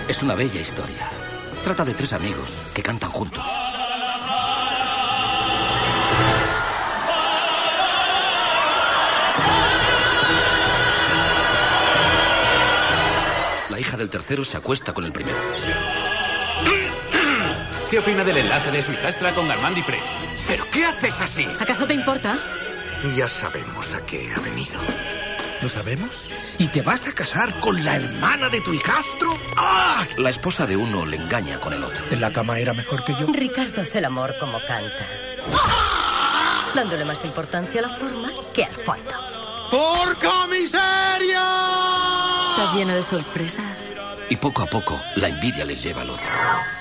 Es 0.08 0.22
una 0.22 0.36
bella 0.36 0.62
historia. 0.62 1.08
Trata 1.64 1.86
de 1.86 1.94
tres 1.94 2.14
amigos 2.14 2.64
que 2.74 2.84
cantan 2.84 3.10
juntos. 3.10 3.46
Hija 13.82 13.98
del 13.98 14.10
tercero 14.10 14.46
se 14.46 14.58
acuesta 14.58 14.94
con 14.94 15.04
el 15.04 15.12
primero. 15.12 15.38
¿Qué 17.90 18.00
opina 18.00 18.24
del 18.24 18.38
enlace 18.38 18.72
de 18.72 18.84
su 18.84 18.92
hijastra 18.92 19.34
con 19.34 19.50
Armand 19.52 19.76
Dupré? 19.76 20.00
¿Pero 20.48 20.66
qué 20.72 20.86
haces 20.86 21.20
así? 21.20 21.46
¿Acaso 21.60 21.86
te 21.86 21.94
importa? 21.94 22.38
Ya 23.16 23.28
sabemos 23.28 23.94
a 23.94 24.06
qué 24.06 24.32
ha 24.36 24.40
venido. 24.40 24.80
¿Lo 25.62 25.70
sabemos? 25.70 26.28
¿Y 26.58 26.68
te 26.68 26.82
vas 26.82 27.08
a 27.08 27.14
casar 27.14 27.60
con 27.60 27.84
la 27.84 27.96
hermana 27.96 28.50
de 28.50 28.62
tu 28.62 28.74
hijastro? 28.74 29.38
¡Ah! 29.58 30.06
La 30.18 30.30
esposa 30.30 30.66
de 30.66 30.78
uno 30.78 31.06
le 31.06 31.18
engaña 31.18 31.60
con 31.60 31.74
el 31.74 31.84
otro. 31.84 32.04
¿En 32.12 32.22
la 32.22 32.32
cama 32.32 32.60
era 32.60 32.74
mejor 32.74 33.04
que 33.04 33.14
yo? 33.14 33.28
Ricardo 33.28 33.82
hace 33.82 34.00
el 34.00 34.06
amor 34.06 34.36
como 34.40 34.60
canta. 34.60 35.08
dándole 36.76 37.06
más 37.06 37.24
importancia 37.26 37.80
a 37.82 37.88
la 37.88 37.90
forma 37.90 38.30
que 38.54 38.64
al 38.64 38.74
fondo. 38.74 39.12
¡Porca 39.70 40.48
miseria! 40.48 41.71
Estás 42.72 42.88
llena 42.88 42.96
de 42.96 43.04
sorpresas. 43.04 43.78
Y 44.30 44.38
poco 44.38 44.62
a 44.62 44.66
poco, 44.66 44.98
la 45.18 45.28
envidia 45.28 45.66
les 45.66 45.84
lleva 45.84 46.04
al 46.04 46.12
odio. 46.12 46.24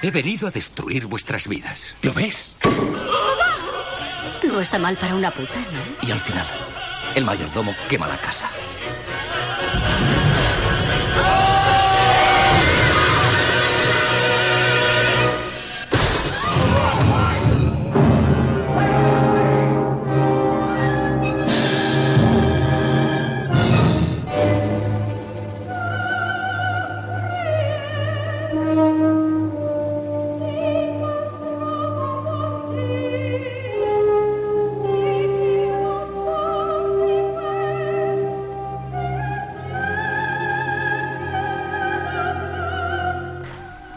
He 0.02 0.12
venido 0.12 0.46
a 0.46 0.52
destruir 0.52 1.06
vuestras 1.06 1.48
vidas. 1.48 1.96
¿Lo 2.02 2.12
ves? 2.12 2.54
No 4.44 4.60
está 4.60 4.78
mal 4.78 4.96
para 4.96 5.16
una 5.16 5.32
puta, 5.32 5.58
¿no? 5.58 6.06
Y 6.06 6.12
al 6.12 6.20
final, 6.20 6.46
el 7.16 7.24
mayordomo 7.24 7.74
quema 7.88 8.06
la 8.06 8.20
casa. 8.20 8.48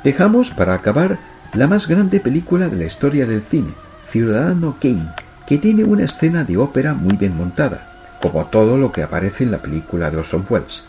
Dejamos 0.03 0.51
para 0.51 0.73
acabar 0.73 1.17
la 1.53 1.67
más 1.67 1.87
grande 1.87 2.19
película 2.19 2.67
de 2.67 2.75
la 2.75 2.85
historia 2.85 3.25
del 3.25 3.41
cine, 3.41 3.71
Ciudadano 4.11 4.75
Kane, 4.81 5.07
que 5.47 5.57
tiene 5.57 5.85
una 5.85 6.03
escena 6.03 6.43
de 6.43 6.57
ópera 6.57 6.93
muy 6.93 7.15
bien 7.15 7.37
montada, 7.37 8.17
como 8.21 8.45
todo 8.45 8.77
lo 8.77 8.91
que 8.91 9.03
aparece 9.03 9.45
en 9.45 9.51
la 9.51 9.59
película 9.59 10.11
de 10.11 10.17
Orson 10.17 10.45
Welles. 10.49 10.83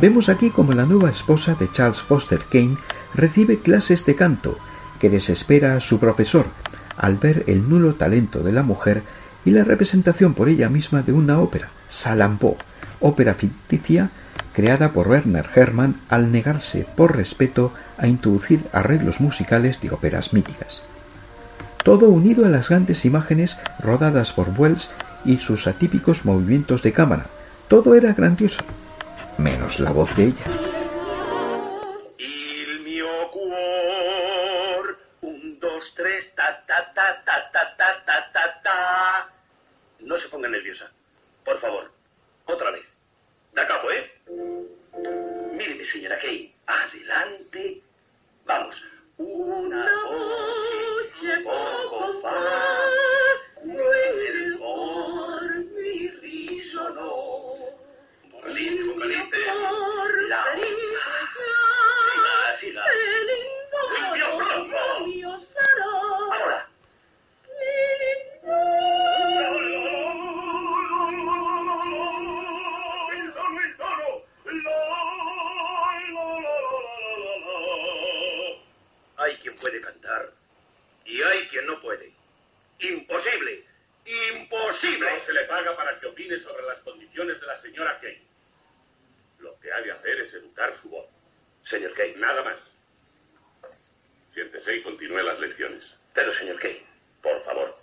Vemos 0.00 0.28
aquí 0.28 0.50
como 0.50 0.72
la 0.72 0.84
nueva 0.84 1.10
esposa 1.10 1.54
de 1.54 1.70
Charles 1.72 2.00
Foster 2.02 2.40
Kane 2.50 2.76
recibe 3.14 3.58
clases 3.60 4.04
de 4.04 4.14
canto, 4.14 4.58
que 5.00 5.08
desespera 5.08 5.76
a 5.76 5.80
su 5.80 5.98
profesor 5.98 6.46
al 6.96 7.16
ver 7.16 7.44
el 7.46 7.68
nulo 7.68 7.94
talento 7.94 8.40
de 8.40 8.52
la 8.52 8.62
mujer 8.62 9.02
y 9.44 9.50
la 9.50 9.64
representación 9.64 10.34
por 10.34 10.48
ella 10.48 10.68
misma 10.68 11.02
de 11.02 11.12
una 11.12 11.40
ópera, 11.40 11.68
Salambo, 11.88 12.56
ópera 13.00 13.34
ficticia 13.34 14.10
creada 14.54 14.90
por 14.90 15.08
Werner 15.08 15.46
Hermann 15.54 16.00
al 16.08 16.32
negarse 16.32 16.86
por 16.96 17.16
respeto 17.16 17.72
a 17.98 18.06
introducir 18.06 18.60
arreglos 18.72 19.20
musicales 19.20 19.80
de 19.80 19.90
óperas 19.90 20.32
míticas. 20.32 20.82
Todo 21.82 22.08
unido 22.08 22.46
a 22.46 22.48
las 22.48 22.70
grandes 22.70 23.04
imágenes 23.04 23.58
rodadas 23.80 24.32
por 24.32 24.48
Wells 24.56 24.88
y 25.24 25.38
sus 25.38 25.66
atípicos 25.66 26.24
movimientos 26.24 26.82
de 26.82 26.92
cámara. 26.92 27.26
Todo 27.68 27.94
era 27.94 28.12
grandioso, 28.12 28.62
menos 29.36 29.80
la 29.80 29.90
voz 29.90 30.14
de 30.16 30.24
ella. 30.24 30.74
No 40.00 40.18
se 40.18 40.28
ponga 40.28 40.48
nerviosa. 40.48 40.90
Por 41.44 41.58
favor, 41.58 41.83
puede 79.64 79.80
cantar 79.80 80.30
y 81.06 81.22
hay 81.22 81.48
quien 81.48 81.66
no 81.66 81.80
puede. 81.80 82.12
Imposible. 82.80 83.64
Imposible. 84.04 85.12
No 85.12 85.24
se 85.24 85.32
le 85.32 85.44
paga 85.44 85.74
para 85.76 85.98
que 85.98 86.06
opine 86.06 86.38
sobre 86.40 86.64
las 86.66 86.78
condiciones 86.80 87.40
de 87.40 87.46
la 87.46 87.60
señora 87.60 87.98
Kane. 88.00 88.22
Lo 89.38 89.58
que 89.60 89.72
ha 89.72 89.80
de 89.80 89.92
hacer 89.92 90.20
es 90.20 90.34
educar 90.34 90.74
su 90.80 90.88
voz. 90.90 91.06
Señor 91.64 91.94
Kane. 91.94 92.16
Nada 92.16 92.42
más. 92.42 92.58
Siéntese 94.34 94.76
y 94.76 94.82
continúe 94.82 95.18
las 95.18 95.38
lecciones. 95.40 95.84
Pero, 96.12 96.34
señor 96.34 96.58
Kane, 96.58 96.84
por 97.22 97.42
favor. 97.44 97.78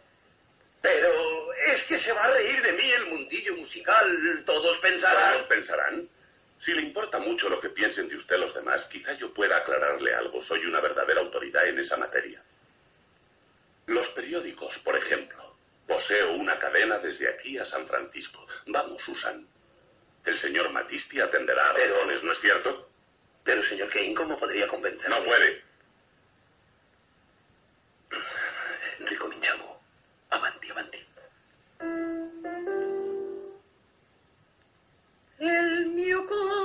Pero 0.82 1.54
es 1.54 1.84
que 1.84 2.00
se 2.00 2.12
va 2.14 2.26
a 2.26 2.32
reír 2.34 2.62
de 2.62 2.74
mí 2.74 2.92
el 2.92 3.06
mundillo 3.08 3.56
musical. 3.56 4.44
Todos 4.46 4.78
pensarán. 4.80 5.34
Todos 5.34 5.48
pensarán. 5.48 6.10
Si 6.64 6.72
le 6.74 6.82
importa 6.82 7.18
mucho 7.20 7.50
lo 7.50 7.60
que 7.60 7.70
piensen 7.70 8.08
de 8.08 8.18
usted 8.18 8.38
los 8.38 8.54
demás, 8.54 8.86
quizá 8.86 9.14
yo 9.14 9.34
pueda 9.34 9.58
aclararle 9.58 10.14
algo. 10.14 10.44
Soy 10.44 10.64
una 10.66 10.80
verdadera 10.80 11.22
autoridad 11.22 11.68
en 11.68 11.80
esa 11.80 11.98
materia. 11.98 12.42
Los 13.88 14.08
periódicos, 14.10 14.78
por 14.80 14.96
ejemplo. 14.96 15.56
Poseo 15.88 16.34
una 16.34 16.58
cadena 16.60 17.00
desde 17.00 17.28
aquí 17.30 17.58
a 17.58 17.66
San 17.66 17.88
Francisco. 17.88 18.46
Vamos, 18.68 19.02
Susan. 19.04 19.46
El 20.24 20.38
señor 20.40 20.70
Matisti 20.70 21.20
atenderá 21.20 21.70
a 21.70 21.74
Pero- 21.74 21.96
razones, 21.96 22.24
¿no 22.24 22.32
es 22.32 22.40
cierto? 22.40 22.90
Pero, 23.44 23.64
señor 23.66 23.90
Kane, 23.90 24.14
¿cómo 24.14 24.38
podría 24.40 24.68
convencerme? 24.68 25.16
No 25.20 25.26
puede. 25.26 25.64
Ricominciamo. 29.00 29.82
Avanti, 30.30 30.70
avanti. 30.70 30.98
America 36.30 36.61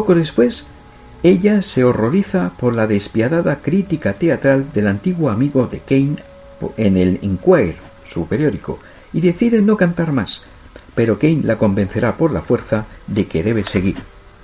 Poco 0.00 0.14
después, 0.14 0.64
ella 1.22 1.60
se 1.60 1.84
horroriza 1.84 2.52
por 2.58 2.72
la 2.72 2.86
despiadada 2.86 3.56
crítica 3.56 4.14
teatral 4.14 4.72
del 4.72 4.86
antiguo 4.86 5.28
amigo 5.28 5.66
de 5.66 5.80
Kane 5.80 6.16
en 6.78 6.96
el 6.96 7.18
Inquirer, 7.20 7.76
su 8.06 8.26
periódico, 8.26 8.78
y 9.12 9.20
decide 9.20 9.60
no 9.60 9.76
cantar 9.76 10.12
más, 10.12 10.42
pero 10.94 11.18
Kane 11.18 11.42
la 11.44 11.58
convencerá 11.58 12.16
por 12.16 12.32
la 12.32 12.40
fuerza 12.40 12.86
de 13.08 13.26
que 13.26 13.42
debe 13.42 13.62
seguir, 13.66 13.96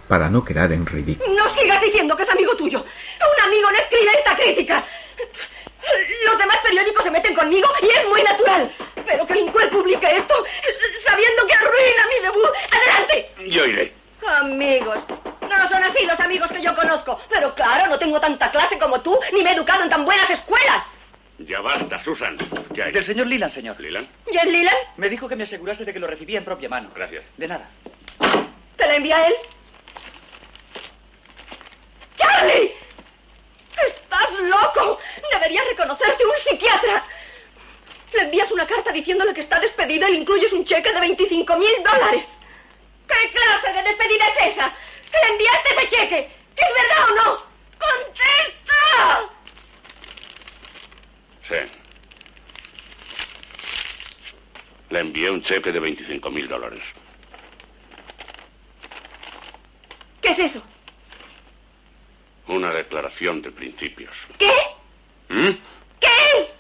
para 0.09 0.29
no 0.29 0.45
quedar 0.45 0.73
en 0.73 0.85
ridículo. 0.85 1.35
No 1.35 1.49
sigas 1.55 1.81
diciendo 1.81 2.15
que 2.15 2.25
es 2.25 2.29
amigo 2.29 2.55
tuyo. 2.57 2.81
Un 2.81 3.43
amigo 3.43 3.71
no 3.71 3.79
escribe 3.79 4.11
esta 4.15 4.37
crítica. 4.37 4.85
Los 6.27 6.37
demás 6.37 6.59
periódicos 6.63 7.03
se 7.03 7.11
meten 7.11 7.35
conmigo 7.35 7.67
y 7.81 7.99
es 7.99 8.07
muy 8.11 8.23
natural. 8.23 8.71
Pero 9.07 9.27
que 9.27 9.33
el 9.33 9.39
Inquirer 9.39 9.71
publique 9.71 10.07
esto 10.19 10.35
sabiendo 11.07 11.47
que 11.47 11.55
arruina 11.55 12.07
mi 12.11 12.23
debut. 12.27 12.51
¡Adelante! 12.77 13.31
Yo 13.49 13.65
iré. 13.65 13.95
Amigos. 14.27 14.99
No 15.49 15.69
son 15.69 15.85
así 15.85 16.05
los 16.05 16.19
amigos 16.21 16.51
que 16.51 16.63
yo 16.63 16.75
conozco. 16.75 17.19
Pero 17.29 17.55
claro, 17.55 17.87
no 17.89 17.99
tengo 17.99 18.21
tanta 18.21 18.51
clase 18.51 18.79
como 18.79 19.01
tú, 19.01 19.19
ni 19.33 19.43
me 19.43 19.51
he 19.51 19.55
educado 19.55 19.83
en 19.83 19.91
tan 19.91 20.05
buenas 20.05 20.29
escuelas. 20.31 20.85
Ya 21.39 21.61
basta, 21.61 22.03
Susan. 22.03 22.37
¿Qué 22.75 22.83
hay? 22.83 22.93
Del 22.93 23.05
señor 23.05 23.27
Leland, 23.27 23.53
señor. 23.53 23.79
¿Leland? 23.79 24.09
¿Y 24.31 24.39
el 24.39 24.53
Leland? 24.53 24.77
Me 24.97 25.09
dijo 25.09 25.29
que 25.29 25.37
me 25.37 25.45
asegurase 25.45 25.85
de 25.85 25.93
que 25.93 25.99
lo 25.99 26.07
recibía 26.07 26.39
en 26.39 26.45
propia 26.45 26.69
mano. 26.69 26.91
Gracias. 26.95 27.25
De 27.37 27.47
nada. 27.47 27.69
¿Te 28.77 28.87
la 28.87 28.97
envía 28.97 29.27
él? 29.27 29.35
¡Charlie! 32.17 32.73
¡Estás 33.87 34.33
loco. 34.33 34.99
Deberías 35.33 35.65
reconocerte 35.69 36.25
un 36.25 36.37
psiquiatra. 36.39 37.05
Le 38.15 38.23
envías 38.23 38.51
una 38.51 38.67
carta 38.67 38.91
diciéndole 38.93 39.35
que 39.35 39.41
está 39.41 39.61
despedida 39.61 40.09
y 40.09 40.13
le 40.13 40.19
incluyes 40.21 40.53
un 40.53 40.65
cheque 40.65 40.91
de 40.93 41.01
25 41.01 41.57
mil 41.59 41.83
dólares. 41.83 42.27
¿Qué 43.07 43.31
clase 43.31 43.73
de 43.73 43.83
despedida 43.83 44.25
es 44.27 44.55
esa? 44.55 44.73
¿Le 45.13 45.29
enviaste 45.29 45.69
ese 45.75 45.89
cheque? 45.89 46.31
¿Es 46.57 46.75
verdad 46.75 47.11
o 47.11 47.15
no? 47.15 47.43
¡Contesta! 47.79 49.31
Sí. 51.49 51.73
Le 54.91 55.01
envié 55.01 55.31
un 55.31 55.43
cheque 55.43 55.73
de 55.73 55.81
25 55.81 56.31
mil 56.31 56.49
dólares. 56.49 56.83
¿Qué 60.23 60.29
es 60.31 60.39
eso? 60.39 60.63
Una 62.49 62.73
declaración 62.73 63.43
de 63.43 63.51
principios. 63.51 64.15
¿Qué? 64.39 64.53
¿Mm? 65.29 65.51
¿Qué 66.01 66.09
es? 66.39 66.55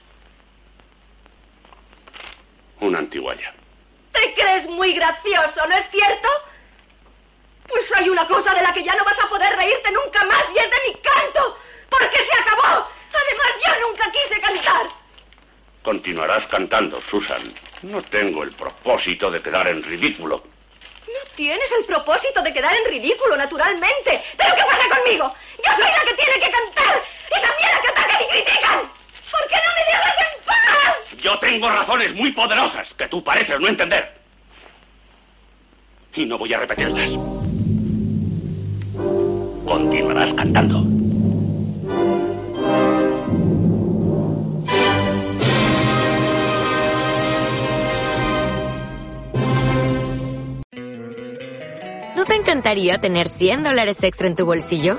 Una 2.80 2.98
antiguaya. 2.98 3.54
¿Te 4.12 4.34
crees 4.34 4.66
muy 4.66 4.92
gracioso, 4.92 5.66
no 5.66 5.76
es 5.76 5.90
cierto? 5.90 6.28
Pues 7.68 7.92
hay 7.94 8.08
una 8.08 8.26
cosa 8.26 8.54
de 8.54 8.62
la 8.62 8.72
que 8.72 8.84
ya 8.84 8.94
no 8.94 9.04
vas 9.04 9.18
a 9.18 9.28
poder 9.28 9.54
reírte 9.56 9.90
nunca 9.92 10.24
más 10.24 10.44
y 10.54 10.58
es 10.58 10.70
de 10.70 10.88
mi 10.88 10.94
canto. 11.00 11.58
Porque 11.88 12.18
se 12.18 12.40
acabó. 12.40 12.88
Además, 13.12 13.50
yo 13.64 13.88
nunca 13.88 14.10
quise 14.12 14.40
cantar. 14.40 14.86
Continuarás 15.82 16.46
cantando, 16.46 17.00
Susan. 17.10 17.54
No 17.82 18.02
tengo 18.02 18.42
el 18.42 18.50
propósito 18.52 19.30
de 19.30 19.40
quedar 19.40 19.68
en 19.68 19.82
ridículo. 19.82 20.42
No 21.06 21.30
tienes 21.36 21.70
el 21.78 21.84
propósito 21.84 22.42
de 22.42 22.52
quedar 22.52 22.74
en 22.74 22.90
ridículo, 22.90 23.36
naturalmente. 23.36 24.22
¿Pero 24.36 24.54
qué 24.56 24.62
pasa 24.62 24.96
conmigo? 24.96 25.32
Yo 25.58 25.72
soy 25.76 25.90
la 25.90 26.04
que 26.04 26.14
tiene 26.14 26.34
que 26.34 26.50
cantar. 26.50 27.04
Y 27.28 27.40
también 27.40 27.70
la 27.72 27.80
que 27.80 27.88
atacan 27.88 28.22
y 28.22 28.28
critican. 28.28 28.80
¿Por 29.30 29.48
qué 29.48 29.56
no 29.56 29.72
me 29.74 29.84
dejas 29.92 30.16
en 30.18 30.44
paz? 30.44 31.22
Yo 31.22 31.38
tengo 31.38 31.70
razones 31.70 32.14
muy 32.14 32.32
poderosas 32.32 32.92
que 32.94 33.08
tú 33.08 33.22
pareces 33.22 33.60
no 33.60 33.68
entender. 33.68 34.12
Y 36.14 36.24
no 36.24 36.38
voy 36.38 36.52
a 36.54 36.60
repetirlas. 36.60 37.35
Continuarás 39.66 40.32
cantando. 40.34 40.78
¿No 52.16 52.24
te 52.24 52.34
encantaría 52.34 52.98
tener 52.98 53.28
100 53.28 53.64
dólares 53.64 54.02
extra 54.04 54.28
en 54.28 54.36
tu 54.36 54.46
bolsillo? 54.46 54.98